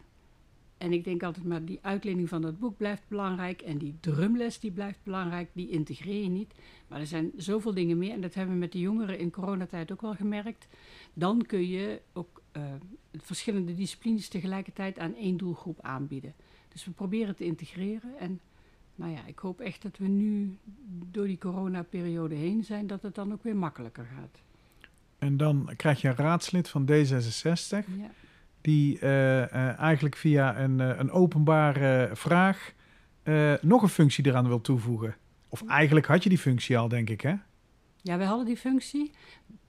En 0.84 0.94
ik 0.94 1.04
denk 1.04 1.24
altijd 1.24 1.46
maar, 1.46 1.66
die 1.66 1.80
uitlening 1.82 2.30
van 2.30 2.42
dat 2.42 2.60
boek 2.60 2.78
blijft 2.78 3.04
belangrijk. 3.08 3.62
En 3.62 3.78
die 3.78 3.98
drumles, 4.00 4.60
die 4.60 4.72
blijft 4.72 5.00
belangrijk. 5.04 5.50
Die 5.54 5.70
integreer 5.70 6.24
je 6.24 6.30
niet. 6.30 6.54
Maar 6.88 7.00
er 7.00 7.08
zijn 7.08 7.32
zoveel 7.38 7.74
dingen 7.74 7.98
meer. 7.98 8.12
En 8.12 8.22
dat 8.22 8.34
hebben 8.34 8.54
we 8.54 8.60
met 8.60 8.72
de 8.72 8.80
jongeren 8.80 9.20
in 9.20 9.32
coronatijd 9.32 9.92
ook 9.92 10.02
wel 10.02 10.16
gemerkt. 10.16 10.68
Dan 11.14 11.46
kun 11.46 11.68
je 11.68 12.02
ook 12.14 12.42
eh, 12.52 12.62
verschillende 13.12 13.76
disciplines 13.76 14.28
tegelijkertijd 14.28 15.00
aan 15.00 15.16
één 15.16 15.38
doelgroep 15.38 15.82
aanbieden. 15.82 16.34
Dus 16.70 16.86
we 16.86 16.92
proberen 16.92 17.36
te 17.36 17.46
integreren. 17.46 18.18
En 18.20 18.40
nou 18.96 19.12
ja, 19.12 19.26
ik 19.26 19.40
hoop 19.40 19.60
echt 19.60 19.82
dat 19.82 19.98
we 19.98 20.08
nu 20.08 20.58
door 21.12 21.26
die 21.26 21.38
coronaperiode 21.38 22.36
heen 22.36 22.64
zijn, 22.64 22.88
dat 22.88 23.02
het 23.02 23.16
dan 23.16 23.34
ook 23.34 23.44
weer 23.44 23.56
makkelijker 23.56 24.08
gaat. 24.18 24.42
En 25.18 25.38
dan 25.38 25.70
krijg 25.76 26.02
je 26.02 26.08
een 26.08 26.16
raadslid 26.16 26.70
van 26.70 26.90
D66 26.92 27.86
Ja. 27.98 28.12
Die 28.64 29.00
eh, 29.00 29.44
eh, 29.44 29.80
eigenlijk 29.80 30.16
via 30.16 30.60
een, 30.60 30.80
eh, 30.80 30.98
een 30.98 31.12
openbare 31.12 32.10
vraag 32.14 32.74
nog 33.62 33.82
een 33.82 33.90
functie 33.90 34.26
eraan 34.26 34.48
wil 34.48 34.62
toevoegen. 34.62 35.16
Of 35.50 35.68
eigenlijk 35.68 36.06
had 36.06 36.24
je 36.24 36.30
die 36.30 36.38
functie 36.38 36.78
al, 36.78 36.88
denk 36.88 37.10
ik, 37.10 37.22
hè? 37.22 37.36
Ja, 38.02 38.18
wij 38.18 38.26
hadden 38.26 38.46
die 38.46 38.58
functie. 38.58 39.12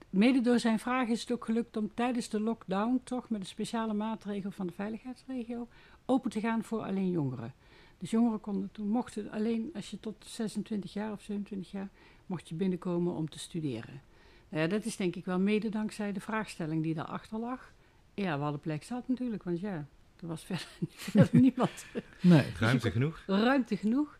Mede 0.09 0.41
door 0.41 0.59
zijn 0.59 0.79
vraag 0.79 1.07
is 1.07 1.21
het 1.21 1.31
ook 1.31 1.45
gelukt 1.45 1.77
om 1.77 1.91
tijdens 1.93 2.29
de 2.29 2.39
lockdown 2.39 3.01
toch 3.03 3.29
met 3.29 3.39
een 3.39 3.45
speciale 3.45 3.93
maatregel 3.93 4.51
van 4.51 4.67
de 4.67 4.73
veiligheidsregio 4.73 5.67
open 6.05 6.31
te 6.31 6.39
gaan 6.39 6.63
voor 6.63 6.81
alleen 6.81 7.11
jongeren. 7.11 7.53
Dus 7.97 8.11
jongeren 8.11 8.41
konden 8.41 8.69
toen 8.71 8.87
mochten 8.87 9.31
alleen 9.31 9.69
als 9.73 9.89
je 9.89 9.99
tot 9.99 10.25
26 10.27 10.93
jaar 10.93 11.11
of 11.11 11.21
27 11.21 11.71
jaar 11.71 11.89
mocht 12.25 12.49
je 12.49 12.55
binnenkomen 12.55 13.13
om 13.13 13.29
te 13.29 13.39
studeren. 13.39 14.01
Nou 14.49 14.63
ja, 14.63 14.67
dat 14.69 14.85
is 14.85 14.95
denk 14.95 15.15
ik 15.15 15.25
wel 15.25 15.39
mede 15.39 15.69
dankzij 15.69 16.11
de 16.11 16.19
vraagstelling 16.19 16.83
die 16.83 16.93
daarachter 16.93 17.39
lag. 17.39 17.73
Ja, 18.15 18.37
we 18.37 18.43
hadden 18.43 18.61
plek 18.61 18.83
zat 18.83 19.07
natuurlijk, 19.07 19.43
want 19.43 19.59
ja, 19.59 19.87
er 20.19 20.27
was 20.27 20.43
verder, 20.49 20.67
verder 20.89 21.41
niemand 21.41 21.85
Nee. 22.21 22.43
Ruimte 22.59 22.91
genoeg. 22.91 23.23
ruimte 23.25 23.77
genoeg. 23.77 24.17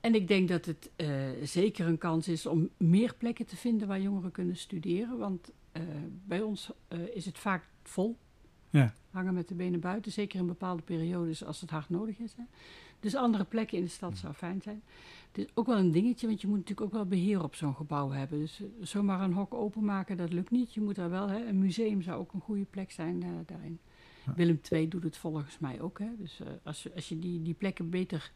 En 0.00 0.14
ik 0.14 0.28
denk 0.28 0.48
dat 0.48 0.64
het 0.64 0.90
eh, 0.96 1.08
zeker 1.42 1.86
een 1.86 1.98
kans 1.98 2.28
is 2.28 2.46
om 2.46 2.70
meer 2.76 3.14
plekken 3.14 3.46
te 3.46 3.56
vinden 3.56 3.88
waar 3.88 4.00
jongeren 4.00 4.30
kunnen 4.30 4.56
studeren. 4.56 5.18
Want 5.18 5.52
eh, 5.72 5.82
bij 6.24 6.40
ons 6.40 6.70
eh, 6.88 6.98
is 7.14 7.26
het 7.26 7.38
vaak 7.38 7.68
vol. 7.82 8.16
Ja. 8.70 8.94
Hangen 9.10 9.34
met 9.34 9.48
de 9.48 9.54
benen 9.54 9.80
buiten, 9.80 10.12
zeker 10.12 10.38
in 10.38 10.46
bepaalde 10.46 10.82
periodes 10.82 11.44
als 11.44 11.60
het 11.60 11.70
hard 11.70 11.88
nodig 11.88 12.18
is. 12.18 12.34
Hè. 12.36 12.42
Dus 13.00 13.14
andere 13.14 13.44
plekken 13.44 13.78
in 13.78 13.84
de 13.84 13.90
stad 13.90 14.18
zou 14.18 14.32
fijn 14.34 14.62
zijn. 14.62 14.82
Het 15.32 15.38
is 15.38 15.46
ook 15.54 15.66
wel 15.66 15.78
een 15.78 15.90
dingetje, 15.92 16.26
want 16.26 16.40
je 16.40 16.46
moet 16.46 16.56
natuurlijk 16.58 16.86
ook 16.86 16.92
wel 16.92 17.06
beheer 17.06 17.42
op 17.42 17.54
zo'n 17.54 17.74
gebouw 17.74 18.10
hebben. 18.10 18.38
Dus 18.38 18.60
eh, 18.60 18.66
zomaar 18.80 19.20
een 19.20 19.32
hok 19.32 19.54
openmaken, 19.54 20.16
dat 20.16 20.32
lukt 20.32 20.50
niet. 20.50 20.74
Je 20.74 20.80
moet 20.80 20.94
daar 20.94 21.10
wel, 21.10 21.28
hè, 21.28 21.46
een 21.46 21.58
museum 21.58 22.02
zou 22.02 22.18
ook 22.20 22.32
een 22.32 22.40
goede 22.40 22.64
plek 22.70 22.90
zijn 22.90 23.22
eh, 23.22 23.28
daarin. 23.46 23.78
Ja. 24.26 24.32
Willem 24.34 24.60
II 24.70 24.88
doet 24.88 25.02
het 25.02 25.16
volgens 25.16 25.58
mij 25.58 25.80
ook. 25.80 25.98
Hè. 25.98 26.08
Dus 26.18 26.40
eh, 26.40 26.46
als, 26.62 26.82
je- 26.82 26.94
als 26.94 27.08
je 27.08 27.18
die, 27.18 27.42
die 27.42 27.54
plekken 27.54 27.90
beter 27.90 28.32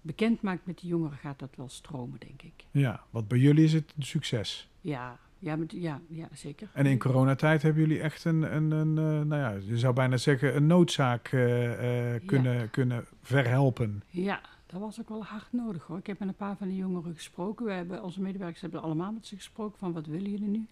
bekend 0.00 0.42
maakt 0.42 0.66
met 0.66 0.78
de 0.80 0.86
jongeren, 0.86 1.16
gaat 1.18 1.38
dat 1.38 1.56
wel 1.56 1.68
stromen, 1.68 2.18
denk 2.20 2.42
ik. 2.42 2.64
Ja, 2.70 3.04
want 3.10 3.28
bij 3.28 3.38
jullie 3.38 3.64
is 3.64 3.72
het 3.72 3.92
een 3.96 4.02
succes. 4.02 4.68
Ja, 4.80 5.18
ja, 5.38 5.56
met, 5.56 5.72
ja, 5.72 6.00
ja 6.08 6.28
zeker. 6.32 6.70
En 6.72 6.86
in 6.86 6.98
coronatijd 6.98 7.62
hebben 7.62 7.82
jullie 7.82 8.00
echt 8.00 8.24
een, 8.24 8.54
een, 8.56 8.70
een 8.70 8.98
eh, 8.98 9.26
nou 9.26 9.36
ja, 9.36 9.50
je 9.50 9.78
zou 9.78 9.94
bijna 9.94 10.16
zeggen, 10.16 10.56
een 10.56 10.66
noodzaak 10.66 11.28
eh, 11.28 12.14
eh, 12.14 12.22
kunnen, 12.26 12.70
kunnen 12.70 13.04
verhelpen. 13.22 14.02
Ja, 14.08 14.40
dat 14.66 14.80
was 14.80 15.00
ook 15.00 15.08
wel 15.08 15.24
hard 15.24 15.52
nodig 15.52 15.82
hoor. 15.86 15.98
Ik 15.98 16.06
heb 16.06 16.18
met 16.18 16.28
een 16.28 16.34
paar 16.34 16.56
van 16.56 16.68
de 16.68 16.76
jongeren 16.76 17.14
gesproken. 17.14 17.66
We 17.66 17.72
hebben, 17.72 18.02
onze 18.02 18.20
medewerkers 18.20 18.60
hebben 18.60 18.82
allemaal 18.82 19.12
met 19.12 19.26
ze 19.26 19.36
gesproken 19.36 19.78
van 19.78 19.92
wat 19.92 20.06
willen 20.06 20.30
jullie 20.30 20.48
nu? 20.48 20.68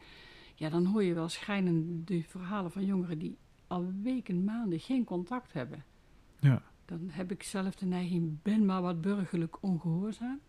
Ja, 0.55 0.68
dan 0.68 0.87
hoor 0.87 1.03
je 1.03 1.14
wel 1.14 1.29
schrijnende 1.29 2.22
verhalen 2.22 2.70
van 2.70 2.85
jongeren 2.85 3.18
die 3.18 3.38
al 3.66 3.92
weken, 4.03 4.44
maanden 4.44 4.81
geen 4.81 5.05
contact 5.05 5.53
hebben. 5.53 5.85
Ja. 6.40 6.62
Dan 6.85 7.09
heb 7.11 7.31
ik 7.31 7.42
zelf 7.42 7.75
de 7.75 7.87
neiging, 7.87 8.42
ben 8.42 8.64
maar 8.64 8.83
wat 8.83 9.01
burgerlijk 9.01 9.62
ongehoorzaam. 9.62 10.40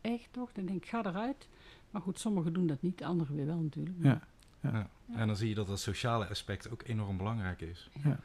Echt 0.00 0.32
toch? 0.32 0.52
Dan 0.52 0.64
denk 0.66 0.82
ik, 0.82 0.88
ga 0.88 1.04
eruit. 1.04 1.48
Maar 1.96 2.04
goed, 2.04 2.18
sommigen 2.20 2.52
doen 2.52 2.66
dat 2.66 2.82
niet, 2.82 3.02
anderen 3.04 3.36
weer 3.36 3.46
wel 3.46 3.58
natuurlijk. 3.60 3.96
Ja. 4.02 4.20
Ja. 4.60 4.88
En 5.14 5.26
dan 5.26 5.36
zie 5.36 5.48
je 5.48 5.54
dat 5.54 5.66
dat 5.66 5.80
sociale 5.80 6.28
aspect 6.28 6.70
ook 6.70 6.82
enorm 6.86 7.16
belangrijk 7.16 7.60
is. 7.60 7.90
Ja, 8.04 8.18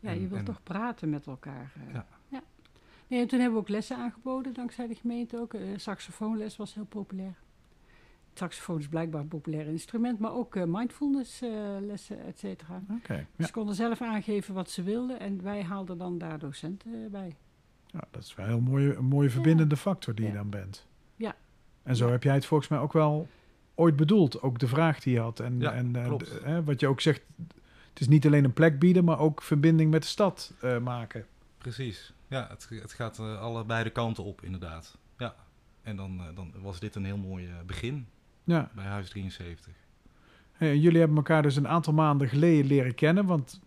ja 0.00 0.10
je 0.10 0.20
wilt 0.28 0.38
en- 0.40 0.44
toch 0.44 0.62
praten 0.62 1.10
met 1.10 1.26
elkaar. 1.26 1.72
eh. 1.86 1.94
Ja. 1.94 2.06
ja. 2.28 2.42
Nee, 3.06 3.20
en 3.20 3.26
toen 3.28 3.38
hebben 3.38 3.56
we 3.58 3.62
ook 3.64 3.68
lessen 3.68 3.96
aangeboden, 3.96 4.54
dankzij 4.54 4.86
de 4.86 4.94
gemeente 4.94 5.38
ook. 5.38 5.54
Eh, 5.54 5.60
saxofoonles 5.76 6.56
was 6.56 6.74
heel 6.74 6.84
populair. 6.84 7.34
Saxofoon 8.34 8.78
is 8.78 8.88
blijkbaar 8.88 9.20
een 9.20 9.28
populair 9.28 9.66
instrument, 9.66 10.18
maar 10.18 10.32
ook 10.32 10.56
eh, 10.56 10.62
mindfulness 10.66 11.40
eh, 11.42 11.50
lessen, 11.80 12.24
et 12.24 12.38
cetera. 12.38 12.82
Oké, 12.90 13.26
Ze 13.38 13.50
konden 13.52 13.74
zelf 13.74 14.02
aangeven 14.02 14.54
wat 14.54 14.70
ze 14.70 14.82
wilden 14.82 15.20
en 15.20 15.42
wij 15.42 15.62
haalden 15.64 15.98
dan 15.98 16.18
daar 16.18 16.38
docenten 16.38 17.10
bij. 17.10 17.36
ja, 17.86 18.00
dat 18.10 18.22
is 18.22 18.34
wel 18.34 18.46
een 18.46 18.52
heel 18.52 18.60
mooie, 18.60 18.94
een 18.94 19.04
mooie 19.04 19.30
verbindende 19.30 19.76
factor 19.76 20.14
die 20.14 20.26
je 20.26 20.32
dan 20.32 20.50
bent. 20.50 20.86
En 21.88 21.96
zo 21.96 22.10
heb 22.10 22.22
jij 22.22 22.34
het 22.34 22.46
volgens 22.46 22.68
mij 22.68 22.78
ook 22.78 22.92
wel 22.92 23.28
ooit 23.74 23.96
bedoeld, 23.96 24.42
ook 24.42 24.58
de 24.58 24.68
vraag 24.68 25.00
die 25.00 25.12
je 25.14 25.20
had. 25.20 25.40
En, 25.40 25.60
Ja, 25.60 25.72
en 25.72 25.96
eh, 25.96 26.04
klopt. 26.06 26.40
wat 26.64 26.80
je 26.80 26.86
ook 26.86 27.00
zegt, 27.00 27.20
het 27.88 28.00
is 28.00 28.08
niet 28.08 28.26
alleen 28.26 28.44
een 28.44 28.52
plek 28.52 28.78
bieden, 28.78 29.04
maar 29.04 29.18
ook 29.18 29.42
verbinding 29.42 29.90
met 29.90 30.02
de 30.02 30.08
stad 30.08 30.52
eh, 30.60 30.78
maken. 30.78 31.26
Precies. 31.58 32.12
Ja, 32.26 32.46
het, 32.50 32.68
het 32.70 32.92
gaat 32.92 33.18
eh, 33.18 33.40
allebei 33.40 33.84
de 33.84 33.90
kanten 33.90 34.24
op, 34.24 34.42
inderdaad. 34.42 34.96
Ja. 35.18 35.34
En 35.82 35.96
dan, 35.96 36.20
dan 36.34 36.52
was 36.60 36.80
dit 36.80 36.94
een 36.94 37.04
heel 37.04 37.16
mooi 37.16 37.48
begin 37.66 38.06
Ja. 38.44 38.70
bij 38.74 38.84
Huis 38.84 39.08
73. 39.08 39.72
Hey, 40.52 40.70
en 40.70 40.80
jullie 40.80 40.98
hebben 40.98 41.16
elkaar 41.16 41.42
dus 41.42 41.56
een 41.56 41.68
aantal 41.68 41.92
maanden 41.92 42.28
geleden 42.28 42.66
leren 42.66 42.94
kennen, 42.94 43.26
want 43.26 43.60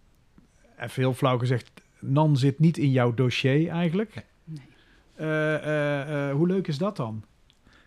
even 0.80 1.02
heel 1.02 1.14
flauw 1.14 1.38
gezegd, 1.38 1.72
Nan 2.00 2.38
zit 2.38 2.60
niet 2.60 2.78
in 2.78 2.92
jouw 2.92 3.14
dossier 3.14 3.70
eigenlijk. 3.70 4.26
Nee. 4.44 6.32
Hoe 6.32 6.48
leuk 6.48 6.68
is 6.68 6.78
dat 6.78 6.96
dan? 6.96 7.24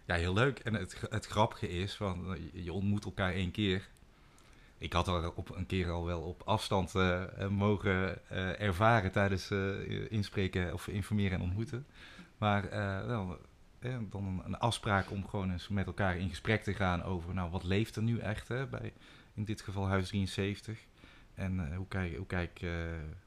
Ja, 0.04 0.14
heel 0.14 0.32
leuk. 0.34 0.58
En 0.58 0.74
het, 0.74 1.02
het 1.10 1.26
grappige 1.26 1.68
is, 1.68 1.94
van, 1.94 2.34
eh, 2.34 2.64
je- 2.64 2.72
ontmoet 2.72 3.04
elkaar 3.04 3.32
één 3.32 3.50
keer. 3.50 3.88
Ik 4.78 4.92
had 4.92 5.08
er 5.08 5.32
op 5.32 5.56
een 5.56 5.66
keer 5.66 5.90
al 5.90 6.04
wel 6.04 6.20
op 6.20 6.42
afstand 6.44 6.94
eh, 6.94 7.42
eh, 7.42 7.48
mogen 7.48 8.28
ervaren 8.58 9.12
tijdens 9.12 9.50
inspreken 10.08 10.72
of 10.72 10.88
informeren 10.88 11.38
en 11.38 11.44
ontmoeten. 11.44 11.86
Maar 12.38 12.70
dan 13.08 13.38
een, 13.80 14.58
afspraak 14.58 15.10
om 15.10 15.28
gewoon 15.28 15.50
eens 15.52 15.68
met 15.68 15.86
elkaar 15.86 16.16
in 16.16 16.28
gesprek 16.28 16.62
te 16.62 16.74
gaan 16.74 17.02
over, 17.02 17.34
nou, 17.34 17.50
wat 17.50 17.64
leeft 17.64 17.96
er 17.96 18.02
nu 18.02 18.18
echt 18.18 18.48
hè, 18.48 18.66
bij, 18.66 18.92
in 19.34 19.44
dit 19.44 19.60
geval 19.60 19.86
Huis 19.86 20.08
73. 20.08 20.78
En 21.34 21.74
hoe, 21.76 21.88
kijk, 21.88 22.16
hoe, 22.16 22.26
kijk, 22.26 22.60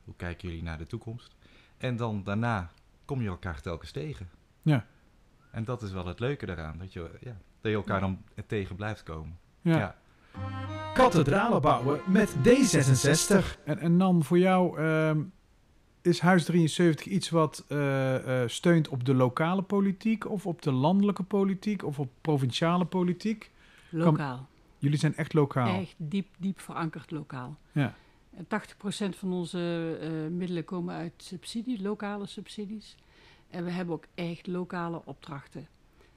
hoe 0.04 0.16
kijken 0.16 0.48
jullie 0.48 0.64
naar 0.64 0.78
de 0.78 0.88
toekomst? 0.88 1.36
En 1.78 1.96
dan 1.96 2.24
daarna 2.24 2.72
kom 3.06 3.22
je 3.22 3.28
elkaar 3.28 3.62
telkens 3.62 3.92
tegen. 3.92 4.30
Ja. 4.62 4.86
En 5.52 5.64
dat 5.64 5.82
is 5.82 5.92
wel 5.92 6.06
het 6.06 6.20
leuke 6.20 6.46
daaraan, 6.46 6.78
dat 6.78 6.94
je, 6.94 7.10
ja, 7.20 7.38
dat 7.62 7.72
je 7.72 7.78
elkaar 7.78 8.00
dan 8.00 8.24
tegen 8.48 8.76
blijft 8.76 9.04
komen. 9.04 9.38
Ja. 9.62 9.78
Ja. 9.78 9.96
Kathedralen 10.94 11.62
bouwen 11.62 12.00
met 12.08 12.36
D66. 12.36 13.64
En, 13.64 13.80
en 13.80 13.98
Nan, 13.98 14.24
voor 14.24 14.40
jou 14.40 14.80
ehm, 14.80 15.22
is 16.02 16.20
Huis 16.20 16.46
73 16.46 17.06
iets 17.06 17.30
wat 17.30 17.66
eh, 17.68 18.42
eh, 18.44 18.50
steunt 18.50 18.88
op 18.88 19.06
de 19.06 19.14
lokale 19.14 19.62
politiek 19.62 20.30
of 20.30 20.46
op 20.46 20.62
de 20.62 20.72
landelijke 20.72 21.24
politiek 21.24 21.84
of 21.84 22.00
op 22.00 22.10
provinciale 22.22 22.86
politiek? 22.86 23.52
Lokaal. 23.90 24.48
Jullie 24.78 24.98
zijn 24.98 25.16
echt 25.16 25.34
lokaal. 25.34 25.80
Echt 25.80 25.96
diep, 25.98 26.28
diep 26.38 26.60
verankerd 26.60 27.12
lokaal. 27.12 27.58
Ja. 27.72 27.94
En 28.36 28.46
80% 28.46 29.18
van 29.18 29.34
onze 29.34 29.98
eh, 30.02 30.10
middelen 30.32 30.66
komen 30.66 30.96
uit 30.96 31.14
subsidie, 31.18 31.82
lokale 31.82 32.26
subsidies. 32.26 32.96
En 33.50 33.64
we 33.64 33.72
hebben 33.72 33.96
ook 33.96 34.06
echt 34.16 34.48
lokale 34.48 35.02
opdrachten. 35.06 35.68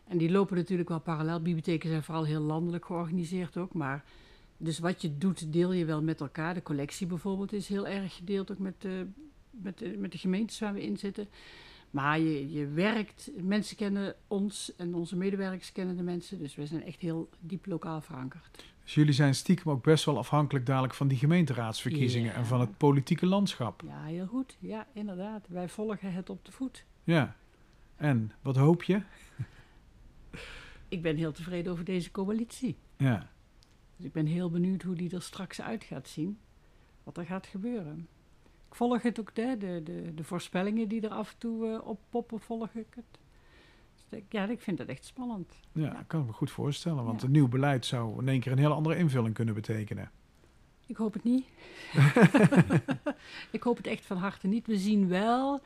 En 0.07 0.19
die 0.19 0.31
lopen 0.31 0.57
natuurlijk 0.57 0.89
wel 0.89 1.01
parallel. 1.01 1.43
Bibliotheken 1.43 1.89
zijn 1.89 2.03
vooral 2.03 2.25
heel 2.25 2.41
landelijk 2.41 2.85
georganiseerd 2.85 3.57
ook. 3.57 3.73
Maar 3.75 4.05
dus 4.57 4.79
wat 4.79 5.03
je 5.03 5.19
doet, 5.19 5.53
deel 5.53 5.73
je 5.73 5.85
wel 5.85 6.03
met 6.03 6.21
elkaar. 6.21 6.55
De 6.55 6.63
collectie 6.63 7.07
bijvoorbeeld 7.07 7.53
is 7.53 7.69
heel 7.69 7.87
erg 7.87 8.17
gedeeld 8.17 8.51
ook 8.51 8.59
met 8.59 8.75
de, 8.79 9.07
met 9.51 9.79
de, 9.79 9.97
met 9.99 10.13
de 10.13 10.19
gemeentes 10.19 10.59
waar 10.61 10.73
we 10.75 10.83
in 10.83 10.97
zitten. 10.97 11.29
Maar 11.91 12.19
je, 12.21 12.53
je 12.53 12.67
werkt, 12.67 13.31
mensen 13.43 13.77
kennen 13.77 14.15
ons 14.27 14.73
en 14.77 14.95
onze 14.95 15.17
medewerkers 15.17 15.73
kennen 15.73 15.97
de 15.97 16.03
mensen. 16.03 16.39
Dus 16.39 16.55
we 16.55 16.67
zijn 16.67 16.85
echt 16.85 17.01
heel 17.01 17.29
diep 17.41 17.67
lokaal 17.67 18.01
verankerd. 18.01 18.65
Dus 18.83 18.95
jullie 18.95 19.13
zijn 19.15 19.35
stiekem 19.35 19.73
ook 19.73 19.83
best 19.83 20.05
wel 20.05 20.19
afhankelijk 20.19 20.67
dadelijk 20.67 20.95
van 20.95 21.09
die 21.09 21.19
gemeenteraadsverkiezingen 21.19 22.33
Ja. 22.33 22.37
en 22.39 22.47
van 22.47 22.61
het 22.61 22.77
politieke 22.77 23.27
landschap. 23.27 23.83
Ja, 23.87 24.03
heel 24.05 24.27
goed. 24.27 24.57
Ja, 24.59 24.87
inderdaad. 24.93 25.47
Wij 25.49 25.69
volgen 25.69 26.13
het 26.13 26.31
op 26.31 26.45
de 26.45 26.53
voet. 26.53 26.85
Ja. 27.05 27.37
En 27.97 28.33
wat 28.43 28.57
hoop 28.57 28.83
je? 28.83 29.03
Ik 30.89 31.03
ben 31.03 31.17
heel 31.17 31.33
tevreden 31.33 31.73
over 31.73 31.85
deze 31.85 32.11
coalitie. 32.11 32.77
Ja. 32.97 33.29
Dus 33.97 34.07
ik 34.07 34.13
ben 34.13 34.27
heel 34.27 34.51
benieuwd 34.51 34.83
hoe 34.83 34.95
die 34.95 35.15
er 35.15 35.23
straks 35.23 35.61
uit 35.61 35.85
gaat 35.85 36.09
zien. 36.09 36.39
Wat 37.05 37.17
er 37.17 37.25
gaat 37.25 37.47
gebeuren. 37.47 38.09
Ik 38.69 38.75
volg 38.75 39.03
het 39.03 39.21
ook, 39.21 39.35
de, 39.35 39.57
de, 39.59 39.81
de, 39.85 40.15
de 40.15 40.25
voorspellingen 40.25 40.89
die 40.89 41.01
er 41.01 41.11
af 41.11 41.33
en 41.33 41.39
toe 41.39 41.67
eh, 41.73 41.87
oppoppen, 41.87 42.41
volg 42.41 42.69
ik 42.75 42.87
het. 42.95 43.05
Dus 44.09 44.21
ja, 44.29 44.49
ik 44.49 44.61
vind 44.61 44.79
het 44.79 44.89
echt 44.89 45.05
spannend. 45.05 45.55
Ja, 45.73 45.85
Ja. 45.87 45.91
dat 45.93 46.07
kan 46.07 46.21
ik 46.21 46.27
me 46.27 46.33
goed 46.33 46.51
voorstellen. 46.51 47.05
Want 47.05 47.21
Ja. 47.21 47.27
een 47.27 47.33
nieuw 47.33 47.49
beleid 47.49 47.87
zou 47.87 48.21
in 48.21 48.29
één 48.29 48.41
keer 48.41 48.53
een 48.53 48.59
hele 48.59 48.75
andere 48.75 48.97
invulling 48.97 49.35
kunnen 49.35 49.55
betekenen. 49.55 50.11
Ik 50.87 50.97
hoop 50.97 51.13
het 51.13 51.25
niet. 51.25 51.45
ik 53.57 53.63
hoop 53.63 53.77
het 53.77 53.87
echt 53.87 54.07
van 54.07 54.17
harte 54.17 54.47
niet. 54.47 54.67
We 54.67 54.79
zien 54.79 55.09
wel 55.09 55.61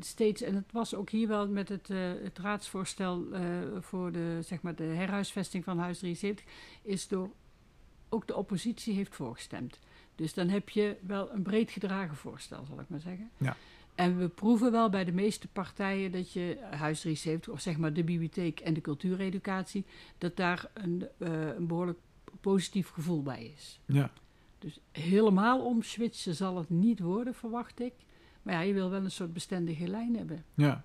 steeds, 0.00 0.42
en 0.42 0.54
het 0.54 0.72
was 0.72 0.94
ook 0.94 1.10
hier 1.10 1.28
wel 1.28 1.48
met 1.48 1.68
het, 1.68 1.90
eh, 1.90 1.98
het 2.22 2.38
raadsvoorstel 2.38 3.32
eh, 3.32 3.42
voor 3.80 4.12
de, 4.12 4.38
zeg 4.42 4.62
maar 4.62 4.74
de 4.74 4.82
herhuisvesting 4.82 5.64
van 5.64 5.78
Huis 5.78 5.98
73, 5.98 6.46
is 6.82 7.08
door 7.08 7.30
ook 8.08 8.26
de 8.26 8.36
oppositie 8.36 8.94
heeft 8.94 9.14
voorgestemd. 9.14 9.78
Dus 10.14 10.34
dan 10.34 10.48
heb 10.48 10.68
je 10.68 10.96
wel 11.00 11.30
een 11.32 11.42
breed 11.42 11.70
gedragen 11.70 12.16
voorstel, 12.16 12.64
zal 12.64 12.80
ik 12.80 12.88
maar 12.88 13.00
zeggen. 13.00 13.30
Ja. 13.36 13.56
En 13.94 14.18
we 14.18 14.28
proeven 14.28 14.72
wel 14.72 14.90
bij 14.90 15.04
de 15.04 15.12
meeste 15.12 15.48
partijen 15.48 16.12
dat 16.12 16.32
je 16.32 16.58
Huis 16.70 17.00
73, 17.00 17.52
of 17.52 17.60
zeg 17.60 17.76
maar 17.76 17.92
de 17.92 18.04
bibliotheek 18.04 18.60
en 18.60 18.74
de 18.74 18.80
cultuureducatie, 18.80 19.84
dat 20.18 20.36
daar 20.36 20.70
een, 20.72 21.08
eh, 21.18 21.54
een 21.54 21.66
behoorlijk 21.66 21.98
positief 22.40 22.88
gevoel 22.88 23.22
bij 23.22 23.52
is. 23.56 23.80
Ja. 23.86 24.10
Dus 24.58 24.80
helemaal 24.92 25.64
omswitchen 25.64 26.34
zal 26.34 26.56
het 26.56 26.70
niet 26.70 27.00
worden, 27.00 27.34
verwacht 27.34 27.80
ik. 27.80 27.92
Maar 28.42 28.54
ja, 28.54 28.60
je 28.60 28.72
wil 28.72 28.90
wel 28.90 29.04
een 29.04 29.10
soort 29.10 29.32
bestendige 29.32 29.88
lijn 29.88 30.16
hebben. 30.16 30.44
Ja. 30.54 30.84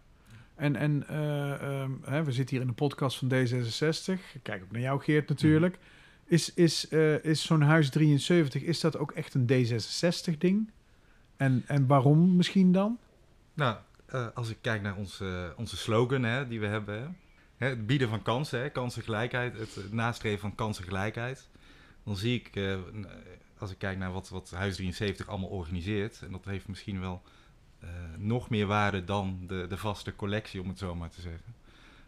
En, 0.56 0.76
en 0.76 1.08
eh, 1.08 1.82
ehm, 1.82 1.92
hè, 2.02 2.24
we 2.24 2.32
zitten 2.32 2.56
hier 2.56 2.66
in 2.66 2.72
de 2.72 2.78
podcast 2.78 3.18
van 3.18 3.30
D66. 3.30 4.34
Ik 4.34 4.40
Kijk 4.44 4.64
ook 4.64 4.72
naar 4.72 4.82
jou, 4.82 5.02
Geert, 5.02 5.30
natuurlijk. 5.30 5.78
Is, 6.26 6.54
is, 6.54 6.88
eh, 6.88 7.24
is 7.24 7.46
zo'n 7.46 7.62
huis 7.62 7.90
73, 7.90 8.64
is 8.64 8.80
dat 8.80 8.98
ook 8.98 9.12
echt 9.12 9.34
een 9.34 9.48
D66-ding? 9.48 10.72
En, 11.38 11.64
en 11.68 11.88
waarom 11.88 12.36
misschien 12.36 12.72
dan? 12.72 13.00
Nou, 13.54 13.78
eh, 14.06 14.28
als 14.34 14.50
ik 14.50 14.58
kijk 14.62 14.82
naar 14.82 14.96
onze, 14.96 15.54
onze 15.58 15.78
slogan 15.78 16.24
hè, 16.24 16.48
die 16.48 16.60
we 16.60 16.66
hebben, 16.66 17.02
hè, 17.02 17.08
hè, 17.58 17.70
het 17.70 17.88
bieden 17.88 18.10
van 18.10 18.22
kansen, 18.22 18.60
hè, 18.60 18.70
kansengelijkheid, 18.70 19.58
het, 19.58 19.76
het 19.76 19.94
nastreven 19.94 20.40
van 20.40 20.56
kansengelijkheid, 20.56 21.50
dan 22.04 22.16
zie 22.16 22.40
ik, 22.40 22.56
eh, 22.56 22.78
als 23.58 23.72
ik 23.72 23.78
kijk 23.78 23.98
naar 23.98 24.12
wat, 24.12 24.30
wat 24.30 24.52
Huis 24.52 24.76
73 24.76 25.28
allemaal 25.28 25.50
organiseert, 25.50 26.22
en 26.22 26.32
dat 26.32 26.46
heeft 26.46 26.68
misschien 26.68 27.00
wel 27.00 27.22
eh, 27.80 27.90
nog 28.18 28.50
meer 28.50 28.66
waarde 28.66 29.04
dan 29.04 29.44
de, 29.48 29.66
de 29.68 29.78
vaste 29.78 30.16
collectie, 30.16 30.62
om 30.62 30.68
het 30.68 30.78
zo 30.78 30.96
maar 30.96 31.10
te 31.10 31.22
zeggen, 31.22 31.56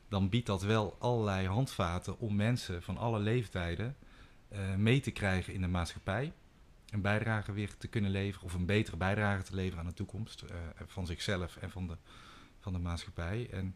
dan 0.08 0.30
biedt 0.30 0.46
dat 0.46 0.62
wel 0.62 0.96
allerlei 1.00 1.48
handvaten 1.48 2.20
om 2.20 2.36
mensen 2.36 2.84
van 2.84 2.98
alle 2.98 3.20
leeftijden 3.20 3.96
eh, 4.48 4.76
mee 4.76 5.00
te 5.00 5.12
krijgen 5.12 5.54
in 5.54 5.62
de 5.62 5.68
maatschappij. 5.68 6.34
een 6.90 7.02
bijdrage 7.02 7.52
weer 7.52 7.78
te 7.78 7.88
kunnen 7.88 8.12
leveren, 8.12 8.46
of 8.46 8.54
een 8.54 8.66
betere 8.66 8.98
bijdrage 8.98 9.44
te 9.44 9.56
leveren 9.56 9.80
aan 9.80 9.90
de 9.90 9.96
toekomst 9.96 10.42
eh, 10.42 10.58
van 10.86 11.06
zichzelf 11.06 11.58
en 11.58 11.72
van 11.72 11.88
de, 11.88 11.98
van 12.60 12.74
de 12.74 12.80
maatschappij. 12.80 13.50
En 13.52 13.76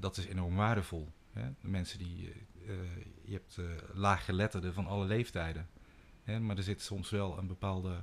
dat 0.00 0.16
is 0.16 0.26
enorm 0.26 0.56
waardevol. 0.56 1.08
Hè? 1.32 1.42
De 1.60 1.68
mensen 1.68 1.98
die, 1.98 2.32
je 3.24 3.32
hebt 3.32 3.58
laaggeletterden 3.94 4.74
van 4.74 4.86
alle 4.86 5.06
leeftijden, 5.06 5.68
hè? 6.22 6.40
maar 6.40 6.56
er 6.56 6.62
zit 6.62 6.82
soms 6.82 7.10
wel 7.10 7.38
een 7.38 7.46
bepaalde 7.46 8.02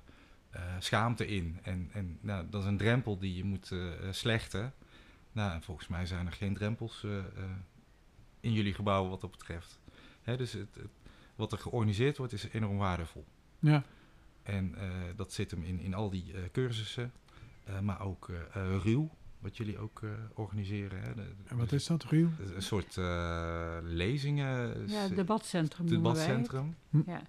schaamte 0.80 1.28
in. 1.28 1.60
En, 1.62 1.90
en 1.94 2.18
nou, 2.22 2.46
dat 2.50 2.62
is 2.62 2.68
een 2.68 2.78
drempel 2.78 3.18
die 3.18 3.36
je 3.36 3.44
moet 3.44 3.72
slechten. 4.12 4.74
Nou, 5.32 5.54
en 5.54 5.62
volgens 5.62 5.88
mij 5.88 6.06
zijn 6.06 6.26
er 6.26 6.34
geen 6.34 6.54
drempels 6.54 7.06
in 8.40 8.54
jullie 8.54 8.74
gebouwen 8.74 9.10
wat 9.10 9.22
dat 9.22 9.32
betreft. 9.32 9.80
Hè? 10.22 10.38
Dus 10.38 10.52
het, 10.52 10.76
het, 10.76 10.92
wat 11.36 11.52
er 11.52 11.58
georganiseerd 11.58 12.18
wordt 12.18 12.34
is 12.34 12.48
enorm 12.52 12.78
waardevol. 12.78 13.26
Ja. 13.60 13.84
En 14.44 14.76
uh, 14.78 14.84
dat 15.16 15.34
zit 15.34 15.52
hem 15.52 15.64
in, 15.64 15.80
in 15.80 15.94
al 15.94 16.10
die 16.10 16.34
uh, 16.34 16.40
cursussen, 16.52 17.12
uh, 17.70 17.80
maar 17.80 18.02
ook 18.02 18.30
ruw, 18.84 19.10
wat 19.40 19.58
jullie 19.58 19.78
ook 19.78 20.02
organiseren. 20.34 21.02
Hè. 21.02 21.14
De, 21.14 21.26
en 21.48 21.58
wat 21.58 21.72
is 21.72 21.86
dat, 21.86 22.04
ruw? 22.04 22.30
Een 22.56 22.62
soort 22.62 22.96
lezingen. 23.84 24.88
Ja, 24.88 25.08
debatcentrum 25.08 25.88
debatcentrum. 25.88 26.76
Hm. 26.90 27.02
Ja, 27.06 27.22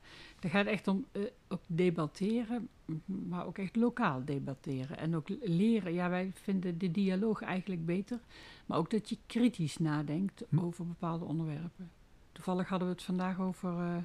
het 0.45 0.53
gaat 0.53 0.67
echt 0.67 0.89
om 0.89 1.07
ook 1.49 1.61
debatteren, 1.67 2.69
maar 3.05 3.47
ook 3.47 3.59
echt 3.59 3.77
lokaal 3.77 4.25
debatteren. 4.25 4.99
En 4.99 5.17
ook 5.17 5.29
leren, 5.43 5.93
ja, 5.93 6.09
wij 6.09 6.31
vinden 6.35 6.79
de 6.79 6.91
dialoog 6.91 7.43
eigenlijk 7.43 7.87
beter, 7.87 8.21
maar 8.67 8.79
ook 8.79 8.91
dat 8.91 9.09
je 9.09 9.19
kritisch 9.27 9.79
nadenkt 9.79 10.45
hm. 10.49 10.59
over 10.59 10.87
bepaalde 10.87 11.25
onderwerpen. 11.25 11.91
Toevallig 12.33 12.69
hadden 12.69 12.89
we 12.89 12.95
het 12.95 13.03
vandaag 13.03 13.41
over 13.41 14.05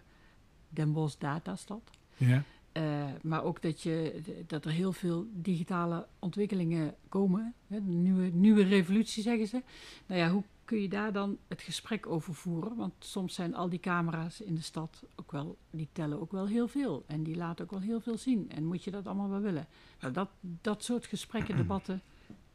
Den 0.69 0.93
Bosch 0.93 1.17
Datastad. 1.17 1.89
Ja. 2.17 2.43
Uh, 2.73 3.03
maar 3.21 3.43
ook 3.43 3.61
dat, 3.61 3.81
je, 3.81 4.21
dat 4.47 4.65
er 4.65 4.71
heel 4.71 4.93
veel 4.93 5.25
digitale 5.33 6.07
ontwikkelingen 6.19 6.95
komen. 7.09 7.53
Hè, 7.67 7.85
de 7.85 7.91
nieuwe, 7.91 8.29
nieuwe 8.33 8.63
revolutie, 8.63 9.23
zeggen 9.23 9.47
ze. 9.47 9.63
Nou 10.05 10.19
ja, 10.19 10.29
hoe 10.29 10.43
kun 10.69 10.81
je 10.81 10.89
daar 10.89 11.13
dan 11.13 11.37
het 11.47 11.61
gesprek 11.61 12.07
over 12.07 12.33
voeren? 12.33 12.75
Want 12.75 12.93
soms 12.99 13.33
zijn 13.33 13.55
al 13.55 13.69
die 13.69 13.79
camera's 13.79 14.41
in 14.41 14.55
de 14.55 14.61
stad 14.61 15.03
ook 15.15 15.31
wel, 15.31 15.57
die 15.69 15.87
tellen 15.91 16.21
ook 16.21 16.31
wel 16.31 16.47
heel 16.47 16.67
veel. 16.67 17.03
En 17.07 17.23
die 17.23 17.35
laten 17.35 17.65
ook 17.65 17.71
wel 17.71 17.79
heel 17.79 17.99
veel 17.99 18.17
zien. 18.17 18.51
En 18.51 18.65
moet 18.65 18.83
je 18.83 18.91
dat 18.91 19.05
allemaal 19.05 19.29
wel 19.29 19.39
willen? 19.39 19.67
Nou, 19.99 20.13
dat, 20.13 20.29
dat 20.41 20.83
soort 20.83 21.05
gesprekken, 21.05 21.57
debatten, 21.63 22.01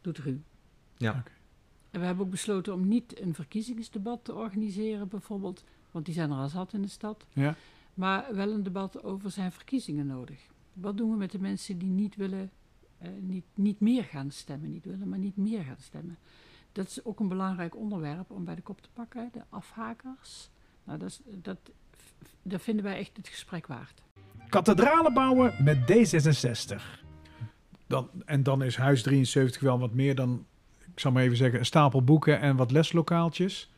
doet 0.00 0.18
RU. 0.18 0.42
Ja. 0.96 1.10
Okay. 1.10 1.32
En 1.90 2.00
we 2.00 2.06
hebben 2.06 2.24
ook 2.24 2.30
besloten 2.30 2.74
om 2.74 2.88
niet 2.88 3.20
een 3.20 3.34
verkiezingsdebat 3.34 4.24
te 4.24 4.34
organiseren, 4.34 5.08
bijvoorbeeld. 5.08 5.64
Want 5.90 6.04
die 6.04 6.14
zijn 6.14 6.30
er 6.30 6.36
al 6.36 6.48
zat 6.48 6.72
in 6.72 6.82
de 6.82 6.88
stad. 6.88 7.26
Ja. 7.32 7.56
Maar 7.94 8.34
wel 8.34 8.50
een 8.50 8.62
debat 8.62 9.02
over 9.02 9.30
zijn 9.30 9.52
verkiezingen 9.52 10.06
nodig. 10.06 10.40
Wat 10.72 10.96
doen 10.96 11.10
we 11.10 11.16
met 11.16 11.30
de 11.30 11.40
mensen 11.40 11.78
die 11.78 11.90
niet 11.90 12.16
willen, 12.16 12.50
uh, 13.02 13.08
niet, 13.20 13.44
niet 13.54 13.80
meer 13.80 14.04
gaan 14.04 14.30
stemmen, 14.30 14.70
niet 14.70 14.84
willen, 14.84 15.08
maar 15.08 15.18
niet 15.18 15.36
meer 15.36 15.64
gaan 15.64 15.80
stemmen? 15.80 16.18
Dat 16.74 16.86
is 16.86 17.04
ook 17.04 17.20
een 17.20 17.28
belangrijk 17.28 17.76
onderwerp 17.76 18.30
om 18.30 18.44
bij 18.44 18.54
de 18.54 18.62
kop 18.62 18.80
te 18.80 18.88
pakken, 18.92 19.30
de 19.32 19.42
afhakers. 19.48 20.50
Nou, 20.84 20.98
dat, 20.98 21.08
is, 21.08 21.20
dat, 21.24 21.58
dat 22.42 22.62
vinden 22.62 22.84
wij 22.84 22.98
echt 22.98 23.16
het 23.16 23.28
gesprek 23.28 23.66
waard. 23.66 24.02
Kathedralen 24.48 25.14
bouwen 25.14 25.54
met 25.64 25.78
D66. 25.78 26.82
Dan, 27.86 28.10
en 28.24 28.42
dan 28.42 28.62
is 28.62 28.76
Huis 28.76 29.02
73 29.02 29.62
wel 29.62 29.78
wat 29.78 29.94
meer 29.94 30.14
dan, 30.14 30.46
ik 30.92 31.00
zal 31.00 31.12
maar 31.12 31.22
even 31.22 31.36
zeggen, 31.36 31.58
een 31.58 31.66
stapel 31.66 32.04
boeken 32.04 32.40
en 32.40 32.56
wat 32.56 32.70
leslokaaltjes. 32.70 33.72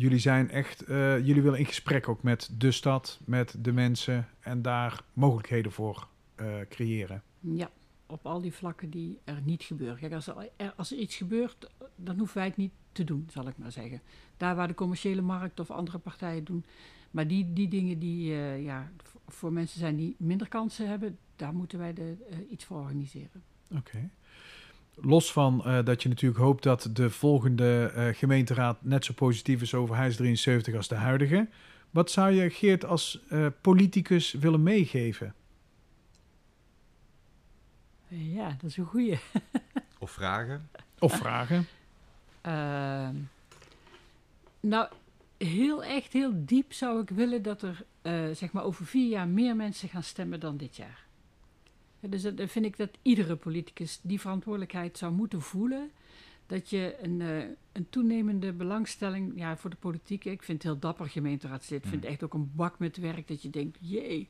Jullie 0.00 0.18
zijn 0.18 0.50
echt, 0.50 0.88
uh, 0.88 1.26
jullie 1.26 1.42
willen 1.42 1.58
in 1.58 1.66
gesprek 1.66 2.08
ook 2.08 2.22
met 2.22 2.50
de 2.58 2.70
stad, 2.70 3.20
met 3.24 3.54
de 3.58 3.72
mensen 3.72 4.28
en 4.40 4.62
daar 4.62 5.00
mogelijkheden 5.12 5.72
voor 5.72 6.08
uh, 6.36 6.46
creëren. 6.68 7.22
Ja, 7.40 7.70
op 8.10 8.26
al 8.26 8.40
die 8.40 8.52
vlakken 8.52 8.90
die 8.90 9.18
er 9.24 9.40
niet 9.44 9.62
gebeuren. 9.62 10.12
Als 10.12 10.26
er, 10.26 10.50
als 10.76 10.92
er 10.92 10.98
iets 10.98 11.16
gebeurt, 11.16 11.70
dan 11.96 12.18
hoeven 12.18 12.36
wij 12.36 12.46
het 12.46 12.56
niet 12.56 12.72
te 12.92 13.04
doen, 13.04 13.28
zal 13.32 13.48
ik 13.48 13.58
maar 13.58 13.72
zeggen. 13.72 14.00
Daar 14.36 14.56
waar 14.56 14.68
de 14.68 14.74
commerciële 14.74 15.20
markt 15.20 15.60
of 15.60 15.70
andere 15.70 15.98
partijen 15.98 16.44
doen. 16.44 16.64
Maar 17.10 17.26
die, 17.26 17.52
die 17.52 17.68
dingen 17.68 17.98
die 17.98 18.30
uh, 18.30 18.64
ja, 18.64 18.90
voor 19.26 19.52
mensen 19.52 19.78
zijn 19.78 19.96
die 19.96 20.14
minder 20.18 20.48
kansen 20.48 20.88
hebben, 20.88 21.18
daar 21.36 21.54
moeten 21.54 21.78
wij 21.78 21.92
de, 21.92 22.16
iets 22.50 22.64
voor 22.64 22.80
organiseren. 22.80 23.42
Oké. 23.76 24.10
Los 24.94 25.32
van 25.32 25.82
dat 25.84 26.02
je 26.02 26.08
natuurlijk 26.08 26.40
hoopt 26.40 26.62
dat 26.62 26.90
de 26.92 27.10
volgende 27.10 27.92
gemeenteraad 28.14 28.84
net 28.84 29.04
zo 29.04 29.12
positief 29.12 29.62
is 29.62 29.74
over 29.74 29.94
Huis 29.94 30.16
73 30.16 30.74
als 30.74 30.88
de 30.88 30.94
huidige. 30.94 31.48
Wat 31.90 32.10
zou 32.10 32.30
je, 32.30 32.50
Geert, 32.50 32.84
als 32.84 33.24
politicus 33.60 34.32
willen 34.32 34.62
meegeven? 34.62 35.34
Ja, 38.10 38.48
dat 38.48 38.70
is 38.70 38.76
een 38.76 38.84
goeie. 38.84 39.18
of 39.98 40.10
vragen. 40.10 40.68
Of 40.98 41.16
vragen. 41.16 41.66
Ehm, 42.40 43.14
nou, 44.60 44.88
heel 45.36 45.84
echt, 45.84 46.12
heel 46.12 46.32
diep 46.34 46.72
zou 46.72 47.00
ik 47.00 47.10
willen 47.10 47.42
dat 47.42 47.62
er 47.62 47.84
zeg 48.34 48.52
maar 48.52 48.64
over 48.64 48.86
vier 48.86 49.08
jaar 49.08 49.28
meer 49.28 49.56
mensen 49.56 49.88
gaan 49.88 50.02
stemmen 50.02 50.40
dan 50.40 50.56
dit 50.56 50.76
jaar 50.76 51.08
dus 52.08 52.22
dan 52.22 52.48
vind 52.48 52.64
ik 52.64 52.76
dat 52.76 52.98
iedere 53.02 53.36
politicus 53.36 53.98
die 54.02 54.20
verantwoordelijkheid 54.20 54.98
zou 54.98 55.12
moeten 55.12 55.40
voelen. 55.40 55.90
Dat 56.46 56.70
je 56.70 56.96
een, 57.02 57.20
uh, 57.20 57.44
een 57.72 57.86
toenemende 57.90 58.52
belangstelling 58.52 59.32
ja, 59.36 59.56
voor 59.56 59.70
de 59.70 59.76
politiek. 59.76 60.24
Ik 60.24 60.42
vind 60.42 60.62
het 60.62 60.72
heel 60.72 60.80
dapper 60.80 61.08
gemeenteraadslid. 61.08 61.82
Ik 61.82 61.90
vind 61.90 62.02
het 62.02 62.12
echt 62.12 62.22
ook 62.22 62.34
een 62.34 62.50
bak 62.54 62.78
met 62.78 62.96
werk 62.96 63.28
dat 63.28 63.42
je 63.42 63.50
denkt, 63.50 63.78
jee. 63.80 64.28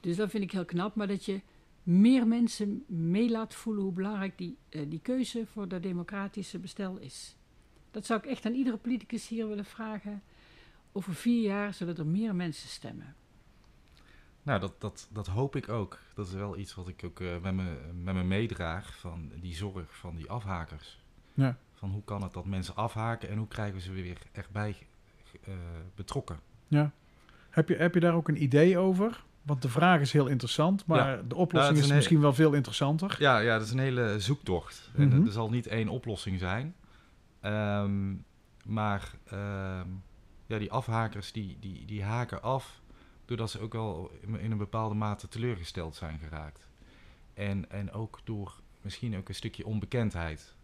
Dus 0.00 0.16
dat 0.16 0.30
vind 0.30 0.42
ik 0.42 0.52
heel 0.52 0.64
knap. 0.64 0.94
Maar 0.94 1.06
dat 1.06 1.24
je 1.24 1.40
meer 1.82 2.26
mensen 2.26 2.84
mee 2.86 3.30
laat 3.30 3.54
voelen 3.54 3.82
hoe 3.82 3.92
belangrijk 3.92 4.38
die, 4.38 4.56
uh, 4.70 4.90
die 4.90 5.00
keuze 5.00 5.46
voor 5.46 5.68
de 5.68 5.80
democratische 5.80 6.58
bestel 6.58 6.96
is. 6.98 7.36
Dat 7.90 8.06
zou 8.06 8.20
ik 8.20 8.26
echt 8.26 8.46
aan 8.46 8.54
iedere 8.54 8.76
politicus 8.76 9.28
hier 9.28 9.48
willen 9.48 9.64
vragen. 9.64 10.22
Over 10.92 11.14
vier 11.14 11.42
jaar 11.42 11.74
zullen 11.74 11.96
er 11.96 12.06
meer 12.06 12.34
mensen 12.34 12.68
stemmen. 12.68 13.14
Nou, 14.42 14.60
dat, 14.60 14.80
dat, 14.80 15.08
dat 15.12 15.26
hoop 15.26 15.56
ik 15.56 15.68
ook. 15.68 15.98
Dat 16.14 16.26
is 16.26 16.32
wel 16.32 16.58
iets 16.58 16.74
wat 16.74 16.88
ik 16.88 17.04
ook 17.04 17.20
uh, 17.20 17.40
met, 17.40 17.54
me, 17.54 17.76
met 18.02 18.14
me 18.14 18.22
meedraag, 18.22 18.98
van 18.98 19.32
die 19.40 19.54
zorg 19.54 19.96
van 19.96 20.16
die 20.16 20.30
afhakers. 20.30 21.02
Ja. 21.34 21.58
Van 21.72 21.90
hoe 21.90 22.04
kan 22.04 22.22
het 22.22 22.32
dat 22.32 22.46
mensen 22.46 22.76
afhaken 22.76 23.28
en 23.28 23.38
hoe 23.38 23.48
krijgen 23.48 23.74
we 23.74 23.80
ze 23.80 23.92
weer 23.92 24.18
echt 24.32 24.50
bij 24.50 24.76
uh, 25.48 25.54
betrokken. 25.94 26.40
Ja. 26.68 26.92
Heb 27.50 27.68
je, 27.68 27.76
heb 27.76 27.94
je 27.94 28.00
daar 28.00 28.14
ook 28.14 28.28
een 28.28 28.42
idee 28.42 28.78
over? 28.78 29.24
Want 29.42 29.62
de 29.62 29.68
vraag 29.68 30.00
is 30.00 30.12
heel 30.12 30.26
interessant, 30.26 30.86
maar 30.86 31.16
ja. 31.16 31.22
de 31.28 31.34
oplossing 31.34 31.74
nou, 31.74 31.84
is, 31.84 31.90
is 31.90 31.96
misschien 31.96 32.20
wel 32.20 32.32
veel 32.32 32.52
interessanter. 32.52 33.16
Ja, 33.18 33.38
ja, 33.38 33.58
dat 33.58 33.66
is 33.66 33.72
een 33.72 33.78
hele 33.78 34.20
zoektocht. 34.20 34.90
En 34.96 35.26
er 35.26 35.32
zal 35.32 35.50
niet 35.50 35.66
één 35.66 35.88
oplossing 35.88 36.38
zijn. 36.38 36.74
Um, 37.42 38.24
maar 38.64 39.12
um, 39.32 40.02
ja, 40.46 40.58
die 40.58 40.72
afhakers 40.72 41.32
die, 41.32 41.56
die, 41.60 41.84
die 41.84 42.02
haken 42.02 42.42
af 42.42 42.80
doordat 43.24 43.50
ze 43.50 43.60
ook 43.60 43.74
al 43.74 44.10
in 44.22 44.50
een 44.50 44.58
bepaalde 44.58 44.94
mate 44.94 45.28
teleurgesteld 45.28 45.96
zijn 45.96 46.18
geraakt. 46.18 46.68
En, 47.34 47.70
en 47.70 47.92
ook 47.92 48.20
door 48.24 48.60
misschien 48.80 49.16
ook 49.16 49.28
een 49.28 49.34
stukje 49.34 49.66
onbekendheid. 49.66 50.54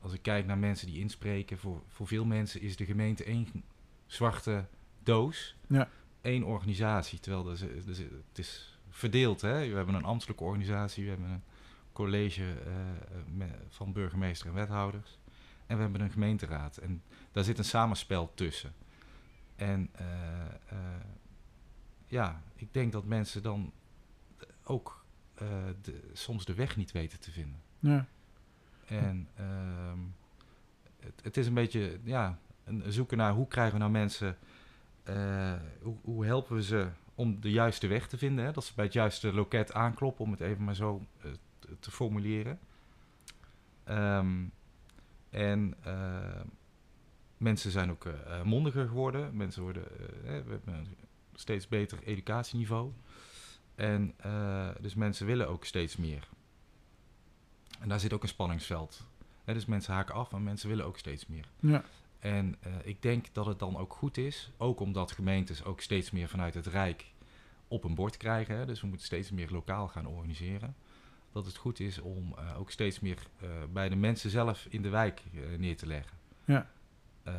Als 0.00 0.12
ik 0.12 0.22
kijk 0.22 0.46
naar 0.46 0.58
mensen 0.58 0.86
die 0.86 0.98
inspreken, 0.98 1.58
voor, 1.58 1.82
voor 1.88 2.06
veel 2.06 2.24
mensen 2.24 2.60
is 2.60 2.76
de 2.76 2.84
gemeente 2.84 3.24
één 3.24 3.64
zwarte 4.06 4.64
doos, 5.02 5.56
ja. 5.66 5.88
Één 6.28 6.44
organisatie. 6.44 7.20
Terwijl 7.20 7.42
dus, 7.42 7.60
dus, 7.84 7.98
het 7.98 8.38
is 8.38 8.78
verdeeld. 8.88 9.40
Hè? 9.40 9.68
We 9.68 9.76
hebben 9.76 9.94
een 9.94 10.04
ambtelijke 10.04 10.44
organisatie, 10.44 11.04
we 11.04 11.10
hebben 11.10 11.28
een 11.28 11.42
college 11.92 12.54
uh, 13.38 13.46
van 13.68 13.92
burgemeester 13.92 14.48
en 14.48 14.54
wethouders. 14.54 15.18
En 15.66 15.76
we 15.76 15.82
hebben 15.82 16.00
een 16.00 16.10
gemeenteraad. 16.10 16.76
En 16.76 17.02
daar 17.32 17.44
zit 17.44 17.58
een 17.58 17.64
samenspel 17.64 18.32
tussen. 18.34 18.72
En 19.56 19.90
uh, 20.00 20.06
uh, 20.72 20.78
ja, 22.06 22.42
ik 22.54 22.72
denk 22.72 22.92
dat 22.92 23.04
mensen 23.04 23.42
dan 23.42 23.72
ook 24.62 25.04
de, 25.82 26.10
soms 26.12 26.44
de 26.44 26.54
weg 26.54 26.76
niet 26.76 26.92
weten 26.92 27.20
te 27.20 27.30
vinden. 27.30 27.60
Ja. 27.78 28.06
En 28.86 29.28
um, 29.40 30.14
het, 31.00 31.20
het, 31.22 31.36
is 31.36 31.46
een 31.46 31.54
beetje, 31.54 31.98
ja, 32.04 32.38
een 32.64 32.92
zoeken 32.92 33.16
naar 33.16 33.32
hoe 33.32 33.48
krijgen 33.48 33.72
we 33.72 33.78
nou 33.78 33.90
mensen, 33.90 34.36
hoe, 35.82 35.96
hoe, 36.02 36.24
helpen 36.24 36.56
we 36.56 36.62
ze 36.62 36.88
om 37.14 37.40
de 37.40 37.50
juiste 37.50 37.86
weg 37.86 38.08
te 38.08 38.18
vinden. 38.18 38.44
Hè? 38.44 38.52
Dat 38.52 38.64
ze 38.64 38.72
bij 38.74 38.84
het 38.84 38.94
juiste 38.94 39.32
loket 39.32 39.72
aankloppen, 39.72 40.24
om 40.24 40.30
het 40.30 40.40
even 40.40 40.64
maar 40.64 40.74
zo 40.74 41.06
uh, 41.24 41.32
te, 41.80 41.90
formuleren. 41.90 42.58
Um, 43.88 44.52
en 45.30 45.74
mensen 47.36 47.70
zijn 47.70 47.90
ook 47.90 48.06
mondiger 48.44 48.88
geworden. 48.88 49.36
Mensen 49.36 49.62
worden, 49.62 49.84
hebben 50.24 50.62
steeds 51.34 51.68
beter 51.68 52.02
educatieniveau. 52.02 52.92
En 53.74 54.14
dus 54.80 54.94
mensen 54.94 55.26
willen 55.26 55.48
ook 55.48 55.64
steeds 55.64 55.96
meer. 55.96 56.28
En 57.80 57.88
daar 57.88 58.00
zit 58.00 58.12
ook 58.12 58.22
een 58.22 58.28
spanningsveld. 58.28 59.06
Dus 59.44 59.66
mensen 59.66 59.94
haken 59.94 60.14
af, 60.14 60.30
maar 60.30 60.40
mensen 60.40 60.68
willen 60.68 60.84
ook 60.84 60.98
steeds 60.98 61.26
meer. 61.26 61.44
Ja. 61.60 61.84
En 62.18 62.56
uh, 62.66 62.72
ik 62.84 63.02
denk 63.02 63.26
dat 63.32 63.46
het 63.46 63.58
dan 63.58 63.76
ook 63.76 63.92
goed 63.92 64.16
is, 64.16 64.50
ook 64.56 64.80
omdat 64.80 65.12
gemeentes 65.12 65.64
ook 65.64 65.80
steeds 65.80 66.10
meer 66.10 66.28
vanuit 66.28 66.54
het 66.54 66.66
Rijk 66.66 67.12
op 67.68 67.84
een 67.84 67.94
bord 67.94 68.16
krijgen. 68.16 68.56
Hè. 68.56 68.66
Dus 68.66 68.80
we 68.80 68.86
moeten 68.86 69.06
steeds 69.06 69.30
meer 69.30 69.50
lokaal 69.50 69.88
gaan 69.88 70.06
organiseren. 70.06 70.74
Dat 71.32 71.46
het 71.46 71.56
goed 71.56 71.80
is 71.80 71.98
om 72.00 72.34
eh, 72.38 72.58
ook 72.58 72.70
steeds 72.70 73.00
meer 73.00 73.18
eh, 73.40 73.48
bij 73.72 73.88
de 73.88 73.96
mensen 73.96 74.30
zelf 74.30 74.66
in 74.68 74.82
de 74.82 74.88
wijk 74.88 75.22
eh, 75.34 75.58
neer 75.58 75.76
te 75.76 75.86
leggen. 75.86 76.16
Ja. 76.44 76.70
Eh, 77.22 77.32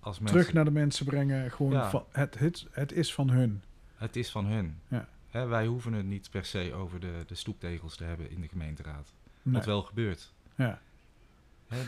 als 0.00 0.18
mensen, 0.18 0.38
Terug 0.38 0.52
naar 0.54 0.64
de 0.64 0.70
mensen 0.70 1.04
brengen. 1.06 1.50
Gewoon 1.50 1.72
Ja. 1.72 1.90
van, 1.90 2.04
het, 2.10 2.38
het, 2.38 2.66
het 2.70 2.92
is 2.92 3.14
van 3.14 3.30
hun. 3.30 3.62
Het 3.94 4.16
is 4.16 4.30
van 4.30 4.46
hun. 4.46 4.78
Ja. 4.88 5.08
Hè, 5.28 5.46
wij 5.46 5.66
hoeven 5.66 5.92
het 5.92 6.06
niet 6.06 6.30
per 6.30 6.44
se 6.44 6.72
over 6.74 7.00
de, 7.00 7.22
de 7.26 7.34
stoeptegels 7.34 7.96
te 7.96 8.04
hebben 8.04 8.30
in 8.30 8.40
de 8.40 8.48
gemeenteraad. 8.48 9.12
Nee. 9.42 9.54
Wat 9.54 9.64
wel 9.64 9.82
gebeurt. 9.82 10.32
Ja. 10.54 10.80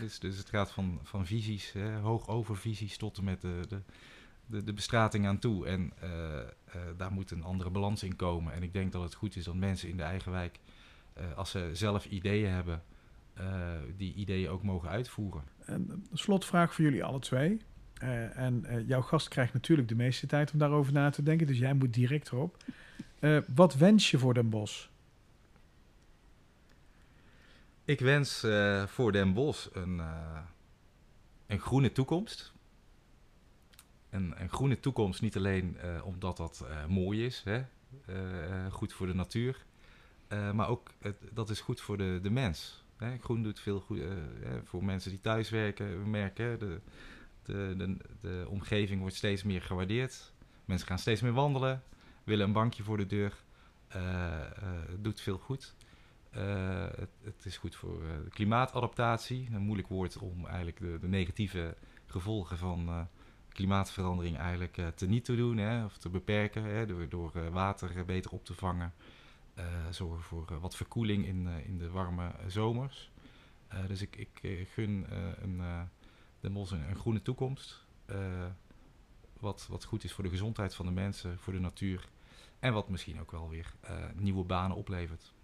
Dus, 0.00 0.18
dus 0.18 0.38
het 0.38 0.48
gaat 0.48 0.70
van, 0.70 1.00
van 1.02 1.26
visies, 1.26 1.72
hè, 1.72 1.96
hoog 1.96 2.28
over 2.28 2.56
visies, 2.56 2.96
tot 2.96 3.18
en 3.18 3.24
met 3.24 3.40
de, 3.40 3.60
de, 4.46 4.64
de, 4.64 4.72
bestrating 4.72 5.26
aan 5.26 5.38
toe. 5.38 5.66
En 5.66 5.92
eh, 6.00 6.40
eh, 6.40 6.46
daar 6.96 7.12
moet 7.12 7.30
een 7.30 7.42
andere 7.42 7.70
balans 7.70 8.02
in 8.02 8.16
komen. 8.16 8.52
En 8.52 8.62
ik 8.62 8.72
denk 8.72 8.92
dat 8.92 9.02
het 9.02 9.14
goed 9.14 9.36
is 9.36 9.44
dat 9.44 9.54
mensen 9.54 9.88
in 9.88 9.96
de 9.96 10.02
eigen 10.02 10.32
wijk, 10.32 10.58
eh, 11.12 11.24
als 11.36 11.50
ze 11.50 11.70
zelf 11.72 12.06
ideeën 12.06 12.50
hebben, 12.50 12.82
die 13.96 14.14
ideeën 14.14 14.48
ook 14.48 14.62
mogen 14.62 14.88
uitvoeren. 14.88 15.42
En 15.64 15.90
een 15.90 16.18
slotvraag 16.18 16.74
voor 16.74 16.84
jullie 16.84 17.04
alle 17.04 17.18
twee. 17.18 17.60
En 18.34 18.84
jouw 18.86 19.00
gast 19.00 19.28
krijgt 19.28 19.52
natuurlijk 19.52 19.88
de 19.88 19.94
meeste 19.94 20.26
tijd 20.26 20.52
om 20.52 20.58
daarover 20.58 20.92
na 20.92 21.10
te 21.10 21.22
denken. 21.22 21.46
Dus 21.46 21.58
jij 21.58 21.74
moet 21.74 21.94
direct 21.94 22.32
erop. 22.32 22.64
Wat 23.54 23.74
wens 23.74 24.10
je 24.10 24.18
voor 24.18 24.34
Den 24.34 24.48
Bosch? 24.48 24.86
Ik 27.86 28.00
wens 28.00 28.42
eh, 28.42 28.86
voor 28.86 29.12
Den 29.12 29.32
Bosch 29.32 29.68
een, 29.72 30.00
eh, 30.00 30.38
een 31.46 31.60
groene 31.60 31.92
toekomst. 31.92 32.52
Een, 34.10 34.40
een 34.40 34.48
groene 34.48 34.80
toekomst 34.80 35.20
niet 35.20 35.36
alleen 35.36 35.78
eh, 35.78 36.06
omdat 36.06 36.36
dat 36.36 36.66
mooi 36.88 37.24
is, 37.24 37.42
hè? 37.44 37.64
goed 38.70 38.92
voor 38.92 39.06
de 39.06 39.14
natuur, 39.14 39.64
maar 40.28 40.68
ook 40.68 40.90
dat 41.32 41.50
is 41.50 41.60
goed 41.60 41.80
voor 41.80 41.96
de, 41.96 42.18
de 42.22 42.30
mens. 42.30 42.84
Hè? 42.96 43.18
Groen 43.18 43.42
doet 43.42 43.60
veel 43.60 43.80
goed 43.80 44.00
voor 44.64 44.84
mensen 44.84 45.10
die 45.10 45.20
thuis 45.20 45.50
werken. 45.50 46.02
We 46.02 46.08
merken, 46.08 46.58
de, 46.58 46.80
de, 47.42 47.74
de, 47.76 47.96
de 48.20 48.46
omgeving 48.48 49.00
wordt 49.00 49.16
steeds 49.16 49.42
meer 49.42 49.62
gewaardeerd. 49.62 50.32
Mensen 50.64 50.88
gaan 50.88 50.98
steeds 50.98 51.20
meer 51.20 51.32
wandelen, 51.32 51.82
willen 52.24 52.46
een 52.46 52.52
bankje 52.52 52.82
voor 52.82 52.96
de 52.96 53.06
deur. 53.06 53.44
Het 54.88 55.04
doet 55.04 55.20
veel 55.20 55.38
goed. 55.38 55.74
Eh, 56.36 56.86
het, 56.96 57.10
het 57.22 57.44
is 57.44 57.56
goed 57.56 57.76
voor 57.76 58.02
eh, 58.02 58.24
de 58.24 58.30
klimaatadaptatie. 58.30 59.48
Een 59.52 59.62
moeilijk 59.62 59.88
woord 59.88 60.18
om 60.18 60.46
eigenlijk 60.46 60.78
de, 60.78 60.98
de 61.00 61.08
negatieve 61.08 61.76
gevolgen 62.06 62.58
van 62.58 62.88
eh, 62.88 63.00
klimaatverandering 63.48 64.36
eigenlijk 64.36 64.80
te 64.94 65.06
niet 65.06 65.24
te 65.24 65.36
doen 65.36 65.56
hè, 65.56 65.84
of 65.84 65.98
te 65.98 66.08
beperken. 66.08 66.64
Hè, 66.64 66.86
door 66.86 67.08
door 67.08 67.50
water 67.50 68.04
beter 68.04 68.30
op 68.30 68.44
te 68.44 68.54
vangen. 68.54 68.94
Zorgen 69.90 70.22
voor 70.22 70.60
wat 70.60 70.76
verkoeling 70.76 71.26
in, 71.26 71.48
in 71.64 71.78
de 71.78 71.90
warme 71.90 72.30
zomers. 72.46 73.10
Dus 73.86 74.02
ik, 74.02 74.16
ik 74.16 74.68
gun 74.72 75.06
een, 75.42 75.60
Den 76.40 76.52
Bosch 76.52 76.72
een, 76.72 76.96
groene 76.96 77.22
toekomst. 77.22 77.84
wat, 79.40 79.66
wat 79.70 79.84
goed 79.84 80.04
is 80.04 80.12
voor 80.12 80.24
de 80.24 80.30
gezondheid 80.30 80.74
van 80.74 80.86
de 80.86 80.92
mensen, 80.92 81.38
voor 81.38 81.52
de 81.52 81.60
natuur. 81.60 82.08
En 82.58 82.72
wat 82.72 82.88
misschien 82.88 83.20
ook 83.20 83.30
wel 83.30 83.48
weer 83.48 83.74
nieuwe 84.14 84.44
banen 84.44 84.76
oplevert. 84.76 85.34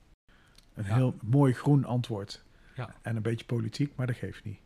Een 0.75 0.85
Ja. 0.85 0.95
heel 0.95 1.15
mooi 1.23 1.53
groen 1.53 1.85
antwoord. 1.85 2.45
Ja. 2.77 2.95
En 3.03 3.17
een 3.17 3.23
beetje 3.23 3.45
politiek, 3.47 3.93
maar 3.97 4.07
dat 4.07 4.17
geeft 4.17 4.45
niet. 4.45 4.59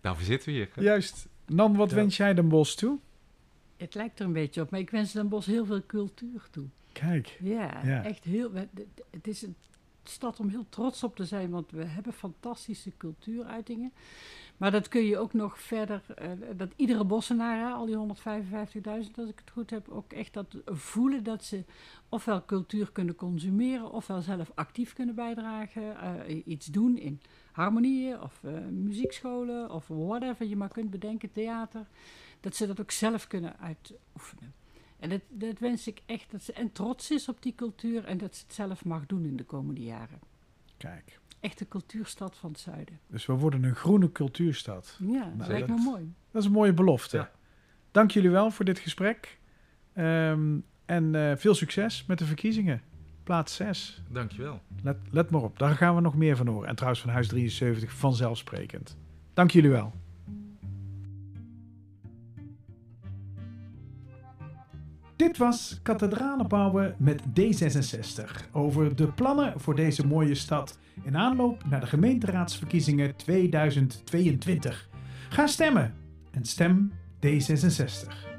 Daarvoor 0.00 0.24
zitten 0.24 0.48
we 0.48 0.54
hier. 0.54 0.68
hè? 0.74 0.82
Juist. 0.82 1.28
Nan, 1.46 1.76
wat 1.76 1.90
Ja. 1.90 1.96
wens 1.96 2.16
jij 2.16 2.34
Den 2.34 2.48
Bosch 2.48 2.74
toe? 2.76 2.98
Het 3.76 3.94
lijkt 3.94 4.18
er 4.18 4.26
een 4.26 4.32
beetje 4.32 4.60
op, 4.60 4.70
maar 4.70 4.80
ik 4.80 4.90
wens 4.90 5.12
Den 5.12 5.28
Bosch 5.28 5.46
heel 5.48 5.66
veel 5.66 5.86
cultuur 5.86 6.46
toe. 6.50 6.66
Kijk. 6.92 7.36
Ja, 7.40 7.80
Ja. 7.84 8.04
echt 8.04 8.24
heel. 8.24 8.52
Het 9.10 9.26
is 9.28 9.42
een 9.42 9.56
stad 10.04 10.40
om 10.40 10.48
heel 10.48 10.66
trots 10.68 11.04
op 11.04 11.16
te 11.16 11.24
zijn, 11.24 11.50
want 11.50 11.70
we 11.70 11.84
hebben 11.84 12.12
fantastische 12.12 12.92
cultuuruitingen. 12.96 13.92
Maar 14.62 14.70
dat 14.70 14.88
kun 14.88 15.04
je 15.04 15.18
ook 15.18 15.32
nog 15.32 15.60
verder, 15.60 16.02
eh, 16.14 16.30
dat 16.56 16.72
iedere 16.76 17.04
bossenaar, 17.04 17.72
al 17.72 17.86
die 17.86 17.96
155.000 17.96 19.18
als 19.18 19.28
ik 19.28 19.38
het 19.38 19.50
goed 19.50 19.70
heb, 19.70 19.88
ook 19.88 20.12
echt 20.12 20.32
dat 20.32 20.56
voelen 20.64 21.24
dat 21.24 21.44
ze 21.44 21.64
ofwel 22.08 22.44
cultuur 22.44 22.92
kunnen 22.92 23.14
consumeren, 23.14 23.92
ofwel 23.92 24.20
zelf 24.20 24.50
actief 24.54 24.92
kunnen 24.92 25.14
bijdragen, 25.14 26.00
eh, 26.00 26.46
iets 26.46 26.66
doen 26.66 26.98
in 26.98 27.20
harmonieën 27.52 28.20
of 28.20 28.44
eh, 28.44 28.52
muziekscholen 28.70 29.70
of 29.70 29.88
whatever 29.88 30.46
je 30.46 30.56
maar 30.56 30.72
kunt 30.72 30.90
bedenken, 30.90 31.32
theater. 31.32 31.86
Dat 32.40 32.56
ze 32.56 32.66
dat 32.66 32.80
ook 32.80 32.90
zelf 32.90 33.26
kunnen 33.26 33.58
uitoefenen. 33.58 34.54
En 34.98 35.08
dat, 35.08 35.20
dat 35.28 35.58
wens 35.58 35.86
ik 35.86 36.02
echt, 36.06 36.30
dat 36.30 36.42
ze 36.42 36.52
en 36.52 36.72
trots 36.72 37.10
is 37.10 37.28
op 37.28 37.42
die 37.42 37.54
cultuur 37.54 38.04
en 38.04 38.18
dat 38.18 38.36
ze 38.36 38.42
het 38.42 38.54
zelf 38.54 38.84
mag 38.84 39.06
doen 39.06 39.24
in 39.24 39.36
de 39.36 39.44
komende 39.44 39.82
jaren. 39.82 40.20
Kijk. 40.76 41.20
Echt 41.42 41.58
de 41.58 41.68
cultuurstad 41.68 42.36
van 42.36 42.50
het 42.50 42.60
zuiden. 42.60 42.98
Dus 43.06 43.26
we 43.26 43.32
worden 43.32 43.64
een 43.64 43.74
groene 43.74 44.12
cultuurstad. 44.12 44.98
Ja, 45.00 45.32
dat 45.36 45.46
lijkt 45.46 45.68
me 45.68 45.76
mooi. 45.76 46.14
Dat 46.30 46.42
is 46.42 46.48
een 46.48 46.54
mooie 46.54 46.72
belofte. 46.72 47.16
Ja. 47.16 47.30
Dank 47.90 48.10
jullie 48.10 48.30
wel 48.30 48.50
voor 48.50 48.64
dit 48.64 48.78
gesprek. 48.78 49.38
Ehm, 49.92 50.58
en 50.84 51.14
eh, 51.14 51.36
veel 51.36 51.54
succes 51.54 52.04
met 52.06 52.18
de 52.18 52.24
verkiezingen. 52.24 52.82
Plaats 53.22 53.54
6. 53.54 54.02
Dankjewel. 54.08 54.60
Let, 54.82 54.96
let 55.10 55.30
maar 55.30 55.42
op, 55.42 55.58
daar 55.58 55.74
gaan 55.74 55.94
we 55.94 56.00
nog 56.00 56.16
meer 56.16 56.36
van 56.36 56.46
horen. 56.46 56.68
En 56.68 56.74
trouwens 56.74 57.02
van 57.02 57.12
Huis 57.12 57.28
73 57.28 57.92
vanzelfsprekend. 57.92 58.96
Dank 59.34 59.50
jullie 59.50 59.70
wel. 59.70 59.92
Dit 65.16 65.36
was 65.36 65.78
Kathedralen 65.82 66.48
bouwen 66.48 66.94
met 66.98 67.22
D66 67.22 68.50
over 68.52 68.96
de 68.96 69.06
plannen 69.06 69.60
voor 69.60 69.74
deze 69.74 70.06
mooie 70.06 70.34
stad 70.34 70.78
in 71.02 71.16
aanloop 71.16 71.64
naar 71.68 71.80
de 71.80 71.86
gemeenteraadsverkiezingen 71.86 73.16
2022. 73.16 74.88
Ga 75.28 75.46
stemmen 75.46 75.94
en 76.30 76.44
stem 76.44 76.92
D66. 77.26 78.31